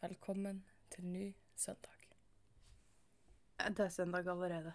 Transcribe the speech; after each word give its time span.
Velkommen 0.00 0.64
til 0.90 1.06
ny 1.06 1.36
søndag. 1.56 1.90
Det 3.68 3.80
er 3.80 3.88
søndag 3.88 4.28
allerede. 4.30 4.72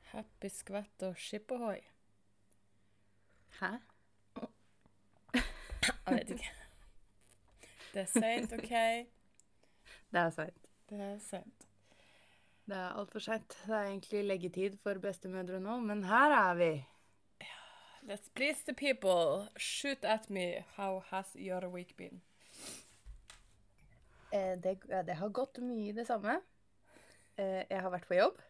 Happy 0.00 0.48
skvett 0.48 1.02
og 1.02 1.16
skippohoi. 1.16 1.80
Hæ? 3.60 3.66
Jeg 5.34 6.14
vet 6.14 6.30
ikke. 6.30 6.52
Det 7.92 8.00
er 8.00 8.06
seint, 8.06 8.52
OK? 8.52 8.72
Det 10.12 10.20
er 10.20 10.30
seint. 10.30 10.66
Det 10.88 11.00
er 11.00 11.18
seint. 11.18 11.68
Det 12.66 12.76
er 12.76 12.88
altfor 12.88 13.18
seint. 13.18 13.58
Det 13.66 13.74
er 13.74 13.82
egentlig 13.82 14.24
leggetid 14.24 14.78
for 14.82 14.94
bestemødre 14.94 15.60
nå, 15.60 15.80
men 15.80 16.04
her 16.04 16.30
er 16.30 16.54
vi. 16.54 16.86
Let's 18.02 18.32
please 18.34 18.64
the 18.64 18.74
people. 18.74 19.50
Shoot 19.58 20.04
at 20.04 20.30
me. 20.30 20.64
How 20.76 21.02
has 21.10 21.26
your 21.34 21.68
week 21.68 21.96
been? 21.96 22.22
Eh, 24.34 24.54
det, 24.62 24.78
det 25.06 25.16
har 25.20 25.34
gått 25.34 25.60
mye 25.62 25.90
i 25.90 25.96
det 25.96 26.06
samme. 26.08 26.38
Eh, 27.36 27.62
jeg 27.68 27.82
har 27.82 27.92
vært 27.92 28.08
på 28.08 28.18
jobb. 28.18 28.40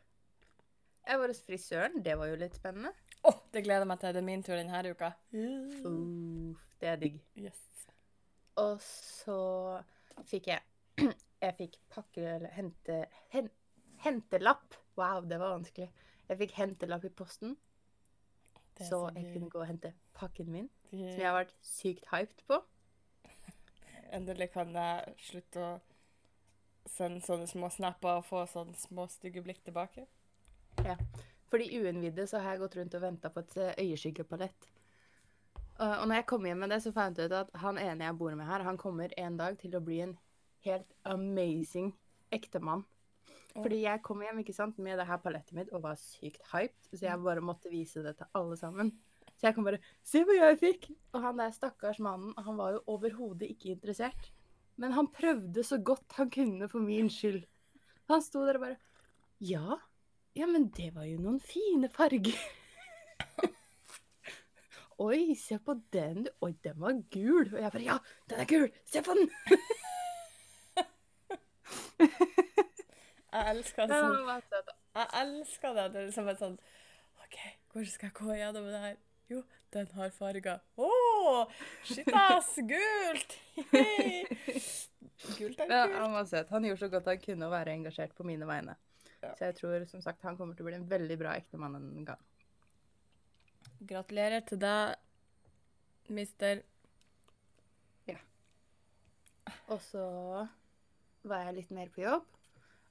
Jeg 1.06 1.20
var 1.20 1.30
hos 1.30 1.42
frisøren. 1.46 2.00
Det 2.02 2.16
var 2.18 2.30
jo 2.30 2.38
litt 2.40 2.56
spennende. 2.58 2.92
Å, 3.26 3.32
det 3.54 3.62
gleder 3.66 3.84
jeg 3.84 3.90
meg 3.90 4.00
til. 4.02 4.14
Det 4.14 4.22
er 4.22 4.26
min 4.26 4.42
tur 4.46 4.56
denne 4.58 4.80
uka. 4.90 5.12
Uh, 5.34 6.56
det 6.82 6.90
er 6.90 6.98
digg. 7.02 7.20
Yes. 7.38 7.60
Og 8.58 8.80
så 8.82 9.38
fikk 10.26 10.50
jeg 10.54 10.64
Jeg 11.44 11.52
fikk 11.58 11.78
pakke... 11.92 12.24
Eller 12.36 12.52
hente... 12.56 13.02
Hen, 13.34 13.50
hentelapp. 14.02 14.74
Wow, 14.96 15.26
det 15.28 15.38
var 15.42 15.52
vanskelig. 15.58 15.90
Jeg 16.26 16.40
fikk 16.40 16.54
hentelapp 16.56 17.04
i 17.06 17.12
posten, 17.14 17.56
Så, 18.78 18.88
så 18.88 19.00
jeg 19.14 19.28
kunne 19.34 19.50
gå 19.52 19.60
og 19.60 19.68
hente 19.68 19.92
pakken 20.16 20.48
min. 20.50 20.70
Som 20.90 21.20
jeg 21.20 21.28
har 21.28 21.36
vært 21.36 21.54
sykt 21.62 22.08
hyped 22.10 22.42
på. 22.48 22.58
Endelig 24.14 24.50
kan 24.54 24.70
jeg 24.76 25.14
slutte 25.26 25.62
å 25.64 25.74
sende 26.86 27.24
sånne 27.24 27.48
små 27.50 27.70
snapper 27.74 28.20
og 28.20 28.26
få 28.28 28.44
sånne 28.50 28.76
små 28.78 29.08
stygge 29.10 29.42
blikk 29.42 29.62
tilbake. 29.66 30.06
For 31.50 31.62
de 31.62 31.80
uinnvidde 31.80 32.26
så 32.30 32.40
har 32.42 32.54
jeg 32.54 32.64
gått 32.64 32.76
rundt 32.78 32.96
og 32.98 33.04
venta 33.06 33.30
på 33.32 33.42
et 33.42 33.56
eh, 33.62 33.78
øyeskyggepalett. 33.84 34.68
Og 35.76 36.06
når 36.08 36.22
jeg 36.22 36.26
kom 36.30 36.46
hjem 36.48 36.62
med 36.64 36.72
det, 36.72 36.78
så 36.82 36.90
fant 36.96 37.18
jeg 37.20 37.28
ut 37.28 37.36
at 37.36 37.50
han 37.60 37.78
ene 37.78 38.06
jeg 38.06 38.16
bor 38.16 38.32
med 38.38 38.48
her, 38.48 38.64
han 38.64 38.78
kommer 38.80 39.12
en 39.20 39.34
dag 39.36 39.58
til 39.60 39.74
å 39.76 39.82
bli 39.84 39.98
en 40.06 40.14
helt 40.64 40.94
amazing 41.04 41.90
ektemann. 42.32 42.86
Fordi 43.56 43.82
jeg 43.82 44.02
kom 44.04 44.22
hjem 44.24 44.40
ikke 44.42 44.54
sant, 44.56 44.80
med 44.82 44.98
det 45.00 45.06
her 45.08 45.20
palettet 45.20 45.56
mitt 45.56 45.72
og 45.76 45.84
var 45.84 45.98
sykt 46.00 46.42
hyped, 46.52 46.88
så 46.92 47.06
jeg 47.06 47.22
bare 47.24 47.44
måtte 47.44 47.72
vise 47.72 48.02
det 48.04 48.16
til 48.18 48.32
alle 48.36 48.56
sammen. 48.60 48.92
Så 49.36 49.48
jeg 49.48 49.54
kom 49.54 49.66
bare 49.68 49.82
'Se 50.02 50.24
hva 50.24 50.34
jeg 50.34 50.58
fikk!' 50.58 50.90
Og 51.12 51.22
han 51.22 51.36
der 51.36 51.50
stakkars 51.52 51.98
mannen, 52.00 52.34
han 52.38 52.56
var 52.56 52.72
jo 52.72 52.84
overhodet 52.86 53.50
ikke 53.50 53.74
interessert. 53.76 54.30
Men 54.76 54.92
han 54.92 55.08
prøvde 55.08 55.64
så 55.64 55.78
godt 55.78 56.12
han 56.16 56.30
kunne 56.30 56.68
for 56.68 56.80
min 56.80 57.10
skyld. 57.10 57.44
Han 58.08 58.22
sto 58.22 58.46
der 58.46 58.56
og 58.56 58.60
bare 58.60 58.76
'Ja, 59.40 59.80
ja, 60.36 60.46
men 60.46 60.68
det 60.68 60.94
var 60.94 61.04
jo 61.04 61.18
noen 61.18 61.40
fine 61.40 61.88
farger'. 61.88 62.36
Oi, 64.98 65.34
se 65.34 65.58
på 65.58 65.74
den. 65.92 66.26
Oi, 66.40 66.52
den 66.64 66.80
var 66.80 66.92
gul. 67.12 67.54
Og 67.54 67.60
jeg 67.60 67.72
bare 67.72 67.82
Ja, 67.82 67.98
den 68.30 68.40
er 68.40 68.48
gul! 68.48 68.70
Se 68.84 69.02
på 69.02 69.12
den! 69.12 69.30
Jeg 73.32 73.50
elsker 73.50 73.86
det 73.90 73.98
sånn. 74.00 74.30
Jeg 74.96 75.08
elsker 75.20 75.76
det. 75.76 75.84
Det 75.92 76.00
er 76.00 76.06
liksom 76.08 76.30
et 76.32 76.40
sånn 76.40 76.56
OK, 77.26 77.36
hvordan 77.72 77.92
skal 77.92 78.08
jeg 78.08 78.16
gå 78.16 78.38
gjennom 78.40 78.70
det 78.72 78.80
her? 78.86 78.96
Jo, 79.30 79.40
den 79.74 79.88
har 79.96 80.10
farger. 80.14 80.60
Å! 80.78 80.90
shit, 81.84 82.06
ass! 82.14 82.52
Gult! 82.62 83.36
Gult 85.38 85.60
er 85.64 85.70
Ja, 85.72 85.86
kult. 85.88 85.96
han 85.98 86.12
var 86.14 86.28
søt. 86.30 86.50
Han 86.54 86.66
gjorde 86.68 86.82
så 86.84 86.90
godt 86.92 87.08
han 87.10 87.22
kunne 87.24 87.48
å 87.48 87.52
være 87.54 87.74
engasjert 87.74 88.14
på 88.14 88.26
mine 88.28 88.46
vegne. 88.46 88.76
Ja. 89.22 89.32
Så 89.38 89.48
jeg 89.48 89.56
tror 89.58 89.86
som 89.90 90.02
sagt 90.04 90.22
han 90.28 90.36
kommer 90.38 90.54
til 90.54 90.66
å 90.66 90.68
bli 90.68 90.78
en 90.78 90.86
veldig 90.90 91.16
bra 91.18 91.34
ektemann 91.40 91.74
en 91.80 92.06
gang. 92.06 92.22
Gratulerer 93.86 94.44
til 94.46 94.60
deg, 94.62 94.94
mister. 96.14 96.62
Ja. 98.06 98.20
Og 99.72 99.80
så 99.84 100.04
var 101.26 101.46
jeg 101.48 101.58
litt 101.58 101.74
mer 101.74 101.90
på 101.92 102.04
jobb. 102.04 102.28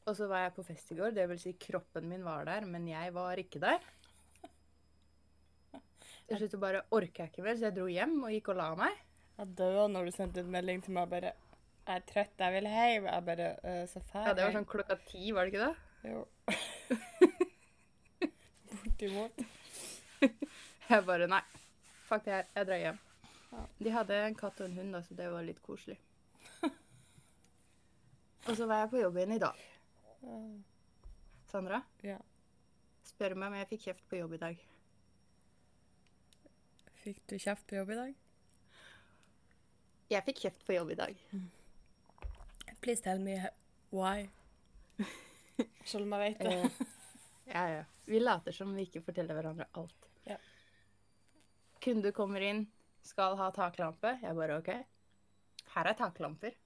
Og 0.06 0.14
så 0.20 0.28
var 0.30 0.44
jeg 0.44 0.54
på 0.58 0.66
fest 0.68 0.92
i 0.94 0.98
går. 1.00 1.16
Det 1.16 1.24
vil 1.32 1.40
si 1.42 1.56
kroppen 1.58 2.06
min 2.12 2.26
var 2.28 2.44
der, 2.46 2.68
men 2.70 2.84
jeg 2.90 3.14
var 3.16 3.40
ikke 3.42 3.62
der. 3.64 3.80
Til 6.26 6.38
slutt 6.42 6.56
bare 6.62 6.82
orka 6.96 7.24
jeg 7.24 7.32
ikke 7.32 7.44
mer, 7.46 7.56
så 7.58 7.68
jeg 7.68 7.76
dro 7.76 7.86
hjem 7.92 8.16
og 8.26 8.32
gikk 8.34 8.48
og 8.54 8.58
la 8.58 8.70
meg. 8.80 9.02
Jeg 9.38 9.52
døde 9.60 9.88
når 9.94 10.06
du 10.08 10.12
sendte 10.16 10.40
en 10.42 10.52
melding 10.52 10.82
til 10.84 10.94
meg 10.96 11.10
bare 11.10 11.34
'Jeg 11.86 11.96
er 11.96 12.06
trøtt, 12.10 12.40
jeg 12.40 12.54
vil 12.54 12.68
hjem.' 12.72 13.06
Jeg 13.06 13.26
bare 13.26 13.48
«Øh, 13.64 13.88
'Så 13.88 14.00
fæl'. 14.10 14.26
Ja, 14.28 14.34
Det 14.34 14.44
var 14.44 14.52
sånn 14.52 14.66
klokka 14.66 14.96
ti, 15.06 15.32
var 15.32 15.46
det 15.46 15.54
ikke 15.54 15.66
det? 15.68 15.76
Jo. 16.10 16.26
Bortimot. 18.72 19.32
Jeg 20.90 21.06
bare 21.06 21.28
nei. 21.28 21.42
Fuck 22.08 22.26
det 22.26 22.34
her. 22.34 22.46
Jeg 22.56 22.68
drar 22.68 22.78
hjem. 22.78 23.00
Ja. 23.52 23.64
De 23.84 23.90
hadde 23.92 24.20
en 24.28 24.36
katt 24.36 24.60
og 24.62 24.66
en 24.66 24.78
hund, 24.78 24.94
da, 24.94 25.02
så 25.02 25.14
det 25.18 25.32
var 25.32 25.44
litt 25.44 25.62
koselig. 25.62 25.98
og 28.48 28.56
så 28.58 28.66
var 28.70 28.80
jeg 28.84 28.90
på 28.90 29.02
jobb 29.02 29.18
igjen 29.18 29.36
i 29.36 29.40
dag. 29.42 29.64
Sandra, 31.52 31.82
Ja. 32.04 32.18
spør 33.04 33.36
meg 33.36 33.48
om 33.48 33.54
jeg 33.60 33.68
fikk 33.70 33.82
kjeft 33.88 34.10
på 34.10 34.18
jobb 34.20 34.34
i 34.34 34.38
dag. 34.38 34.58
Fikk 37.06 37.28
du 37.30 37.36
kjeft 37.38 37.68
på 37.70 37.76
jobb 37.76 37.92
i 37.94 37.96
dag? 38.00 38.14
Jeg 40.10 40.26
fikk 40.26 40.40
kjeft 40.42 40.64
på 40.66 40.74
jobb 40.74 40.94
i 40.96 40.98
dag. 40.98 41.20
Please 42.82 43.04
tell 43.06 43.20
me 43.22 43.36
why. 43.94 44.24
Selv 45.86 46.08
om 46.08 46.16
jeg 46.16 46.32
vet 46.34 46.42
det. 46.42 46.88
Ja, 47.46 47.68
ja. 47.70 47.84
Vi 48.10 48.24
later 48.24 48.58
som 48.58 48.72
vi 48.74 48.88
ikke 48.88 49.04
forteller 49.06 49.38
hverandre 49.38 49.68
alt. 49.78 50.08
Ja. 50.26 50.40
Kunde 51.86 52.10
kommer 52.18 52.42
inn, 52.42 52.64
skal 53.06 53.38
ha 53.38 53.52
taklampe. 53.54 54.16
Jeg 54.24 54.38
bare 54.42 54.58
OK. 54.64 54.74
Her 55.76 55.92
er 55.92 56.00
taklamper. 56.00 56.58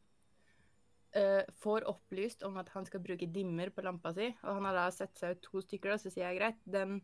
Uh, 1.18 1.44
får 1.60 1.84
opplyst 1.92 2.48
om 2.48 2.56
at 2.64 2.72
han 2.78 2.88
skal 2.88 3.04
bruke 3.04 3.28
dimmer 3.28 3.74
på 3.76 3.84
lampa 3.84 4.16
si, 4.16 4.32
og 4.46 4.56
han 4.56 4.70
har 4.70 4.80
da 4.86 4.88
sett 4.96 5.20
seg 5.20 5.36
ut 5.36 5.44
to 5.50 5.68
stykker, 5.68 5.98
og 5.98 6.00
så 6.00 6.14
sier 6.14 6.30
jeg 6.30 6.40
greit. 6.40 6.64
Den 6.64 7.02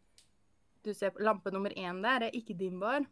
du 0.85 0.93
ser 0.93 1.11
på 1.11 1.23
lampe 1.25 1.51
nummer 1.51 1.73
én 1.73 1.99
der 2.03 2.29
er 2.29 2.35
ikke 2.37 2.55
dimbar. 2.55 3.03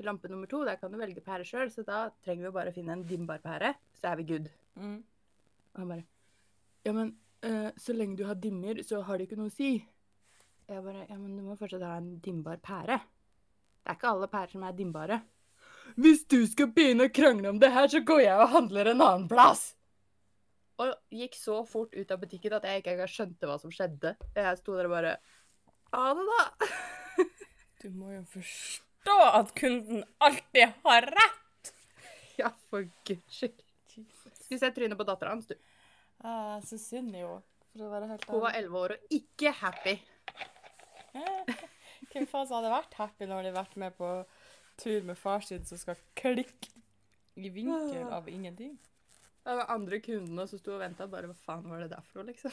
Lampe 0.00 0.28
nummer 0.28 0.48
to, 0.48 0.62
der 0.64 0.78
kan 0.80 0.92
du 0.92 0.98
velge 1.00 1.20
pære 1.24 1.44
sjøl, 1.44 1.70
så 1.72 1.84
da 1.84 2.06
trenger 2.24 2.46
vi 2.46 2.54
bare 2.54 2.72
å 2.72 2.76
finne 2.76 2.94
en 2.96 3.04
dimbar 3.04 3.42
pære, 3.44 3.74
så 3.98 4.12
er 4.12 4.20
vi 4.20 4.28
good. 4.30 4.46
Mm. 4.80 5.00
Og 5.74 5.82
han 5.82 5.90
bare 5.92 6.06
Ja, 6.86 6.94
men 6.96 7.10
uh, 7.44 7.68
så 7.76 7.92
lenge 7.92 8.16
du 8.16 8.24
har 8.24 8.38
dimmer, 8.40 8.80
så 8.86 9.02
har 9.04 9.18
det 9.18 9.28
ikke 9.28 9.40
noe 9.40 9.52
å 9.52 9.54
si. 9.54 9.74
Jeg 10.70 10.84
bare 10.86 11.04
Ja, 11.04 11.18
men 11.18 11.36
du 11.36 11.44
må 11.44 11.58
fortsatt 11.60 11.84
ha 11.84 11.98
en 11.98 12.14
dimmbar 12.24 12.62
pære. 12.64 12.96
Det 13.80 13.92
er 13.92 13.98
ikke 13.98 14.14
alle 14.14 14.30
pærer 14.32 14.54
som 14.54 14.64
er 14.64 14.78
dimmbare. 14.78 15.20
Hvis 16.00 16.24
du 16.30 16.38
skal 16.46 16.70
begynne 16.72 17.08
å 17.08 17.12
krangle 17.12 17.50
om 17.50 17.60
det 17.60 17.72
her, 17.74 17.88
så 17.90 18.00
går 18.06 18.24
jeg 18.24 18.40
og 18.40 18.52
handler 18.54 18.92
en 18.92 19.04
annen 19.04 19.28
plass! 19.28 19.72
Og 20.80 20.94
gikk 21.12 21.34
så 21.36 21.58
fort 21.68 21.92
ut 21.92 22.12
av 22.14 22.20
butikken 22.22 22.54
at 22.56 22.64
jeg 22.64 22.80
ikke 22.80 22.94
engang 22.94 23.10
skjønte 23.12 23.48
hva 23.48 23.58
som 23.60 23.72
skjedde. 23.74 24.14
Jeg 24.36 24.60
sto 24.62 24.78
der 24.78 24.88
og 24.88 24.94
bare 24.96 25.16
Ha 25.92 26.12
det, 26.16 26.28
da! 26.30 26.70
Du 27.80 27.88
må 27.96 28.12
jo 28.12 28.22
forstå 28.28 28.89
at 29.32 29.54
kunden 29.54 30.04
alltid 30.18 30.68
har 30.82 31.02
rett! 31.02 31.74
Ja, 32.36 32.52
for 32.70 32.88
guds 33.04 33.34
skyld. 33.34 33.62
Skulle 34.34 34.58
se 34.58 34.70
trynet 34.70 34.98
på 34.98 35.04
dattera 35.04 35.30
hans, 35.30 35.46
du. 35.46 35.54
Ah, 36.18 36.60
så 36.60 36.78
synd 36.78 37.16
i 37.16 37.22
henne, 37.22 37.40
Hun 38.26 38.40
var 38.40 38.52
elleve 38.52 38.78
år 38.78 38.96
og 38.96 39.14
ikke 39.14 39.50
happy. 39.50 39.96
Hvem 42.10 42.26
faen 42.26 42.46
som 42.48 42.58
hadde 42.58 42.72
vært 42.72 42.96
happy 42.98 43.26
når 43.28 43.30
de 43.30 43.36
hadde 43.38 43.56
vært 43.56 43.76
med 43.80 43.96
på 43.96 44.10
tur 44.80 45.02
med 45.06 45.18
far 45.18 45.44
sin 45.46 45.64
som 45.68 45.78
skal 45.78 45.98
klikke 46.18 46.72
i 47.38 47.48
vinkel 47.48 48.10
av 48.10 48.28
ingenting? 48.28 48.78
Det 49.44 49.56
var 49.56 49.72
andre 49.72 50.00
kundene 50.04 50.46
som 50.48 50.60
sto 50.60 50.74
og 50.74 50.82
venta. 50.82 51.08
Bare 51.08 51.30
hva 51.30 51.38
faen 51.46 51.68
var 51.70 51.84
det 51.84 51.92
der 51.94 52.04
for 52.04 52.20
noe, 52.20 52.32
liksom? 52.32 52.52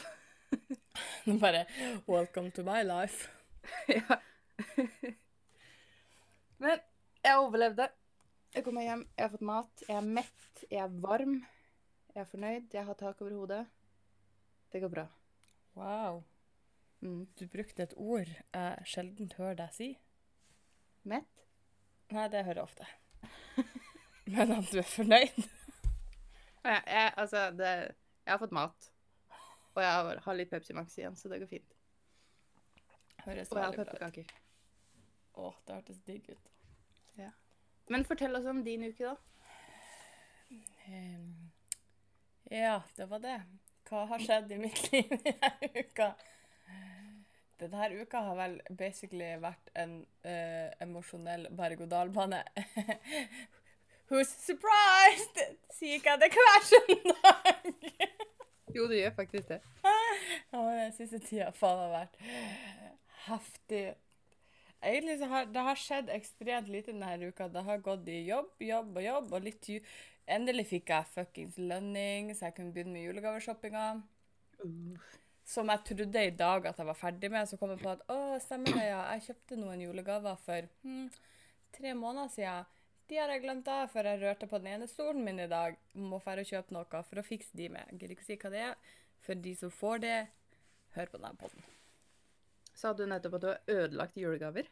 Bare 1.42 1.66
'Welcome 2.06 2.50
to 2.56 2.62
my 2.64 2.80
life'. 2.86 3.28
ja. 3.98 4.22
Men 6.58 6.80
jeg 7.24 7.38
overlevde. 7.38 7.88
Jeg 8.54 8.64
kommer 8.64 8.82
hjem, 8.82 9.04
jeg 9.16 9.24
har 9.24 9.32
fått 9.34 9.44
mat, 9.44 9.82
jeg 9.84 9.96
er 9.98 10.06
mett, 10.16 10.62
jeg 10.70 10.80
er 10.80 10.94
varm. 11.02 11.34
Jeg 12.14 12.22
er 12.22 12.28
fornøyd, 12.30 12.72
jeg 12.74 12.84
har 12.88 12.96
tak 12.98 13.20
over 13.22 13.34
hodet. 13.36 13.60
Det 14.72 14.80
går 14.82 14.92
bra. 14.92 15.04
Wow. 15.76 16.22
Mm. 17.00 17.26
Du 17.38 17.46
brukte 17.46 17.84
et 17.84 17.94
ord 17.96 18.28
jeg 18.28 18.88
sjelden 18.88 19.30
hører 19.36 19.60
deg 19.60 19.76
si. 19.76 19.90
Mett? 21.08 21.44
Nei, 22.10 22.24
det 22.32 22.42
hører 22.48 22.62
jeg 22.62 22.64
ofte. 22.64 22.88
Men 24.32 24.56
at 24.56 24.72
du 24.72 24.80
er 24.80 24.88
fornøyd? 24.88 25.38
Jeg, 26.64 26.82
jeg, 26.86 27.12
altså, 27.16 27.50
det, 27.54 27.70
jeg 28.24 28.32
har 28.32 28.40
fått 28.42 28.56
mat. 28.56 28.90
Og 29.76 29.84
jeg 29.84 30.18
har, 30.24 30.34
litt 30.34 30.50
Pepsi 30.50 30.74
Max 30.74 30.96
igjen, 30.98 31.16
så 31.16 31.30
det 31.30 31.38
går 31.44 31.52
fint. 31.52 31.78
Høres 33.22 33.52
Og 33.52 33.60
jeg 33.60 33.68
har 33.68 33.76
pepperkaker. 33.76 34.38
Å, 35.38 35.52
det 35.66 35.76
hørtes 35.78 36.00
digg 36.06 36.28
ut. 36.32 36.48
Men 37.88 38.04
fortell 38.04 38.36
oss 38.36 38.44
om 38.50 38.58
din 38.64 38.82
uke, 38.84 39.04
da. 39.04 39.16
Ehm, 40.88 41.50
Ja, 42.50 42.82
det 42.96 43.06
var 43.08 43.22
det. 43.24 43.38
Hva 43.88 44.02
har 44.10 44.20
skjedd 44.20 44.52
i 44.52 44.58
mitt 44.60 44.82
liv 44.92 45.08
denne 45.24 45.70
uka? 45.78 46.10
Denne 47.58 47.88
uka 48.02 48.20
har 48.26 48.36
vel 48.38 48.58
basically 48.70 49.30
vært 49.42 49.72
en 49.74 49.94
uh, 50.24 50.68
emosjonell 50.84 51.48
berg-og-dal-bane. 51.58 52.42
Who's 54.08 54.30
surprised? 54.44 55.40
Sier 55.74 55.98
ikke 55.98 56.14
jeg 56.14 56.22
det 56.22 56.30
hver 56.36 56.68
søndag? 56.72 57.48
Jo, 58.76 58.84
du 58.84 58.92
gjør 58.94 59.14
faktisk 59.16 59.48
det. 59.48 59.62
Ja, 60.52 60.58
den 60.60 60.92
siste 60.92 61.18
tida 61.24 61.48
faen 61.56 61.78
har 61.80 61.94
vært 61.94 62.18
heftig. 63.24 63.86
Egentlig 64.82 65.18
så 65.18 65.26
har 65.32 65.48
det 65.50 65.64
har 65.66 65.80
skjedd 65.80 66.10
ekstremt 66.14 66.68
lite 66.70 66.92
denne 66.92 67.30
uka. 67.30 67.48
Det 67.50 67.64
har 67.66 67.82
gått 67.82 68.06
i 68.08 68.20
jobb, 68.28 68.52
jobb 68.62 68.96
og 68.96 69.02
jobb. 69.04 69.32
Og 69.34 69.48
litt 69.48 69.68
ju 69.68 69.80
Endelig 70.28 70.66
fikk 70.68 70.90
jeg 70.92 71.08
fuckings 71.08 71.54
lønning, 71.56 72.34
så 72.36 72.50
jeg 72.50 72.54
kunne 72.58 72.74
begynne 72.74 72.92
med 72.92 73.06
julegaveshoppinga. 73.06 73.84
Som 75.48 75.70
jeg 75.72 75.84
trodde 75.88 76.24
i 76.26 76.34
dag 76.36 76.66
at 76.68 76.76
jeg 76.76 76.88
var 76.90 76.98
ferdig 76.98 77.30
med. 77.32 77.48
Så 77.48 77.56
kom 77.56 77.72
jeg 77.72 77.80
på 77.80 77.94
at 77.94 78.02
å, 78.12 78.18
stemmer 78.44 78.76
det, 78.76 78.90
ja. 78.90 78.98
Jeg 79.14 79.24
kjøpte 79.30 79.56
noen 79.56 79.80
julegaver 79.86 80.36
for 80.44 80.68
hm, 80.82 81.06
tre 81.78 81.94
måneder 81.96 82.34
siden. 82.34 82.68
De 83.08 83.16
har 83.16 83.32
jeg 83.32 83.40
glemt 83.46 83.72
av 83.72 83.88
før 83.88 84.10
jeg 84.10 84.20
rørte 84.20 84.50
på 84.50 84.60
den 84.60 84.74
ene 84.74 84.90
stolen 84.90 85.24
min 85.24 85.40
i 85.40 85.48
dag. 85.48 85.80
Må 85.96 86.20
dra 86.20 86.36
og 86.44 86.52
kjøpe 86.52 86.76
noe 86.76 87.02
for 87.08 87.22
å 87.22 87.24
fikse 87.24 87.56
de 87.56 87.70
med. 87.72 87.88
Jeg 87.88 88.02
gidder 88.02 88.16
ikke 88.18 88.28
si 88.28 88.36
hva 88.42 88.52
det 88.52 88.64
er. 88.66 88.94
For 89.24 89.44
de 89.48 89.56
som 89.56 89.72
får 89.72 90.04
det, 90.04 90.16
hør 90.98 91.14
på 91.14 91.24
denne 91.24 91.40
podden. 91.40 91.77
Sa 92.78 92.92
du 92.94 93.04
nettopp 93.10 93.34
at 93.38 93.42
du 93.44 93.48
har 93.50 93.60
ødelagt 93.74 94.18
julegaver? 94.20 94.68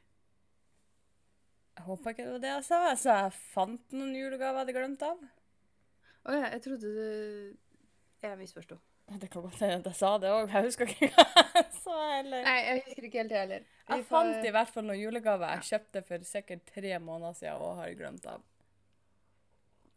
Jeg 1.76 1.84
håper 1.84 2.12
ikke 2.14 2.24
det 2.24 2.32
var 2.36 2.42
det 2.44 2.50
jeg 2.54 2.64
sa. 2.68 2.78
Jeg 2.92 2.98
sa 3.02 3.16
jeg 3.24 3.32
fant 3.52 3.96
noen 3.96 4.14
julegaver 4.16 4.60
jeg 4.60 4.62
hadde 4.64 4.76
glemt 4.78 5.02
av. 5.06 5.24
Å 6.26 6.34
ja, 6.36 6.46
jeg 6.54 6.62
trodde 6.64 6.92
du 6.96 7.56
Jeg 8.24 8.38
misforsto. 8.40 8.78
Det 9.06 9.28
kan 9.30 9.44
godt 9.44 9.60
hende 9.62 9.76
at 9.84 9.88
jeg 9.92 9.98
sa 10.00 10.08
det 10.18 10.30
òg. 10.34 10.48
Jeg 10.50 10.66
husker 10.66 10.90
ikke 10.90 11.10
hva 11.14 11.26
jeg 11.60 11.66
sa 11.78 11.96
heller. 12.16 12.42
Nei, 12.48 12.56
jeg 12.66 12.80
husker 12.86 13.04
ikke 13.06 13.20
helt, 13.20 13.30
det 13.34 13.38
heller. 13.42 13.66
Vi 13.86 13.94
Jeg 13.98 14.06
får- 14.08 14.08
fant 14.32 14.46
i 14.48 14.54
hvert 14.56 14.72
fall 14.74 14.86
noen 14.88 14.98
julegaver 15.02 15.52
jeg 15.54 15.66
kjøpte 15.68 16.02
for 16.08 16.24
sikkert 16.26 16.64
tre 16.72 16.96
måneder 16.98 17.36
siden 17.38 17.62
og 17.68 17.76
har 17.82 17.92
glemt 18.00 18.26
av. 18.32 18.42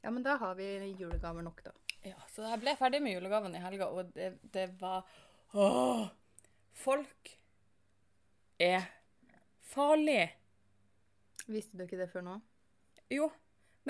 Ja, 0.04 0.12
men 0.14 0.24
da 0.24 0.36
har 0.38 0.54
vi 0.60 0.68
julegaver 1.00 1.42
nok, 1.44 1.64
da. 1.66 1.72
Ja, 2.06 2.16
Så 2.32 2.46
jeg 2.46 2.62
ble 2.62 2.76
ferdig 2.80 3.02
med 3.04 3.16
julegavene 3.18 3.58
i 3.58 3.64
helga, 3.64 3.88
og 3.92 4.14
det, 4.14 4.30
det 4.54 4.68
var 4.80 5.04
Åh! 5.54 6.06
Folk 6.80 7.34
er 8.60 8.86
farlig. 9.72 10.30
Visste 11.50 11.78
du 11.80 11.86
ikke 11.86 11.98
det 12.02 12.10
før 12.12 12.26
nå? 12.26 12.36
Jo, 13.10 13.32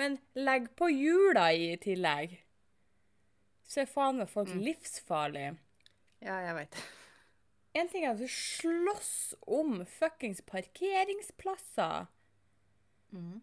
men 0.00 0.18
legg 0.38 0.70
på 0.78 0.88
hjula 0.92 1.50
i 1.52 1.74
tillegg. 1.82 2.38
Så 3.70 3.82
er 3.84 3.90
faen 3.90 4.18
meg 4.18 4.30
folk 4.32 4.48
Mm. 4.54 4.62
livsfarlig. 4.64 5.58
Ja, 6.22 6.38
jeg 6.46 6.54
veit. 6.56 6.76
En 7.74 7.88
ting 7.88 8.04
er 8.04 8.10
at 8.10 8.18
du 8.18 8.26
slåss 8.26 9.34
om 9.46 9.84
fuckings 9.86 10.40
parkeringsplasser. 10.42 12.06
Mm. 13.12 13.40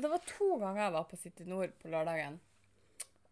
Det 0.00 0.08
var 0.10 0.18
to 0.26 0.56
ganger 0.58 0.82
jeg 0.82 0.92
var 0.92 1.04
på 1.04 1.16
City 1.16 1.44
Nord 1.44 1.70
på 1.78 1.88
lørdagen. 1.88 2.40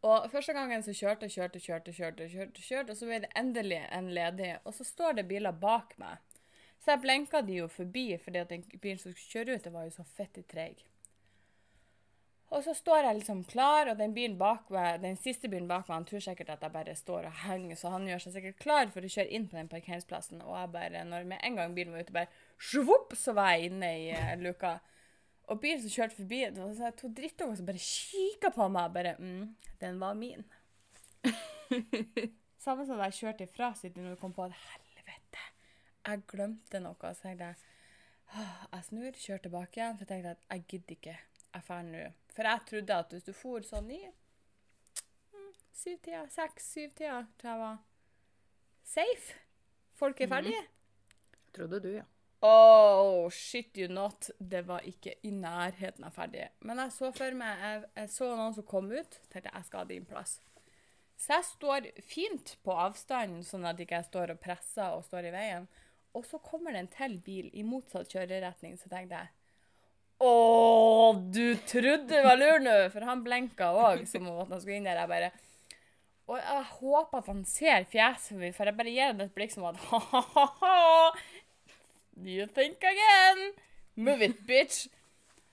Og 0.02 0.30
første 0.30 0.52
gangen 0.54 0.82
så 0.82 0.92
kjørte, 0.94 1.26
kjørte, 1.28 1.58
kjørte, 1.58 1.92
kjørte, 1.92 2.28
kjørte, 2.30 2.62
kjørte, 2.62 2.90
og 2.90 2.96
så 3.00 3.06
ble 3.08 3.18
det 3.24 3.32
endelig 3.36 3.80
en 3.90 4.10
ledig, 4.14 4.52
og 4.64 4.74
så 4.74 4.84
står 4.86 5.16
det 5.18 5.28
biler 5.28 5.52
bak 5.52 5.96
meg. 5.98 6.18
Så 6.78 6.94
jeg 6.94 7.02
blenka 7.02 7.42
de 7.42 7.58
jo 7.60 7.66
forbi, 7.72 8.12
fordi 8.22 8.42
at 8.42 8.52
den 8.52 8.62
bilen 8.78 9.00
som 9.00 9.12
skulle 9.12 9.32
kjøre 9.32 9.56
ut, 9.56 9.64
det 9.64 9.74
var 9.74 9.88
jo 9.88 9.96
så 9.96 10.06
fette 10.16 10.44
treig. 10.48 10.84
Og 12.48 12.62
så 12.64 12.72
står 12.72 13.02
jeg 13.04 13.16
liksom 13.18 13.42
klar, 13.44 13.90
og 13.90 13.98
den 13.98 14.14
bilen 14.16 14.38
bak 14.40 14.70
meg, 14.72 15.02
den 15.02 15.18
siste 15.20 15.50
bilen 15.52 15.66
bak 15.68 15.84
meg, 15.84 15.98
han 15.98 16.06
tror 16.08 16.22
sikkert 16.24 16.54
at 16.54 16.62
jeg 16.64 16.72
bare 16.72 16.94
står 16.96 17.26
og 17.28 17.40
henger, 17.42 17.76
så 17.76 17.92
han 17.92 18.06
gjør 18.08 18.22
seg 18.24 18.38
sikkert 18.38 18.62
klar 18.62 18.92
for 18.94 19.04
å 19.04 19.10
kjøre 19.12 19.34
inn 19.36 19.44
på 19.50 19.58
den 19.58 19.68
parkeringsplassen. 19.68 20.40
Og 20.46 20.54
jeg 20.56 20.70
bare, 20.78 21.02
når 21.10 21.28
med 21.28 21.44
en 21.44 21.58
gang 21.60 21.74
bilen 21.76 21.92
var 21.92 22.06
ute, 22.06 22.14
bare 22.16 22.70
svopp, 22.70 23.12
så 23.20 23.36
var 23.36 23.52
jeg 23.52 23.68
inne 23.68 23.92
i 23.98 24.08
uh, 24.16 24.32
luka. 24.40 24.78
Og 25.52 25.60
bilen 25.60 25.84
som 25.84 25.92
kjørte 25.92 26.16
forbi, 26.22 26.40
det 26.46 26.62
var 26.62 26.72
sånn 26.78 26.96
to 26.96 27.12
drittunger 27.20 27.60
som 27.60 27.68
bare 27.68 27.84
kikka 27.84 28.52
på 28.56 28.72
meg. 28.72 28.96
Bare 28.96 29.14
mm, 29.20 29.44
den 29.84 30.00
var 30.00 30.16
min. 30.16 30.48
Samme 32.64 32.88
som 32.88 32.96
da 32.96 33.10
jeg 33.10 33.20
kjørte 33.20 33.44
ifra 33.44 33.74
siden 33.76 34.08
jeg 34.08 34.20
kom 34.22 34.32
på 34.32 34.48
at 34.48 34.56
helvete, 34.56 34.87
jeg 36.08 36.24
glemte 36.30 36.80
noe. 36.82 37.12
Så 37.14 37.28
tenkte 37.28 37.50
jeg 37.52 37.74
jeg 38.28 38.84
snur, 38.84 39.12
kjører 39.16 39.44
tilbake 39.44 39.80
igjen, 39.80 39.96
for 39.96 40.04
jeg 40.04 40.10
tenkte 40.10 40.32
at 40.36 40.48
jeg 40.52 40.64
gidder 40.68 40.96
ikke. 40.96 41.18
Jeg 41.48 41.64
drar 41.68 41.84
nå. 41.86 42.02
For 42.36 42.48
jeg 42.50 42.64
trodde 42.70 42.98
at 43.02 43.14
hvis 43.14 43.24
du 43.26 43.32
for 43.32 43.64
sånn 43.66 43.88
i 43.94 44.02
mm, 44.04 45.52
syv-tida, 45.80 46.26
seks-syv-tida, 46.34 47.22
tror 47.40 47.50
jeg 47.50 47.62
var 47.62 47.78
safe. 48.84 49.40
Folk 49.98 50.20
er 50.20 50.30
ferdige. 50.30 50.60
ferdige. 50.60 51.48
Trodde 51.56 51.80
du, 51.82 51.90
ja. 51.96 52.04
Oh, 52.44 53.30
shit 53.34 53.74
you 53.76 53.88
not. 53.90 54.28
Det 54.38 54.60
var 54.68 54.84
ikke 54.86 55.16
i 55.26 55.32
nærheten 55.34 56.04
av 56.06 56.14
ferdig. 56.14 56.44
Men 56.62 56.84
jeg 56.84 56.94
så 56.94 57.10
for 57.16 57.34
meg, 57.40 57.64
jeg, 57.64 57.88
jeg 57.98 58.12
så 58.14 58.28
noen 58.30 58.54
som 58.54 58.68
kom 58.68 58.92
ut, 58.92 59.18
tenkte 59.32 59.50
jeg 59.50 59.66
skal 59.66 59.82
ha 59.82 59.88
din 59.88 60.06
plass. 60.06 60.36
Så 61.18 61.34
jeg 61.34 61.48
står 61.48 61.88
fint 62.06 62.54
på 62.62 62.76
avstanden, 62.78 63.42
sånn 63.42 63.66
at 63.66 63.80
ikke 63.82 63.98
jeg 63.98 64.06
står 64.06 64.36
og 64.36 64.42
presser 64.42 64.94
og 64.94 65.02
står 65.08 65.32
i 65.32 65.34
veien. 65.34 65.66
Og 66.16 66.24
så 66.26 66.38
kommer 66.42 66.72
det 66.72 66.80
en 66.84 66.92
til 66.92 67.18
bil 67.24 67.50
i 67.52 67.64
motsatt 67.66 68.08
kjøreretning, 68.12 68.78
så 68.80 68.88
tenkte 68.90 69.20
jeg 69.20 69.28
Å, 70.24 70.32
du 71.30 71.52
trodde 71.68 72.08
du 72.10 72.24
var 72.24 72.40
lur 72.40 72.58
nå! 72.64 72.76
For 72.90 73.06
han 73.06 73.20
blenka 73.22 73.68
òg, 73.76 74.02
som 74.10 74.26
om 74.26 74.48
han 74.50 74.60
skulle 74.62 74.80
inn 74.80 74.88
der. 74.88 74.98
Jeg 74.98 75.12
bare 75.12 75.30
Og 76.28 76.40
jeg 76.40 76.64
håper 76.80 77.20
at 77.20 77.30
han 77.30 77.44
ser 77.46 77.86
fjeset 77.92 78.40
mitt, 78.40 78.56
for 78.56 78.66
jeg 78.66 78.78
bare 78.80 78.94
gir 78.96 79.12
ham 79.12 79.22
et 79.22 79.34
blikk 79.36 79.54
som 79.54 79.68
at 79.70 79.78
ha-ha-ha. 79.92 81.12
You 82.18 82.48
think 82.50 82.82
again. 82.82 83.52
Move 83.94 84.24
it, 84.26 84.40
bitch. 84.48 84.88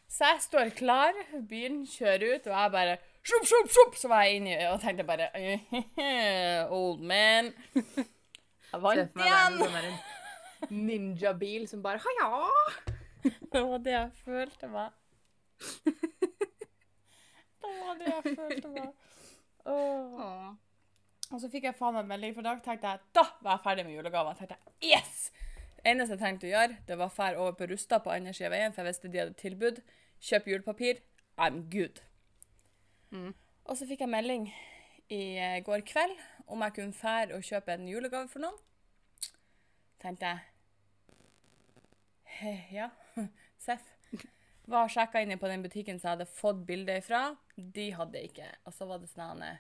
Så 0.10 0.26
jeg 0.32 0.42
står 0.48 0.70
klar, 0.78 1.14
bilen 1.50 1.84
kjører 1.90 2.36
ut, 2.36 2.48
og 2.48 2.58
jeg 2.58 2.74
bare 2.74 2.98
shup, 3.22 3.46
shup, 3.46 3.70
shup, 3.74 3.96
Så 4.00 4.10
var 4.10 4.26
jeg 4.26 4.40
inni 4.40 4.58
og 4.70 4.80
tenkte 4.82 5.06
bare 5.06 5.30
Old 6.74 7.02
man. 7.06 7.54
Jeg 7.76 8.82
vant 8.82 9.22
igjen! 9.22 9.98
Ninjabil 10.70 11.68
som 11.70 11.84
bare 11.84 12.02
Ha 12.04 12.14
ja! 12.20 12.30
Det 13.26 13.62
var 13.66 13.82
det 13.82 13.94
jeg 13.96 14.12
følte 14.22 14.68
meg. 14.70 14.92
Det 17.62 17.72
var 17.80 17.98
det 17.98 18.12
jeg 18.12 18.36
følte 18.36 18.70
meg. 18.70 18.92
Åh. 19.66 20.20
Åh. 20.22 20.52
Og 21.34 21.42
så 21.42 21.50
fikk 21.50 21.66
jeg 21.66 21.78
faen 21.78 21.96
meg 21.98 22.06
melding, 22.12 22.36
for 22.36 22.46
da 22.46 22.54
tenkte 22.62 22.92
jeg 22.92 23.02
da 23.18 23.24
var 23.42 23.58
jeg 23.58 23.64
ferdig 23.64 23.86
med 23.88 23.96
julegavene. 23.98 24.38
tenkte 24.38 24.58
jeg, 24.60 24.92
yes! 24.94 25.32
Det 25.76 25.92
eneste 25.92 26.16
jeg 26.16 26.22
tenkte 26.22 26.48
å 26.48 26.52
gjøre, 26.54 26.78
det 26.88 26.98
var 26.98 27.10
å 27.10 27.16
dra 27.18 27.42
over 27.42 27.58
på 27.58 27.70
Rusta 27.72 28.00
på 28.02 28.14
andre 28.14 28.34
sida 28.34 28.52
av 28.52 28.56
veien, 28.56 28.74
for 28.74 28.82
jeg 28.84 28.94
visste 28.94 29.10
de 29.10 29.22
hadde 29.22 29.40
tilbud. 29.42 29.82
Kjøp 30.22 30.48
julepapir. 30.50 31.02
I'm 31.38 31.66
good. 31.70 32.02
Mm. 33.12 33.34
Og 33.66 33.78
så 33.78 33.88
fikk 33.90 34.06
jeg 34.06 34.10
melding 34.14 34.48
i 35.10 35.22
eh, 35.38 35.60
går 35.66 35.84
kveld 35.86 36.16
om 36.48 36.62
jeg 36.66 36.76
kunne 36.78 36.94
fære 36.94 37.38
og 37.38 37.46
kjøpe 37.46 37.74
en 37.74 37.88
julegave 37.90 38.30
for 38.30 38.46
noen. 38.46 38.58
Tenkte 40.02 40.30
jeg 40.30 40.38
«He, 40.40 40.55
Ja, 42.78 42.90
seff. 43.66 43.92
Var 44.66 44.90
sjekka 44.90 45.22
inn 45.22 45.38
på 45.38 45.48
den 45.48 45.62
butikken 45.62 46.00
som 46.00 46.10
jeg 46.10 46.16
hadde 46.16 46.32
fått 46.32 46.64
bilde 46.66 46.98
ifra. 46.98 47.36
De 47.56 47.92
hadde 47.94 48.24
ikke. 48.26 48.48
Og 48.66 48.74
så 48.74 48.88
var 48.90 49.02
det 49.02 49.12
sånn 49.12 49.44
eh, 49.46 49.60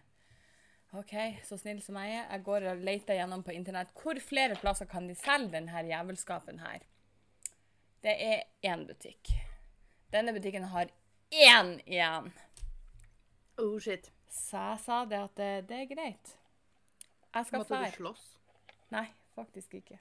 OK, 0.97 1.13
så 1.45 1.59
snill 1.61 1.81
som 1.85 1.99
jeg 2.01 2.15
er. 2.15 2.23
Jeg 2.31 2.45
går 2.47 2.65
og 2.71 2.81
leter 2.87 3.19
gjennom 3.19 3.43
på 3.45 3.53
internett. 3.53 3.93
Hvor 3.99 4.17
flere 4.23 4.57
plasser 4.57 4.89
kan 4.89 5.05
de 5.09 5.15
selge 5.19 5.53
denne 5.53 5.83
jævelskapen 5.85 6.61
her? 6.63 6.85
Det 8.05 8.15
er 8.21 8.43
én 8.65 8.85
butikk. 8.89 9.33
Denne 10.13 10.33
butikken 10.33 10.65
har 10.73 10.89
én 11.33 11.75
igjen. 11.85 12.31
Oh 13.61 13.77
shit. 13.79 14.09
Så 14.31 14.57
jeg 14.71 14.81
sa 14.83 15.03
det 15.05 15.21
at 15.21 15.37
det, 15.37 15.51
det 15.69 15.83
er 15.83 15.93
greit. 15.93 16.35
Jeg 17.35 17.45
skal 17.45 17.61
Måtte 17.61 17.79
du 17.83 17.95
slåss? 17.99 18.25
Nei, 18.95 19.05
faktisk 19.35 19.77
ikke. 19.81 19.99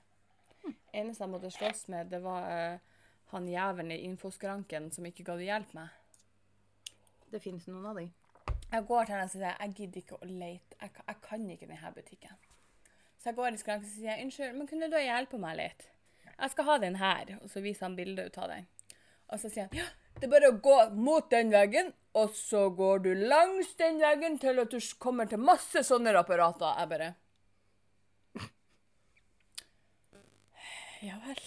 Eneste 0.95 1.25
jeg 1.25 1.33
måtte 1.33 1.51
slåss 1.53 1.87
med, 1.93 2.11
det 2.13 2.21
var 2.25 2.49
uh, 2.49 2.99
han 3.35 3.49
jævelen 3.51 3.95
i 3.95 4.03
infoskranken 4.07 4.91
som 4.95 5.07
ikke 5.09 5.27
gadd 5.27 5.43
å 5.43 5.49
hjelpe 5.49 5.79
meg. 5.79 5.89
Det 7.33 7.43
finnes 7.43 7.67
noen 7.67 7.89
av 7.91 7.99
dem. 7.99 8.13
Jeg 8.71 8.87
går 8.89 9.07
til 9.07 9.15
henne 9.15 9.27
og 9.27 9.33
sier 9.33 9.49
jeg 9.49 9.75
gidder 9.79 10.03
ikke 10.03 10.19
å 10.21 10.29
lete. 10.29 10.79
Jeg, 10.81 10.93
jeg 11.01 11.19
kan 11.25 11.49
ikke 11.51 11.71
denne 11.71 11.91
butikken. 11.97 12.39
Så 13.19 13.31
jeg 13.31 13.39
går 13.39 13.57
i 13.57 13.59
skranken 13.59 13.89
og 13.89 13.97
sier 13.97 14.23
unnskyld, 14.23 14.55
men 14.59 14.71
kunne 14.71 14.91
du 14.93 14.97
hjelpe 15.01 15.41
meg 15.41 15.59
litt? 15.59 15.85
Jeg 16.35 16.53
skal 16.53 16.67
ha 16.69 16.79
den 16.83 16.99
her. 17.01 17.37
Og 17.41 17.51
så 17.51 17.63
viser 17.65 17.89
han 17.89 17.99
bildet 17.99 18.31
ut 18.31 18.41
av 18.43 18.51
den. 18.55 18.67
Og 19.33 19.41
så 19.41 19.51
sier 19.51 19.69
han 19.69 19.79
ja, 19.79 19.87
det 20.19 20.29
er 20.29 20.33
bare 20.35 20.51
å 20.53 20.59
gå 20.63 20.79
mot 20.95 21.27
den 21.33 21.51
veggen, 21.51 21.91
og 22.15 22.35
så 22.39 22.69
går 22.71 23.03
du 23.07 23.11
langs 23.27 23.73
den 23.81 23.99
veggen 23.99 24.39
til 24.43 24.61
at 24.63 24.71
du 24.71 24.79
kommer 25.03 25.27
til 25.31 25.43
masse 25.43 25.83
sånne 25.89 26.15
apparater. 26.21 26.71
Jeg 26.79 26.91
bare 26.93 27.11
Ja 31.05 31.19
vel. 31.21 31.41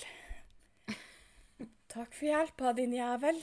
Takk 1.89 2.11
for 2.13 2.27
hjelpa, 2.27 2.73
din 2.77 2.91
jævel. 2.93 3.39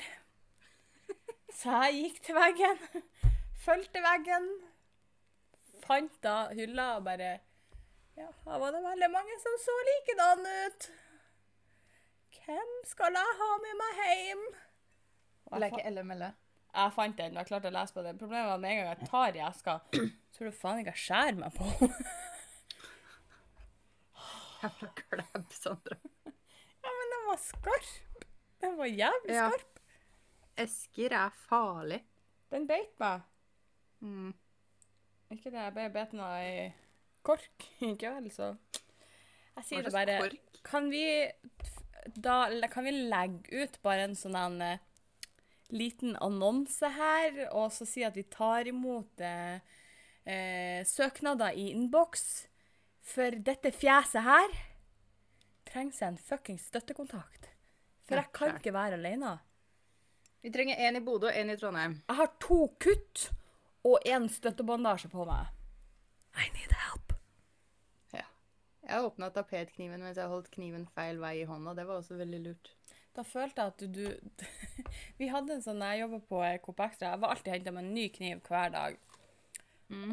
Så 1.54 1.72
jeg 1.86 1.96
gikk 1.96 2.20
til 2.26 2.36
veggen, 2.36 2.78
fulgte 3.64 4.02
veggen, 4.04 4.46
fant 5.84 6.14
da 6.22 6.36
hylla 6.54 6.86
og 6.98 7.04
bare 7.08 7.32
Ja, 8.14 8.28
her 8.46 8.60
var 8.62 8.70
det 8.74 8.82
veldig 8.84 9.08
mange 9.10 9.38
som 9.42 9.56
så 9.62 9.74
likedan 9.88 10.46
ut. 10.46 10.86
Hvem 12.44 12.72
skal 12.86 13.18
jeg 13.18 13.38
ha 13.40 13.50
med 13.64 13.78
meg 13.80 14.02
hjem? 14.04 14.44
Leke 15.64 15.80
fa 15.80 15.90
LML. 15.90 16.24
jeg 16.74 16.94
fant 16.94 17.18
den 17.18 17.34
og 17.34 17.42
jeg 17.42 17.50
klarte 17.50 17.72
å 17.72 17.74
lese 17.74 17.96
på 17.96 18.06
den. 18.06 18.20
Problemet 18.22 18.52
var 18.52 18.62
med 18.62 18.70
en 18.70 18.82
gang 18.84 18.92
jeg 18.92 19.10
tar 19.10 19.38
i 19.38 19.42
eska, 19.48 19.78
tror 20.36 20.50
du 20.50 20.58
faen 20.62 20.82
ikke 20.84 20.94
jeg 20.94 21.06
skjærer 21.08 21.42
meg 21.42 21.58
på 21.58 21.90
Jævla 24.64 24.88
klæbb, 24.96 25.52
Sandra. 25.52 25.96
Ja, 26.24 26.92
men 26.98 27.12
den 27.14 27.26
var 27.28 27.36
skarp. 27.42 28.24
Den 28.64 28.78
var 28.78 28.86
jævlig 28.88 29.34
Ja. 29.34 29.48
skarp. 29.50 29.80
Esker 30.56 31.12
er 31.12 31.30
farlig. 31.48 32.00
Den 32.50 32.66
beit 32.66 32.94
meg. 33.00 33.20
Mm. 34.00 34.32
Ikke 35.30 35.50
det, 35.50 35.58
jeg 35.58 35.74
ble 35.74 35.88
beten 35.92 36.20
av 36.20 36.36
ei 36.38 36.72
kork. 37.26 37.66
Ikke 37.82 38.12
vel, 38.14 38.30
så 38.30 38.54
Jeg 39.56 39.64
sier 39.64 39.82
Hva 39.82 39.84
det 39.84 39.92
slags 39.92 39.98
bare 40.00 40.18
kork? 40.22 40.62
Kan 40.64 40.90
vi 40.90 41.04
da 42.20 42.68
kan 42.72 42.84
vi 42.84 42.90
legge 43.08 43.62
ut 43.64 43.78
bare 43.82 44.04
en 44.04 44.14
sånn 44.18 44.36
en, 44.36 44.56
eh, 44.62 44.78
liten 45.72 46.16
annonse 46.20 46.88
her, 46.92 47.48
og 47.52 47.70
så 47.72 47.86
si 47.88 48.02
at 48.04 48.14
vi 48.14 48.22
tar 48.28 48.68
imot 48.68 49.20
eh, 49.24 49.60
eh, 50.26 50.84
søknader 50.84 51.56
i 51.56 51.70
innboks? 51.72 52.46
For 53.04 53.36
dette 53.46 53.72
fjeset 53.74 54.24
her 54.24 54.54
trenger 55.68 55.96
seg 55.96 56.12
en 56.12 56.20
fuckings 56.20 56.68
støttekontakt. 56.70 57.50
For 58.08 58.20
jeg 58.20 58.32
kan 58.36 58.56
ikke 58.58 58.72
være 58.74 58.98
alene. 58.98 59.38
Vi 60.44 60.52
trenger 60.52 60.80
én 60.80 60.98
i 60.98 61.04
Bodø 61.04 61.30
og 61.30 61.36
én 61.36 61.52
i 61.52 61.56
Trondheim. 61.56 61.98
Jeg 62.08 62.16
har 62.20 62.32
to 62.40 62.58
kutt 62.80 63.28
og 63.84 64.08
én 64.08 64.28
støttebandasje 64.32 65.08
på 65.12 65.24
meg. 65.28 65.52
I 66.36 66.48
need 66.56 66.74
help. 66.80 67.14
Ja. 68.12 68.26
Jeg 68.88 69.08
åpna 69.08 69.30
tapetkniven 69.32 70.04
mens 70.04 70.20
jeg 70.20 70.28
holdt 70.28 70.50
kniven 70.52 70.84
feil 70.96 71.20
vei 71.22 71.38
i 71.42 71.46
hånda. 71.48 71.76
Det 71.76 71.86
var 71.88 72.00
også 72.00 72.18
veldig 72.20 72.40
lurt. 72.48 72.72
Da 73.14 73.22
følte 73.22 73.62
jeg 73.62 73.72
at 73.72 73.84
du, 73.94 74.00
du 74.34 74.44
Vi 75.20 75.30
hadde 75.30 75.54
en 75.54 75.62
sånn 75.62 75.84
Jeg 75.86 76.02
jobba 76.02 76.20
på 76.28 76.42
Coop 76.64 76.80
Extra. 76.88 77.12
Jeg 77.14 77.22
var 77.22 77.36
alltid 77.36 77.52
henta 77.54 77.74
med 77.76 77.86
en 77.86 77.94
ny 77.96 78.08
kniv 78.12 78.40
hver 78.48 78.72
dag. 78.74 78.98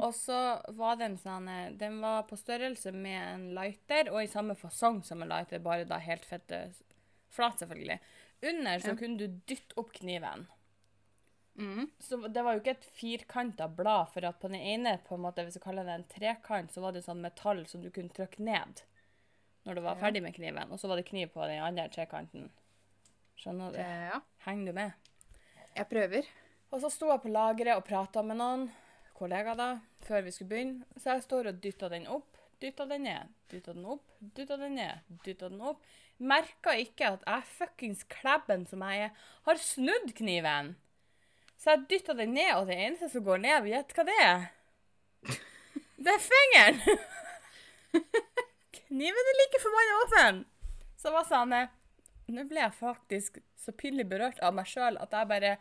Og 0.01 0.13
så 0.15 0.37
var 0.77 0.95
den 0.99 1.17
sånn 1.17 1.47
eh, 1.51 1.71
Den 1.77 1.99
var 2.01 2.23
på 2.29 2.37
størrelse 2.39 2.91
med 2.93 3.19
en 3.33 3.45
lighter, 3.57 4.09
og 4.11 4.23
i 4.23 4.27
samme 4.31 4.55
fasong 4.55 5.01
som 5.07 5.21
en 5.21 5.29
lighter, 5.31 5.59
bare 5.59 5.85
da 5.85 5.97
helt 6.01 6.25
fette 6.25 6.73
flat, 7.31 7.59
selvfølgelig. 7.61 7.99
Under 8.43 8.79
så 8.79 8.87
Ja. 8.93 8.95
kunne 8.95 9.17
du 9.17 9.27
dytte 9.47 9.77
opp 9.77 9.91
kniven. 9.93 10.47
Mm. 11.57 11.89
Så 11.99 12.17
det 12.27 12.41
var 12.43 12.53
jo 12.55 12.61
ikke 12.61 12.71
et 12.77 12.85
firkanta 12.95 13.67
blad, 13.67 14.07
for 14.13 14.25
at 14.25 14.39
på 14.39 14.47
den 14.49 14.61
ene, 14.61 14.97
på 15.07 15.15
en 15.15 15.21
måte, 15.25 15.43
hvis 15.43 15.53
du 15.53 15.59
kaller 15.63 15.83
det 15.85 15.93
en 15.99 16.07
trekant, 16.09 16.71
så 16.73 16.81
var 16.81 16.91
det 16.95 17.03
sånn 17.05 17.21
metall 17.21 17.65
som 17.67 17.81
du 17.83 17.89
kunne 17.91 18.09
trykke 18.09 18.39
ned 18.39 18.81
når 19.65 19.75
du 19.75 19.81
var 19.81 19.95
Ja. 19.95 20.01
ferdig 20.07 20.21
med 20.23 20.33
kniven. 20.33 20.71
Og 20.71 20.79
så 20.79 20.87
var 20.87 20.95
det 20.97 21.05
kniv 21.05 21.27
på 21.33 21.45
den 21.45 21.61
andre 21.61 21.87
trekanten. 21.89 22.49
Skjønner 23.37 23.71
du? 23.71 23.77
Eh, 23.77 24.09
ja. 24.09 24.21
Henger 24.45 24.65
du 24.65 24.73
med? 24.73 24.93
Jeg 25.75 25.89
prøver. 25.89 26.25
Og 26.71 26.81
så 26.81 26.89
sto 26.91 27.07
jeg 27.11 27.21
på 27.21 27.29
lageret 27.31 27.75
og 27.77 27.85
prata 27.85 28.23
med 28.23 28.37
noen 28.37 28.71
kollegaer 29.21 29.57
da, 29.57 29.71
før 30.05 30.25
vi 30.25 30.33
skulle 30.33 30.51
begynne. 30.51 30.85
Så 30.97 31.15
jeg 31.15 31.25
står 31.25 31.51
og 31.51 31.63
dytter 31.63 31.93
den 31.93 32.07
opp, 32.09 32.39
dytter 32.61 32.89
den 32.89 33.05
ned, 33.07 33.33
dytter 33.51 33.77
den 33.77 33.87
opp, 33.93 34.05
dytter 34.37 34.61
den 34.61 34.77
ned, 34.79 35.03
dytter 35.25 35.53
den 35.53 35.61
opp. 35.71 35.83
Merka 36.21 36.73
ikke 36.77 37.15
at 37.15 37.25
jeg 37.25 37.49
fuckings 37.57 38.03
klebben 38.09 38.67
som 38.69 38.83
jeg 38.85 39.07
er, 39.07 39.27
har 39.47 39.61
snudd 39.61 40.13
kniven. 40.17 40.75
Så 41.61 41.75
jeg 41.75 41.85
dytter 41.89 42.17
den 42.17 42.33
ned, 42.37 42.53
og 42.57 42.69
det 42.69 42.77
eneste 42.77 43.09
som 43.13 43.25
går 43.25 43.41
ned, 43.43 43.69
gjett 43.69 43.93
hva 43.97 44.05
det 44.07 44.17
er? 44.25 44.47
Det 46.01 46.15
er 46.15 46.23
fingeren! 46.25 46.79
Kniven 48.77 49.29
er 49.31 49.37
like 49.37 49.61
forbanna 49.61 49.99
åpen! 50.05 50.39
Så 50.97 51.13
var 51.13 51.27
sånn 51.29 51.53
Nå 52.31 52.45
ble 52.47 52.63
jeg 52.63 52.77
faktisk 52.77 53.39
så 53.59 53.73
pinlig 53.75 54.07
berørt 54.09 54.39
av 54.43 54.55
meg 54.55 54.69
sjøl 54.69 54.97
at 55.01 55.13
jeg 55.15 55.29
bare 55.29 55.55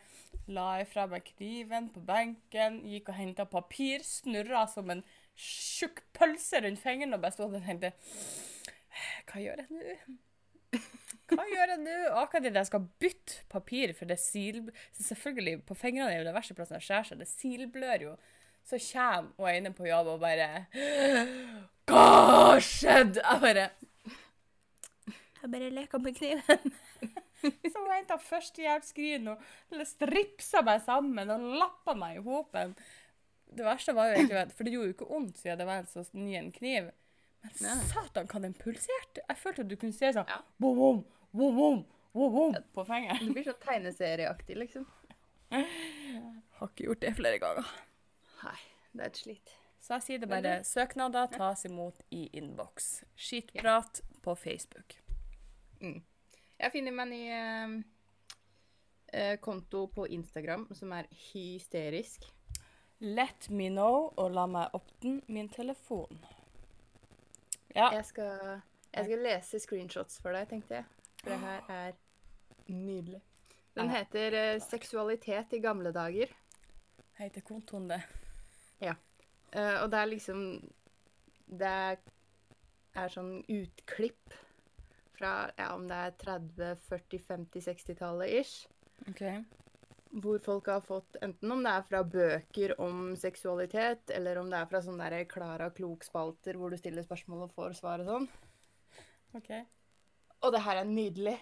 la 0.50 0.68
ifra 0.82 1.06
meg 1.10 1.26
kniven 1.32 1.88
på 1.94 2.02
benken, 2.06 2.80
gikk 2.86 3.10
og 3.10 3.18
henta 3.18 3.46
papir, 3.50 4.04
snurra 4.06 4.64
som 4.70 4.90
en 4.94 5.04
tjukk 5.40 6.02
pølse 6.16 6.62
rundt 6.62 6.82
fingeren 6.82 7.16
og 7.16 7.22
bare 7.22 7.34
sto 7.34 7.48
og 7.48 7.62
tenkte 7.64 7.92
Hva 9.30 9.42
gjør 9.42 9.62
jeg 9.62 9.70
nå? 9.70 10.18
Hva 11.30 11.46
gjør 11.46 11.72
jeg 11.74 11.80
nå? 11.84 11.96
Akkurat 12.18 12.46
idet 12.46 12.58
jeg 12.58 12.70
skal 12.70 12.86
bytte 13.02 13.44
papir, 13.52 13.94
for 13.96 14.10
det 14.10 14.18
sil... 14.22 14.64
Selvfølgelig, 14.98 15.60
på 15.66 15.76
fingrene 15.78 16.10
er 16.10 16.20
jo 16.20 16.28
det 16.28 16.34
verste 16.34 16.56
plassen 16.58 16.78
å 16.78 16.82
skjære 16.82 17.10
seg. 17.10 17.20
Det 17.22 17.28
silblør 17.30 18.06
jo. 18.08 18.14
Så 18.66 18.80
kommer 18.90 19.30
hun 19.38 19.50
ene 19.54 19.72
på 19.74 19.86
jobb 19.88 20.10
og 20.14 20.20
bare 20.22 20.48
Hva 21.90 22.02
har 22.30 22.60
skjedd? 22.64 23.22
Jeg 23.22 23.44
bare 23.44 23.70
Jeg 25.40 25.50
bare 25.52 25.70
leker 25.72 26.02
med 26.04 26.16
kniven. 26.16 26.72
Så 27.72 27.78
hun 27.78 27.92
henta 27.92 28.18
førstehjelpsskrin 28.20 29.30
og 29.32 29.44
stripsa 29.88 30.60
meg 30.66 30.82
sammen 30.84 31.32
og 31.32 31.46
lappa 31.62 31.94
meg 31.96 32.18
i 32.18 32.24
hopen. 32.24 32.74
Det 33.50 33.64
verste 33.66 33.94
var 33.96 34.10
jo 34.10 34.18
egentlig 34.18 34.36
at 34.42 34.52
For 34.54 34.66
det 34.66 34.74
gjorde 34.74 34.90
jo 34.90 34.96
ikke 34.98 35.08
vondt 35.08 35.40
siden 35.40 35.62
det 35.62 35.66
var 35.66 35.80
en 35.80 35.88
så 35.90 36.04
ny 36.12 36.34
en 36.38 36.50
kniv. 36.54 36.90
Men 37.40 37.80
Nei. 37.80 37.86
satan, 37.88 38.28
hva 38.28 38.42
den 38.44 38.54
pulserte! 38.58 39.24
Jeg 39.24 39.40
følte 39.40 39.64
at 39.64 39.70
du 39.70 39.78
kunne 39.80 39.96
se 39.96 40.12
sånn 40.12 40.28
Ja. 40.28 40.42
bom, 40.60 40.76
bom, 40.76 41.00
bom, 41.32 41.56
bom, 41.56 41.80
bom, 42.12 42.34
bom, 42.36 42.58
på 42.76 42.84
fingeren. 42.84 43.22
Det 43.24 43.36
blir 43.38 43.48
så 43.48 43.56
tegneserieaktig, 43.64 44.58
liksom. 44.60 44.84
Har 46.60 46.68
ikke 46.68 46.90
gjort 46.90 47.00
det 47.06 47.14
flere 47.16 47.40
ganger. 47.40 47.72
Nei, 48.44 48.58
det 48.92 49.06
er 49.06 49.12
et 49.14 49.22
slit. 49.24 49.56
Så 49.80 49.96
jeg 49.96 50.04
sier 50.04 50.20
det 50.20 50.28
bare. 50.28 50.58
Søknader 50.68 51.32
tas 51.32 51.64
imot 51.64 52.04
i 52.12 52.26
innboks. 52.36 52.90
Skitprat 53.16 54.02
på 54.20 54.36
Facebook. 54.36 54.99
Jeg 55.80 56.72
finner 56.74 56.94
meg 56.94 57.06
en 57.06 57.14
ny 57.14 57.22
eh, 57.36 57.76
eh, 59.12 59.36
konto 59.40 59.86
på 59.94 60.06
Instagram 60.12 60.68
som 60.76 60.92
er 60.96 61.08
hysterisk. 61.30 62.26
Let 63.00 63.48
me 63.48 63.70
know, 63.72 64.10
og 64.20 64.34
la 64.36 64.44
meg 64.50 64.76
åpne 64.76 65.22
min 65.32 65.48
telefon. 65.48 66.20
Ja. 67.72 67.88
Jeg 67.94 68.04
skal, 68.04 68.60
jeg 68.92 69.08
skal 69.08 69.24
lese 69.24 69.60
screenshots 69.62 70.20
for 70.20 70.36
deg, 70.36 70.50
tenkte 70.50 70.80
jeg. 70.80 70.88
For 71.22 71.32
det 71.32 71.40
her 71.40 71.72
er 71.72 71.98
nydelig. 72.68 73.22
Den 73.78 73.90
heter 73.90 74.34
eh, 74.36 74.60
'Seksualitet 74.60 75.56
i 75.56 75.62
gamle 75.64 75.92
dager'. 75.96 76.34
Heter 77.20 77.40
kontoen 77.40 77.88
det. 77.88 78.02
Eh, 79.52 79.82
og 79.82 79.90
det 79.90 79.98
er 79.98 80.06
liksom 80.06 80.42
Det 81.50 81.70
er 82.94 83.10
sånn 83.10 83.40
utklipp 83.50 84.34
fra 85.20 85.50
ja, 85.56 85.72
om 85.76 85.86
det 85.88 85.96
er 85.96 86.14
30-, 86.24 86.76
40-, 86.88 87.24
50-, 87.28 87.64
60-tallet 87.68 88.38
ish. 88.40 88.68
OK. 89.10 89.22
Hvor 90.22 90.40
folk 90.42 90.70
har 90.72 90.82
fått 90.82 91.20
enten 91.22 91.52
om 91.54 91.60
det 91.62 91.72
er 91.76 91.84
fra 91.86 92.00
bøker 92.02 92.74
om 92.82 93.12
seksualitet, 93.20 94.10
eller 94.16 94.40
om 94.40 94.48
det 94.50 94.58
er 94.58 94.70
fra 94.70 94.80
sånne 94.82 95.10
der 95.12 95.28
Klara 95.30 95.68
Klok-spalter 95.76 96.58
hvor 96.58 96.72
du 96.72 96.80
stiller 96.80 97.06
spørsmål 97.06 97.46
og 97.46 97.54
får 97.54 97.76
svar 97.78 98.02
og 98.02 98.10
sånn. 98.10 98.28
ok. 99.38 99.52
Og 100.40 100.54
det 100.56 100.64
her 100.64 100.80
er 100.80 100.88
nydelig. 100.88 101.36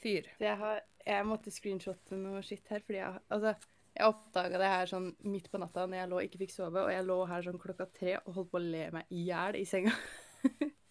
Fyr. 0.00 0.30
Så 0.38 0.46
jeg, 0.46 0.56
har, 0.62 0.80
jeg 1.02 1.26
måtte 1.26 1.52
screenshotte 1.52 2.16
noe 2.20 2.44
skitt 2.46 2.70
her, 2.70 2.84
fordi 2.86 3.02
jeg, 3.02 3.24
altså, 3.34 3.56
jeg 3.96 4.14
oppdaga 4.14 4.62
det 4.62 4.70
her 4.70 4.90
sånn 4.94 5.10
midt 5.26 5.50
på 5.50 5.58
natta 5.60 5.84
når 5.88 5.98
jeg 5.98 6.10
lå 6.12 6.22
og 6.22 6.30
ikke 6.30 6.42
fikk 6.46 6.54
sove, 6.54 6.86
og 6.86 6.94
jeg 6.94 7.04
lå 7.10 7.20
her 7.26 7.44
sånn 7.50 7.60
klokka 7.60 7.90
tre 7.90 8.18
og 8.22 8.32
holdt 8.38 8.54
på 8.54 8.62
å 8.62 8.64
le 8.64 8.88
meg 8.94 9.12
i 9.18 9.26
hjel 9.26 9.58
i 9.58 9.66
senga. 9.68 9.92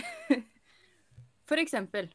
For 1.48 1.60
eksempel 1.60 2.10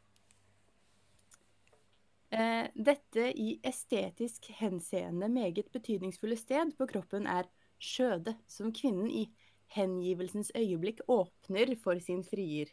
eh, 2.30 2.70
Dette 2.74 3.30
i 3.32 3.58
estetisk 3.66 4.50
henseende 4.60 5.28
meget 5.32 5.72
betydningsfulle 5.74 6.38
sted 6.38 6.74
på 6.78 6.88
kroppen 6.90 7.26
er 7.26 7.50
skjødet, 7.82 8.36
som 8.46 8.72
kvinnen 8.72 9.10
i 9.10 9.26
hengivelsens 9.74 10.52
øyeblikk 10.56 11.02
åpner 11.10 11.74
for 11.80 11.98
sin 12.00 12.22
frier 12.24 12.70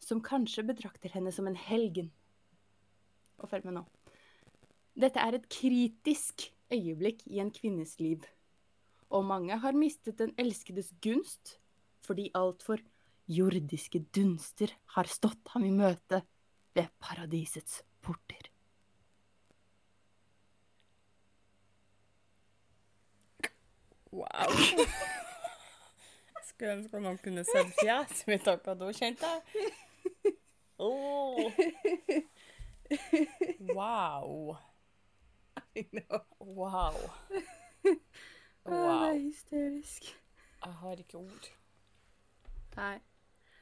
som 0.00 0.22
kanskje 0.24 0.64
betrakter 0.66 1.12
henne 1.14 1.32
som 1.32 1.48
en 1.48 1.58
helgen. 1.58 2.10
Og 3.40 3.50
følg 3.52 3.68
med 3.68 3.78
nå. 3.78 3.84
Dette 5.00 5.22
er 5.22 5.36
et 5.36 5.48
kritisk 5.52 6.48
øyeblikk 6.72 7.22
i 7.28 7.40
en 7.42 7.52
kvinnes 7.54 7.96
liv. 8.00 8.24
Og 9.10 9.24
mange 9.26 9.56
har 9.62 9.76
mistet 9.76 10.18
den 10.18 10.34
elskedes 10.38 10.92
gunst 11.02 11.58
fordi 12.00 12.30
altfor 12.34 12.80
jordiske 13.30 14.02
dunster 14.14 14.72
har 14.96 15.10
stått 15.10 15.52
ham 15.54 15.64
i 15.66 15.72
møte 15.74 16.22
ved 16.76 16.88
paradisets 17.02 17.82
porter. 18.02 18.50
Wow. 24.10 24.54
Jeg 26.34 26.44
skulle 26.48 26.72
ønske 26.74 27.00
noen 27.00 27.18
kunne 27.22 27.44
sett 27.46 27.70
fjeset 27.78 28.26
mitt 28.30 28.48
akkurat 28.50 28.80
nå, 28.80 28.90
kjente 28.96 29.28
jeg. 29.30 30.34
Oh. 30.80 31.52
Wow. 33.76 34.56
I 35.76 35.84
know. 35.92 36.24
Wow. 36.40 36.98
Det 37.84 38.80
er 38.80 39.14
hysterisk. 39.20 40.10
Jeg 40.64 40.72
har 40.82 41.04
ikke 41.04 41.20
ord. 41.20 41.46
Nei. 42.76 42.98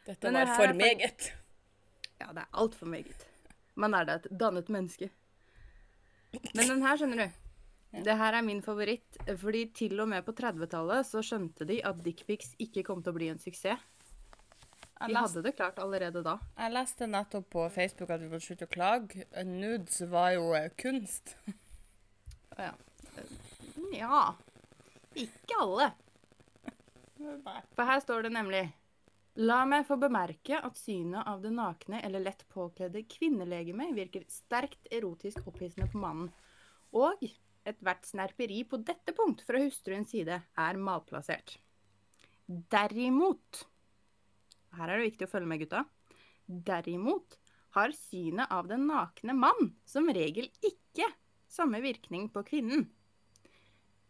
Dette 0.09 0.33
var 0.33 0.55
for 0.57 0.73
meget. 0.73 1.27
Ja, 2.19 2.31
det 2.33 2.45
er 2.47 2.49
altfor 2.63 2.89
meget. 2.89 3.27
Man 3.79 3.95
er 3.95 4.07
da 4.09 4.17
et 4.19 4.31
dannet 4.41 4.71
menneske. 4.73 5.11
Men 6.55 6.65
den 6.69 6.83
her, 6.83 6.97
skjønner 6.97 7.27
du. 7.27 7.45
Det 8.05 8.17
her 8.21 8.37
er 8.37 8.45
min 8.45 8.63
favoritt, 8.63 9.19
fordi 9.41 9.67
til 9.77 10.01
og 10.01 10.09
med 10.11 10.25
på 10.27 10.33
30-tallet 10.37 11.07
så 11.09 11.23
skjønte 11.25 11.65
de 11.69 11.79
at 11.89 12.01
dickpics 12.05 12.51
ikke 12.61 12.83
kom 12.85 13.01
til 13.05 13.15
å 13.15 13.17
bli 13.17 13.31
en 13.33 13.41
suksess. 13.41 13.85
De 14.99 15.15
hadde 15.15 15.45
det 15.45 15.55
klart 15.55 15.79
allerede 15.79 16.25
da. 16.27 16.35
jeg 16.59 16.73
leste 16.75 17.07
nettopp 17.07 17.47
på 17.55 17.69
Facebook 17.71 18.11
at 18.11 18.21
vi 18.21 18.29
måtte 18.33 18.49
slutte 18.49 18.67
å 18.67 18.73
klage. 18.73 19.29
Nudes 19.47 20.01
var 20.11 20.33
jo 20.35 20.51
eh, 20.59 20.73
kunst. 20.75 21.37
Ja. 22.59 22.73
Ja. 23.95 24.23
Ikke 25.15 25.61
alle. 25.61 25.93
For 27.77 27.87
her 27.87 28.03
står 28.03 28.27
det 28.27 28.33
nemlig 28.35 28.65
La 29.39 29.61
meg 29.71 29.85
få 29.87 29.95
bemerke 30.03 30.59
at 30.67 30.79
synet 30.81 31.29
av 31.31 31.45
det 31.45 31.53
nakne 31.55 32.01
eller 32.03 32.25
lett 32.25 32.41
påkledde 32.51 33.05
kvinnelegeme 33.07 33.93
virker 33.95 34.25
sterkt 34.27 34.89
erotisk 34.91 35.47
opphissende 35.47 35.87
på 35.93 36.01
mannen. 36.03 36.33
Og 36.99 37.23
ethvert 37.69 38.09
snerperi 38.09 38.65
på 38.67 38.81
dette 38.83 39.15
punkt 39.15 39.45
fra 39.47 39.61
hustruens 39.63 40.11
side 40.11 40.41
er 40.43 40.81
malplassert. 40.83 41.55
Derimot 42.49 43.63
Her 44.75 44.91
er 44.91 44.99
det 44.99 45.07
viktig 45.13 45.29
å 45.29 45.31
følge 45.31 45.53
med, 45.53 45.63
gutta. 45.63 45.85
Derimot 46.49 47.39
har 47.79 47.95
synet 47.95 48.51
av 48.51 48.67
den 48.67 48.89
nakne 48.91 49.39
mann 49.39 49.75
som 49.87 50.11
regel 50.11 50.51
ikke 50.67 51.07
samme 51.47 51.79
virkning 51.85 52.27
på 52.35 52.43
kvinnen. 52.43 52.89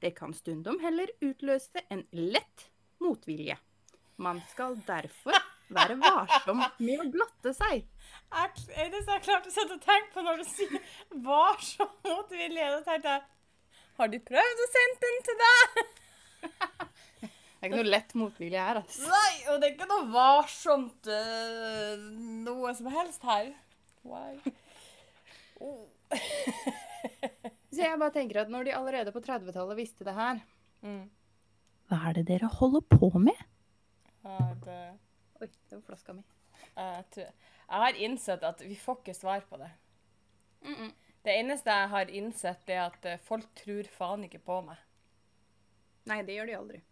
Det 0.00 0.16
kan 0.16 0.32
stundom 0.32 0.80
heller 0.80 1.12
utløse 1.20 1.85
en 1.92 2.06
lett 2.16 2.70
motvilje. 3.04 3.58
Man 4.19 4.41
skal 4.51 4.77
derfor 4.87 5.37
være 5.75 5.97
varsom 6.01 6.63
med 6.83 7.03
å 7.05 7.09
blotte 7.13 7.53
seg. 7.57 7.85
Jeg, 7.85 8.53
så 8.67 9.15
jeg 9.15 9.25
klarte 9.25 9.51
å 9.51 9.55
sette 9.55 9.77
og 9.77 9.85
tenke 9.85 10.11
på 10.15 10.25
når 10.25 10.41
du 10.41 10.47
sier 10.49 10.79
'varsom 11.27 11.91
mot 12.09 12.33
vilje', 12.33 12.71
da 12.75 12.81
tenkte 12.87 13.15
jeg 13.15 13.23
Har 13.99 14.11
de 14.13 14.21
prøvd 14.31 14.63
å 14.65 14.69
sende 14.75 14.99
den 15.05 15.21
til 15.29 15.39
deg? 15.45 15.83
Det 17.59 17.67
er 17.67 17.73
ikke 17.73 17.81
noe 17.81 17.91
lett 17.91 18.13
motvilje 18.15 18.63
her, 18.63 18.79
altså. 18.79 19.07
Nei, 19.11 19.33
og 19.51 19.57
det 19.59 19.67
er 19.67 19.73
ikke 19.73 19.89
noe 19.91 20.05
varsomt 20.13 21.09
uh, 21.11 22.05
noe 22.47 22.75
som 22.79 22.87
helst 22.95 23.25
her. 23.27 23.49
Why? 24.07 24.39
Oh. 25.59 25.89
Så 27.75 27.83
jeg 27.83 27.99
bare 27.99 28.15
tenker 28.15 28.45
at 28.45 28.53
når 28.53 28.69
de 28.69 28.77
allerede 28.79 29.11
på 29.11 29.23
30-tallet 29.27 29.79
visste 29.79 30.07
det 30.07 30.15
her 30.15 30.39
Mm. 30.87 31.09
Hva 31.91 31.97
er 32.07 32.13
det 32.21 32.29
dere 32.29 32.47
holder 32.47 32.85
på 32.87 33.09
med? 33.19 33.35
Ja, 34.25 34.39
det, 34.65 34.79
Oi, 35.41 35.49
det 35.49 35.77
var 35.77 35.85
flaska 35.87 36.13
mi. 36.13 36.23
jeg, 36.77 37.05
tror, 37.15 37.29
jeg 37.69 37.83
har 37.85 38.01
innsett 38.09 38.43
at 38.43 38.65
vi 38.65 38.75
får 38.77 38.99
ikke 39.03 39.15
svar 39.15 39.45
på 39.51 39.61
det. 39.61 39.71
Det 41.25 41.35
eneste 41.35 41.71
jeg 41.71 41.89
har 41.93 42.11
innsett, 42.11 42.71
er 42.71 42.85
at 42.89 43.07
eh, 43.07 43.21
folk 43.23 43.47
tror 43.59 43.89
faen 43.93 44.25
ikke 44.27 44.41
på 44.43 44.61
meg. 44.67 44.79
Nei, 46.09 46.23
det 46.25 46.39
gjør 46.39 46.49
de 46.49 46.57
aldri. 46.57 46.83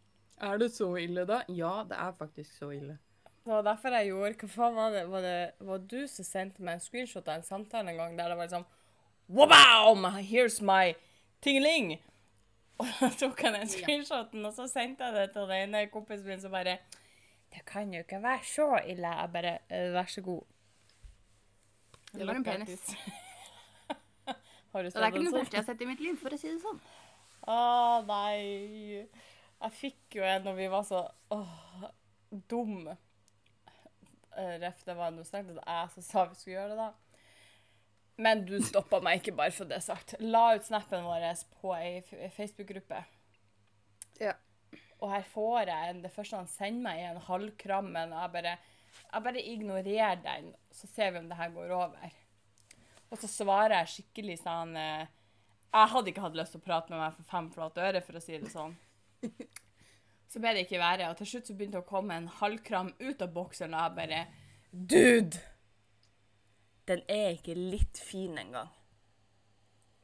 Er 0.45 0.59
det 0.61 0.71
så 0.75 0.91
ille, 1.01 1.25
da? 1.29 1.41
Ja, 1.49 1.81
det 1.89 1.97
er 1.97 2.17
faktisk 2.19 2.59
så 2.59 2.71
ille. 2.77 2.99
Det 3.47 3.53
var 3.55 3.63
derfor 3.63 3.95
jeg 3.95 4.09
gjorde 4.11 4.35
Hva 4.43 4.49
faen 4.51 4.75
var 4.77 4.91
det? 4.93 5.05
Var 5.09 5.23
det 5.23 5.39
var 5.69 5.85
du 5.93 6.01
som 6.11 6.27
sendte 6.27 6.65
meg 6.67 6.77
en 6.77 6.83
screenshot 6.83 7.29
av 7.31 7.39
en 7.39 7.47
samtale 7.47 7.93
en 7.93 8.01
gang 8.03 8.19
der 8.19 8.33
det 8.33 8.39
var 8.41 8.51
liksom 8.51 8.67
Wabam! 9.31 10.05
Here's 10.19 10.59
my 10.63 10.95
tingeling! 11.43 11.97
Og 12.83 12.91
da 13.01 13.09
tok 13.17 13.41
jeg 13.41 13.55
den 13.55 13.71
screenshoten, 13.73 14.45
og 14.45 14.53
så 14.53 14.67
sendte 14.69 15.07
jeg 15.07 15.15
det 15.17 15.31
til 15.33 15.47
den 15.49 15.63
ene 15.71 15.87
kompisen 15.89 16.29
min 16.29 16.43
som 16.43 16.53
bare 16.53 16.75
Det 17.57 17.65
kan 17.65 17.93
jo 17.95 18.03
ikke 18.05 18.21
være 18.21 18.45
så 18.45 18.67
ille. 18.85 19.09
Jeg 19.09 19.33
bare 19.33 19.59
«Eh, 19.73 19.93
Vær 19.95 20.11
så 20.13 20.21
god. 20.23 20.43
Det 22.13 22.27
var 22.27 22.35
en 22.37 22.45
penis. 22.45 22.91
Har 24.73 24.83
du 24.83 24.87
Og 24.89 24.93
det 24.93 25.03
er 25.03 25.07
ikke 25.07 25.25
den 25.25 25.33
første 25.33 25.57
jeg 25.57 25.63
har 25.63 25.67
sett 25.71 25.81
i 25.81 25.89
mitt 25.89 26.01
liv, 26.05 26.19
for 26.21 26.37
å 26.37 26.39
si 26.41 26.51
det 26.53 26.61
sånn. 26.61 26.81
Å, 27.49 27.57
nei. 28.05 29.07
Jeg 29.57 29.73
fikk 29.73 30.19
jo 30.19 30.27
en 30.29 30.45
når 30.45 30.59
vi 30.59 30.69
var 30.69 30.85
så 30.85 31.01
åh, 31.33 31.87
dum. 32.51 32.91
Eh, 34.37 34.55
Ref, 34.61 34.83
det 34.85 34.97
var 34.99 35.15
noe 35.17 35.25
snakket, 35.25 35.63
jeg 35.63 35.93
som 35.95 36.05
sa 36.05 36.27
vi 36.29 36.37
skulle 36.37 36.59
gjøre 36.59 36.75
det, 36.75 36.89
da. 36.91 36.91
Men 38.21 38.45
du 38.49 38.57
stoppa 38.65 39.01
meg 39.05 39.21
ikke 39.23 39.37
bare 39.37 39.53
for 39.53 39.69
det 39.69 39.81
sagt. 39.85 40.15
La 40.21 40.51
ut 40.57 40.65
snappen 40.69 41.05
vår 41.09 41.25
på 41.61 41.73
ei 41.77 42.05
Facebook-gruppe. 42.37 43.01
Ja. 44.21 44.37
Og 45.03 45.11
her 45.13 45.27
får 45.29 45.69
jeg 45.69 45.91
en, 45.91 46.03
det 46.05 46.13
første 46.15 46.39
han 46.41 46.49
sender 46.49 46.87
meg, 46.87 47.03
er 47.03 47.11
en 47.13 47.27
halvkram, 47.27 47.91
men 47.93 48.15
jeg 48.17 48.33
bare, 48.33 48.55
jeg 49.03 49.27
bare 49.27 49.43
ignorerer 49.53 50.23
den, 50.25 50.55
så 50.73 50.89
ser 50.89 51.13
vi 51.13 51.21
om 51.21 51.29
det 51.29 51.37
her 51.41 51.53
går 51.53 51.75
over. 51.77 52.17
Og 53.11 53.21
så 53.21 53.29
svarer 53.31 53.77
jeg 53.81 53.93
skikkelig 53.93 54.41
sånn 54.41 54.73
eh, 54.81 55.05
Jeg 55.71 55.91
hadde 55.93 56.11
ikke 56.11 56.25
hatt 56.25 56.39
lyst 56.39 56.57
til 56.57 56.63
å 56.63 56.65
prate 56.65 56.91
med 56.91 56.99
meg 57.05 57.15
for 57.15 57.29
fem 57.29 57.51
flate 57.55 57.85
øre, 57.87 58.03
for 58.03 58.19
å 58.19 58.25
si 58.25 58.41
det 58.41 58.51
sånn. 58.51 58.75
Så 60.27 60.41
ble 60.43 60.57
det 60.57 60.65
ikke 60.67 60.81
være, 60.83 61.07
og 61.09 61.21
til 61.21 61.29
slutt 61.31 61.47
så 61.49 61.55
begynte 61.55 61.79
det 61.79 61.85
å 61.85 61.87
komme 61.87 62.17
en 62.19 62.27
halvkram 62.41 62.89
ut 62.99 63.21
av 63.23 63.31
bokseren, 63.33 63.77
og 63.79 63.85
jeg 63.85 63.95
bare 64.01 64.25
Dude! 64.73 65.39
Den 66.91 67.05
er 67.09 67.37
ikke 67.37 67.55
litt 67.55 67.99
fin 68.03 68.35
engang. 68.39 68.69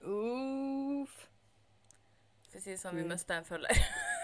Uff. 0.07 1.19
Å 2.55 2.55
si 2.55 2.71
det 2.71 2.79
sånn, 2.81 2.97
vi 2.99 3.05
mista 3.11 3.37
en 3.39 3.47
følger. 3.47 3.83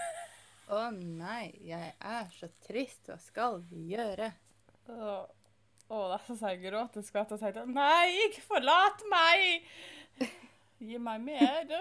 Å 0.69 0.81
nei, 0.93 1.51
jeg 1.65 1.95
er 2.05 2.29
så 2.37 2.49
trist. 2.67 3.07
Hva 3.09 3.17
skal 3.23 3.61
vi 3.71 3.87
gjøre? 3.95 4.31
Åh, 4.89 5.25
da 5.89 6.19
så 6.27 6.37
jeg 6.53 6.61
gråt 6.67 6.97
og 7.01 7.05
skvatt 7.07 7.33
og 7.33 7.41
tenkte 7.41 7.63
Nei, 7.73 8.11
ikke 8.29 8.43
forlat 8.45 9.05
meg! 9.09 9.65
Gi 10.85 10.99
meg 11.01 11.25
mer. 11.25 11.73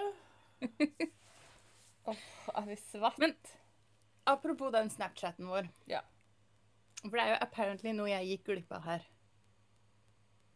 Åh, 2.08 2.22
er 2.56 2.66
vi 2.70 2.76
svett. 2.80 3.18
Men- 3.20 3.36
Apropos 4.28 4.72
den 4.72 4.90
Snapchatten 4.92 5.46
vår. 5.48 5.68
Ja. 5.88 6.00
For 7.00 7.14
det 7.16 7.22
er 7.22 7.30
jo 7.30 7.38
apparently 7.46 7.92
noe 7.96 8.10
jeg 8.10 8.26
gikk 8.32 8.48
glipp 8.50 8.72
av 8.76 8.82
her. 8.84 9.06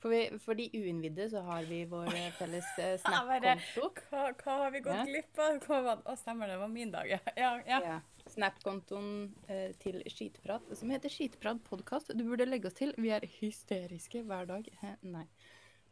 For, 0.03 0.11
vi, 0.11 0.38
for 0.42 0.59
de 0.59 0.66
uinnvidde 0.75 1.29
så 1.31 1.40
har 1.47 1.62
vi 1.68 1.85
vår 1.88 2.09
felles 2.37 2.66
eh, 2.83 2.97
Snap-konto. 3.05 3.92
Hva, 4.11 4.25
hva 4.42 4.57
har 4.64 4.73
vi 4.75 4.81
gått 4.85 4.99
Ja. 4.99 5.05
glipp 5.07 5.38
av? 5.40 6.03
Å, 6.03 6.16
stemmer 6.18 6.51
det. 6.51 6.57
Det 6.57 6.62
var 6.64 6.73
min 6.75 6.90
dag. 6.92 7.09
Ja. 7.14 7.21
ja, 7.37 7.53
ja. 7.68 7.79
Ja. 7.87 8.01
Snap-kontoen 8.33 9.35
eh, 9.53 9.73
til 9.83 10.01
Skitprat, 10.09 10.64
som 10.79 10.90
heter 10.92 11.12
Skitprat 11.12 11.61
podkast. 11.66 12.14
Du 12.16 12.25
burde 12.25 12.47
legge 12.49 12.71
oss 12.71 12.79
til. 12.79 12.95
Vi 12.97 13.11
er 13.12 13.27
hysteriske 13.40 14.23
hver 14.25 14.49
dag. 14.49 14.68
Nei. 15.05 15.27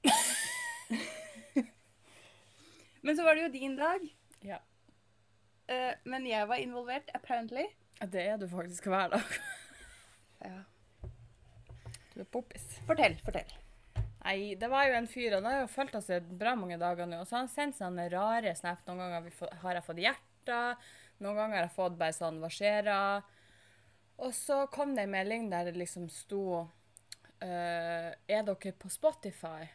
Men 3.05 3.16
så 3.16 3.24
var 3.26 3.37
det 3.37 3.44
jo 3.44 3.53
din 3.53 3.76
dag. 3.76 4.05
Ja. 4.44 4.59
Eh, 5.68 5.92
men 6.05 6.26
jeg 6.26 6.48
var 6.48 6.61
involvert, 6.61 7.11
apparently. 7.14 7.66
Det 8.00 8.22
er 8.26 8.37
du 8.40 8.48
faktisk 8.48 8.90
hver 8.90 9.16
dag. 9.16 9.24
Ja. 10.40 10.62
Du 12.14 12.22
er 12.22 12.29
poppis. 12.33 12.62
Fortell, 12.88 13.18
fortell. 13.20 13.50
Nei, 14.22 14.55
det 14.57 14.70
var 14.72 14.87
jo 14.88 14.94
en 14.96 15.09
fyr, 15.09 15.35
og 15.35 15.42
han 15.42 15.48
har 15.50 15.59
jo 15.59 15.66
fulgt 15.68 15.98
oss 15.98 16.09
i 16.09 16.16
bra 16.20 16.55
mange 16.57 16.79
dager 16.81 17.05
nå. 17.05 17.18
Og 17.20 17.29
så 17.29 17.37
har 17.37 17.42
han 17.44 17.53
sendt 17.53 17.76
sånne 17.76 18.07
rare 18.09 18.55
snap. 18.57 18.81
Noen 18.88 19.03
ganger 19.05 19.59
har 19.61 19.76
jeg 19.76 19.85
fått 19.85 20.00
hjerter, 20.00 20.88
noen 21.20 21.37
ganger 21.37 21.61
har 21.61 21.68
jeg 21.68 21.76
fått 21.76 21.98
bare 22.00 22.16
sånn 22.16 22.40
hva 22.42 22.50
skjer 22.52 22.88
da? 22.88 23.00
Og 24.20 24.35
så 24.37 24.64
kom 24.72 24.94
det 24.96 25.06
en 25.06 25.14
melding 25.14 25.48
der 25.52 25.70
det 25.70 25.78
liksom 25.80 26.09
sto 26.12 26.42
uh, 26.61 28.11
Er 28.11 28.42
dere 28.44 28.74
på 28.76 28.90
Spotify? 28.92 29.68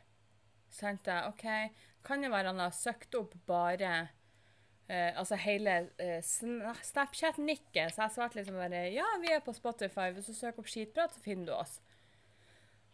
Så 0.69 0.85
tenkte 0.85 1.13
jeg 1.13 1.31
OK, 1.31 1.79
kan 2.05 2.21
det 2.21 2.31
være 2.33 2.51
han 2.51 2.61
har 2.61 2.75
søkt 2.75 3.17
opp 3.17 3.33
bare 3.49 3.93
uh, 4.05 5.11
Altså 5.15 5.39
hele 5.41 5.77
uh, 5.97 6.21
Snapchat-nikket. 6.21 7.93
Så 7.93 8.05
jeg 8.05 8.15
svarte 8.17 8.41
liksom 8.41 8.59
bare 8.61 8.87
Ja, 8.93 9.07
vi 9.21 9.33
er 9.33 9.45
på 9.45 9.55
Spotify. 9.55 10.11
Hvis 10.13 10.29
du 10.29 10.37
søker 10.37 10.61
opp 10.61 10.69
skitprat, 10.69 11.15
så 11.15 11.23
finner 11.25 11.49
du 11.49 11.55
oss. 11.57 11.79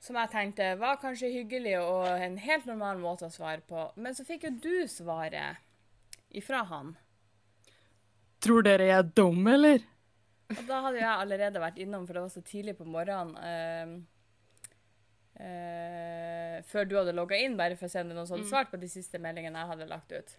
Som 0.02 0.18
jeg 0.18 0.32
tenkte 0.34 0.72
var 0.82 1.02
kanskje 1.02 1.30
hyggelig 1.30 1.76
og 1.82 2.08
en 2.10 2.40
helt 2.42 2.66
normal 2.66 3.02
måte 3.04 3.28
å 3.28 3.34
svare 3.34 3.62
på. 3.68 3.90
Men 4.02 4.16
så 4.18 4.26
fikk 4.26 4.48
jo 4.48 4.56
du 4.64 4.76
svaret 4.90 5.62
ifra 6.32 6.64
han. 6.72 6.96
Tror 8.42 8.66
dere 8.66 8.90
jeg 8.90 8.98
er 8.98 9.10
dum, 9.16 9.42
eller? 9.48 9.84
Og 10.52 10.64
da 10.68 10.80
hadde 10.88 11.00
jeg 11.00 11.12
allerede 11.12 11.62
vært 11.64 11.80
innom, 11.82 12.08
for 12.08 12.18
det 12.18 12.24
var 12.26 12.34
så 12.34 12.44
tidlig 12.46 12.76
på 12.80 12.88
morgenen. 12.90 13.36
Uh, 13.38 13.92
uh, 15.40 16.58
før 16.68 16.88
du 16.90 16.98
hadde 17.00 17.16
logga 17.16 17.40
inn, 17.40 17.58
bare 17.60 17.78
for 17.80 17.88
å 17.88 17.94
se 17.94 18.02
om 18.04 18.10
det 18.12 18.18
noen 18.18 18.30
som 18.30 18.40
hadde 18.40 18.50
svart 18.52 18.72
på 18.74 18.82
de 18.82 18.90
siste 18.92 19.22
meldingene 19.22 19.62
jeg 19.62 19.72
hadde 19.74 19.92
lagt 19.92 20.16
ut. 20.16 20.34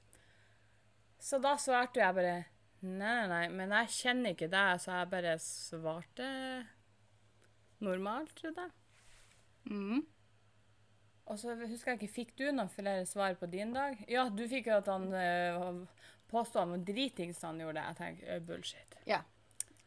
Så 1.22 1.38
da 1.42 1.54
svarte 1.60 2.02
jeg 2.02 2.18
bare 2.18 2.40
Nei, 2.82 2.98
nei, 2.98 3.26
nei, 3.30 3.42
men 3.54 3.70
jeg 3.76 3.92
kjenner 3.94 4.32
ikke 4.34 4.48
deg, 4.50 4.80
så 4.82 4.96
jeg 4.96 5.10
bare 5.12 5.36
svarte 5.38 6.24
normalt, 7.78 8.32
trodde 8.40 8.64
jeg. 8.64 8.72
Mm. 9.70 10.00
Og 11.30 11.38
så 11.38 11.54
husker 11.60 11.92
jeg 11.92 12.00
ikke, 12.00 12.14
Fikk 12.16 12.32
du 12.40 12.48
noen 12.48 12.72
flere 12.72 13.06
svar 13.06 13.36
på 13.38 13.46
din 13.52 13.70
dag? 13.70 14.00
Ja, 14.10 14.26
du 14.26 14.42
fikk 14.50 14.66
jo 14.66 14.80
at 14.80 14.90
han 14.90 15.06
eh, 15.14 15.62
påstå 16.32 16.64
han 16.64 16.74
var 16.74 16.82
dritings 16.88 17.42
han 17.44 17.60
gjorde. 17.60 17.84
Jeg 17.88 17.98
tenker 18.00 18.42
bullshit. 18.48 18.98
Ja. 19.08 19.20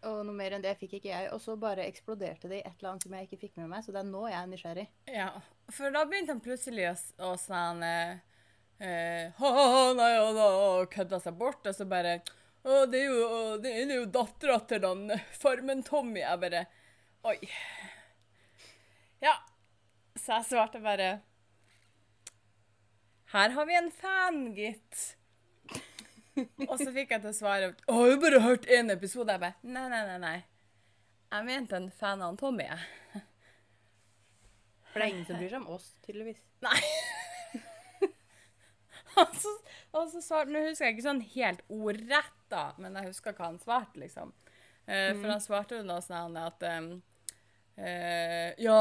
Og 0.05 0.21
noe 0.27 0.37
mer 0.37 0.53
enn 0.53 0.63
det 0.63 0.75
fikk 0.77 0.99
ikke 0.99 1.09
jeg. 1.09 1.31
Og 1.33 1.41
så 1.41 1.55
bare 1.59 1.87
eksploderte 1.89 2.49
det 2.51 2.61
i 2.61 2.63
et 2.67 2.77
eller 2.77 2.93
annet 2.93 3.07
som 3.07 3.17
jeg 3.17 3.27
ikke 3.27 3.41
fikk 3.47 3.57
med 3.59 3.71
meg, 3.71 3.83
så 3.85 3.95
det 3.95 4.03
er 4.03 4.09
nå 4.11 4.23
jeg 4.29 4.37
er 4.39 4.51
nysgjerrig. 4.51 4.85
Ja, 5.09 5.29
for 5.73 5.95
da 5.95 6.05
begynte 6.05 6.35
han 6.35 6.43
plutselig 6.45 6.87
å, 6.91 6.95
å 7.25 7.33
sånn 7.41 7.81
eh, 7.85 8.35
nei, 8.79 10.11
og 10.21 10.31
da 10.37 10.47
kødda 10.93 11.21
seg 11.23 11.37
bort, 11.39 11.65
og 11.65 11.77
så 11.77 11.87
bare 11.89 12.19
Å, 12.65 12.85
det 12.89 12.97
er 12.97 13.11
jo, 13.11 13.25
det 13.61 13.71
er 13.77 13.91
jo 13.93 14.07
dattera 14.09 14.57
til 14.65 14.81
den 14.81 15.11
Farmen-Tommy. 15.41 16.23
Jeg 16.23 16.41
bare 16.41 16.65
Oi. 17.25 17.37
Ja. 19.21 19.35
Så 20.15 20.37
jeg 20.37 20.47
svarte 20.49 20.81
bare 20.81 21.19
Her 23.33 23.53
har 23.53 23.69
vi 23.69 23.77
en 23.77 23.91
fan, 23.93 24.41
gitt. 24.57 25.15
Og 26.69 26.75
så 26.79 26.91
fikk 26.91 27.13
jeg 27.15 27.23
til 27.23 27.31
å 27.31 27.35
svare 27.35 27.71
at 27.71 27.81
Å, 27.87 28.01
jeg 28.03 28.17
har 28.17 28.21
bare 28.25 28.43
hørt 28.43 28.67
én 28.71 28.91
episode. 28.93 29.31
Jeg 29.31 29.43
bare 29.43 29.55
Nei, 29.63 29.87
nei, 29.91 30.03
nei. 30.09 30.19
nei. 30.23 30.37
Jeg 31.35 31.47
mente 31.47 31.79
en 31.79 31.89
fan 31.91 32.21
av 32.23 32.37
Tommy, 32.39 32.67
jeg. 32.67 33.23
For 34.91 35.01
det 35.01 35.07
er 35.07 35.11
ingen 35.11 35.25
som 35.27 35.39
bryr 35.39 35.51
seg 35.51 35.59
om 35.59 35.71
oss, 35.75 35.87
tydeligvis. 36.05 36.43
Nei. 36.63 36.77
og 39.19 39.33
så, 39.41 39.51
og 39.91 40.05
så 40.13 40.21
svarte 40.23 40.53
Nå 40.53 40.61
husker 40.69 40.87
jeg 40.87 40.95
ikke 40.95 41.07
sånn 41.09 41.25
helt 41.33 41.65
ordrett, 41.67 42.37
da, 42.51 42.69
men 42.79 42.95
jeg 42.99 43.11
husker 43.11 43.35
hva 43.35 43.49
han 43.49 43.59
svarte, 43.59 43.99
liksom. 43.99 44.31
Eh, 44.85 45.11
For 45.17 45.33
han 45.33 45.43
svarte 45.43 45.79
jo 45.79 45.83
noe 45.87 45.99
sånn 46.05 46.37
at 46.39 46.63
um, 46.77 46.89
eh, 47.75 48.53
Ja, 48.61 48.79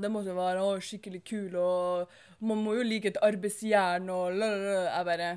det 0.00 0.10
måtte 0.10 0.32
jo 0.32 0.38
være 0.40 0.64
å, 0.64 0.74
skikkelig 0.82 1.22
kul, 1.28 1.56
og 1.60 2.42
man 2.42 2.62
må 2.64 2.74
jo 2.80 2.88
like 2.88 3.12
et 3.12 3.22
arbeidsjern, 3.22 4.10
og 4.10 4.34
lalala. 4.34 4.88
Jeg 4.88 5.08
bare 5.12 5.32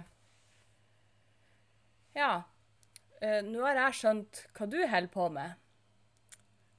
Ja. 2.15 2.43
eh, 3.21 3.41
nå 3.43 3.63
har 3.65 3.75
jeg 3.80 3.93
skjønt 3.99 4.47
hva 4.56 4.65
du 4.71 4.88
holder 4.88 5.12
på 5.12 5.30
med. 5.36 5.49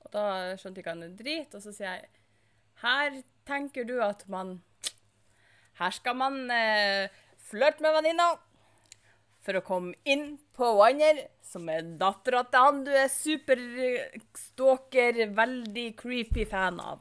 Og 0.05 0.09
da 0.15 0.25
skjønte 0.57 0.81
ikke 0.81 0.95
han 0.95 1.07
en 1.07 1.19
drit, 1.19 1.55
og 1.55 1.61
så 1.63 1.71
sier 1.75 1.93
jeg 1.93 2.03
her 2.83 3.09
tenker 3.49 3.85
du 3.89 3.95
at 4.05 4.29
man 4.29 4.61
Her 5.77 5.91
skal 5.93 6.17
man 6.17 6.51
eh, 6.53 7.09
flørte 7.49 7.83
med 7.85 7.93
venninna 7.99 8.29
for 9.45 9.55
å 9.59 9.65
komme 9.65 9.95
inn 10.09 10.39
på 10.57 10.65
Wanner, 10.75 11.17
som 11.45 11.69
er 11.71 11.83
dattera 12.01 12.43
til 12.49 12.61
han 12.65 12.85
du 12.87 12.91
er 12.91 13.09
superstalker, 13.13 15.21
veldig 15.37 15.97
creepy 16.01 16.45
fan 16.51 16.81
av. 16.83 16.99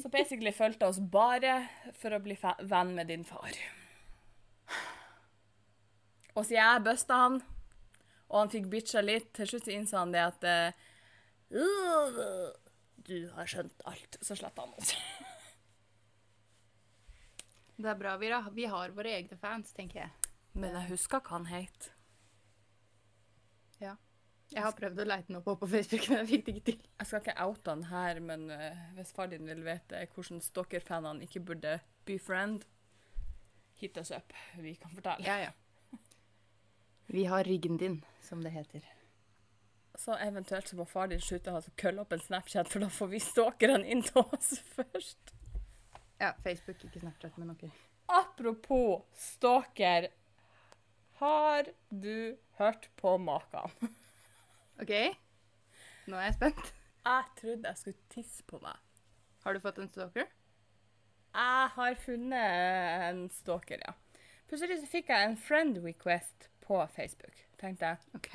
Så 0.00 0.08
basically 0.10 0.52
fulgte 0.56 0.86
oss 0.88 0.98
bare 0.98 1.68
for 2.00 2.10
å 2.16 2.22
bli 2.24 2.36
venn 2.72 2.94
med 2.96 3.06
din 3.12 3.24
far. 3.28 3.52
Og 6.40 6.46
så 6.48 6.56
jeg 6.56 6.84
busta 6.86 7.18
han, 7.26 7.36
og 8.30 8.36
han 8.38 8.52
fikk 8.52 8.70
bitcha 8.72 9.02
litt. 9.04 9.28
Til 9.36 9.50
slutt 9.52 9.68
innså 9.68 10.00
han 10.00 10.14
det 10.14 10.24
at 10.24 10.46
«Øh, 10.48 10.72
Du 13.10 13.16
har 13.34 13.48
skjønt 13.50 13.84
alt. 13.90 14.16
Så 14.24 14.38
sletta 14.38 14.64
han 14.64 14.72
oss. 14.80 14.94
Det 17.80 17.88
er 17.88 17.96
bra. 17.96 18.16
Vi 18.20 18.28
har, 18.32 18.50
vi 18.56 18.66
har 18.68 18.92
våre 18.96 19.12
egne 19.16 19.36
fans, 19.40 19.72
tenker 19.76 20.02
jeg. 20.04 20.34
Men 20.52 20.74
jeg 20.76 20.90
husker 20.94 21.22
hva 21.24 21.38
han 21.38 21.48
het. 21.50 21.90
Jeg 24.50 24.64
har 24.64 24.74
prøvd 24.74 24.98
å 24.98 25.06
leite 25.06 25.30
den 25.30 25.38
opp 25.38 25.60
på 25.62 25.68
Facebook, 25.70 26.08
men 26.10 26.24
jeg 26.24 26.28
fikk 26.30 26.44
det 26.46 26.52
ikke 26.52 26.66
til. 26.66 26.86
Jeg 26.98 27.06
skal 27.06 27.22
ikke 27.22 27.46
oute 27.46 27.70
han 27.70 27.84
her, 27.86 28.20
men 28.24 28.48
uh, 28.50 28.80
hvis 28.96 29.12
far 29.14 29.30
din 29.30 29.46
vil 29.46 29.62
vite 29.62 30.00
hvordan 30.10 30.42
stalker-fanene 30.42 31.26
ikke 31.26 31.42
burde 31.52 31.76
befriend, 32.08 32.64
hit 33.78 34.00
us 34.02 34.10
up. 34.10 34.34
Vi 34.58 34.74
kan 34.80 34.90
fortelle. 34.96 35.22
Ja, 35.26 35.36
ja. 35.46 35.52
Vi 37.12 37.24
har 37.24 37.44
ryggen 37.44 37.76
din, 37.76 38.04
som 38.20 38.42
det 38.42 38.50
heter. 38.50 38.84
Så 39.94 40.14
eventuelt 40.18 40.68
så 40.68 40.76
må 40.76 40.84
far 40.86 41.08
din 41.10 41.20
slutte 41.20 41.50
å 41.50 41.62
kølle 41.80 42.04
opp 42.04 42.12
en 42.14 42.20
Snapchat, 42.22 42.68
for 42.70 42.84
da 42.84 42.86
får 42.86 43.08
vi 43.10 43.18
stalkerne 43.24 43.88
inn 43.90 44.04
til 44.06 44.20
oss 44.22 44.52
først. 44.76 45.32
Ja, 46.20 46.28
Facebook, 46.44 46.84
ikke 46.86 47.02
Snapchat, 47.02 47.34
men 47.42 47.50
ok. 47.50 47.64
Apropos 48.14 49.02
stalker. 49.18 50.06
Har 51.18 51.72
du 51.90 52.36
hørt 52.60 52.86
på 53.00 53.16
maken? 53.18 53.74
Ok, 54.80 54.94
nå 56.08 56.16
er 56.16 56.30
jeg 56.30 56.36
spent. 56.38 56.70
Jeg 57.04 57.32
trodde 57.36 57.68
jeg 57.68 57.80
skulle 57.82 58.12
tisse 58.14 58.46
på 58.48 58.60
meg. 58.62 58.78
Har 59.42 59.52
du 59.52 59.60
fått 59.60 59.82
en 59.82 59.90
stalker? 59.90 60.30
Jeg 61.34 61.66
har 61.74 61.98
funnet 62.06 63.10
en 63.10 63.26
stalker, 63.34 63.82
ja. 63.82 63.92
Plutselig 64.48 64.78
så 64.80 64.88
fikk 64.94 65.10
jeg 65.12 65.26
en 65.26 65.36
friend 65.36 65.82
request 65.84 66.49
på 66.70 66.78
Facebook. 66.94 67.34
Tenkte 67.60 67.90
jeg 67.90 67.98
Ok. 68.20 68.32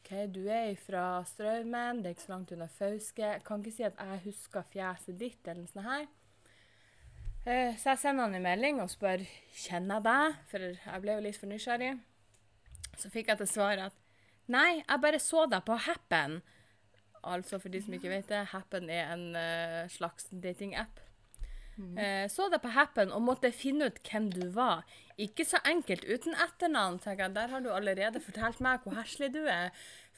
OK, 0.00 0.12
du 0.32 0.40
er 0.48 0.74
fra 0.80 1.02
Straumen, 1.28 2.00
det 2.00 2.08
er 2.10 2.14
ikke 2.16 2.24
så 2.28 2.32
langt 2.34 2.52
unna 2.56 2.66
Fauske. 2.72 3.34
Kan 3.44 3.60
ikke 3.64 3.74
si 3.76 3.84
at 3.88 3.98
jeg 4.00 4.22
husker 4.28 4.64
fjeset 4.72 5.18
ditt, 5.20 5.40
eller 5.44 5.64
noe 5.64 5.72
sånt 5.72 5.86
her. 5.88 6.06
Eh, 7.46 7.76
Så 7.80 7.90
jeg 7.94 7.98
sender 8.02 8.26
han 8.26 8.34
en 8.36 8.44
melding 8.44 8.80
og 8.82 8.90
spør 8.92 9.22
kjenner 9.56 9.96
jeg 10.00 10.06
deg, 10.08 10.38
for 10.50 10.64
jeg 10.68 11.02
ble 11.04 11.16
jo 11.18 11.24
litt 11.26 11.38
for 11.40 11.52
nysgjerrig. 11.52 11.92
Så 13.00 13.10
fikk 13.12 13.30
jeg 13.32 13.40
til 13.40 13.48
svar 13.48 13.80
at 13.86 13.96
nei, 14.50 14.80
jeg 14.82 15.00
bare 15.04 15.20
så 15.22 15.46
deg 15.48 15.64
på 15.68 15.76
Happen. 15.86 16.40
Altså, 17.22 17.58
for 17.60 17.68
de 17.72 17.80
som 17.84 17.94
ikke 17.96 18.12
vet 18.12 18.28
det, 18.32 18.42
Happen 18.54 18.88
er 18.92 19.12
en 19.14 19.24
eh, 19.36 19.88
slags 19.92 20.28
datingapp. 20.32 21.00
Eh, 21.98 22.26
så 22.32 22.48
deg 22.52 22.62
på 22.62 22.72
Happen 22.74 23.12
og 23.14 23.22
måtte 23.24 23.52
finne 23.54 23.90
ut 23.90 24.00
hvem 24.06 24.28
du 24.34 24.42
var. 24.54 24.84
Ikke 25.20 25.44
så 25.44 25.60
enkelt 25.68 26.04
uten 26.04 26.34
etternavn. 26.34 26.98
tenker 26.98 27.26
jeg. 27.26 27.34
Der 27.34 27.48
har 27.54 27.60
du 27.60 27.70
allerede 27.72 28.20
fortalt 28.20 28.60
meg 28.60 28.84
hvor 28.84 28.96
heslig 28.98 29.32
du 29.34 29.42
er. 29.46 29.70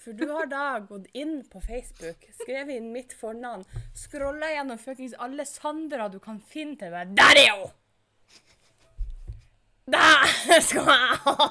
For 0.03 0.13
du 0.19 0.27
har 0.33 0.49
da 0.51 0.79
gått 0.83 1.07
inn 1.15 1.43
på 1.51 1.61
Facebook, 1.63 2.25
skrevet 2.41 2.75
inn 2.75 2.91
mitt 2.95 3.13
fornavn, 3.15 3.63
scrolla 3.95 4.49
gjennom 4.51 4.81
fuckings 4.83 5.15
alle 5.15 5.47
Sandra 5.47 6.09
du 6.11 6.19
kan 6.19 6.41
finne 6.41 6.75
til 6.81 6.91
meg. 6.91 7.15
Der 7.19 7.39
er 7.39 7.53
hun! 7.61 7.71
Der 9.93 10.61
skal 10.63 10.89
jeg 10.91 11.19
ha! 11.27 11.49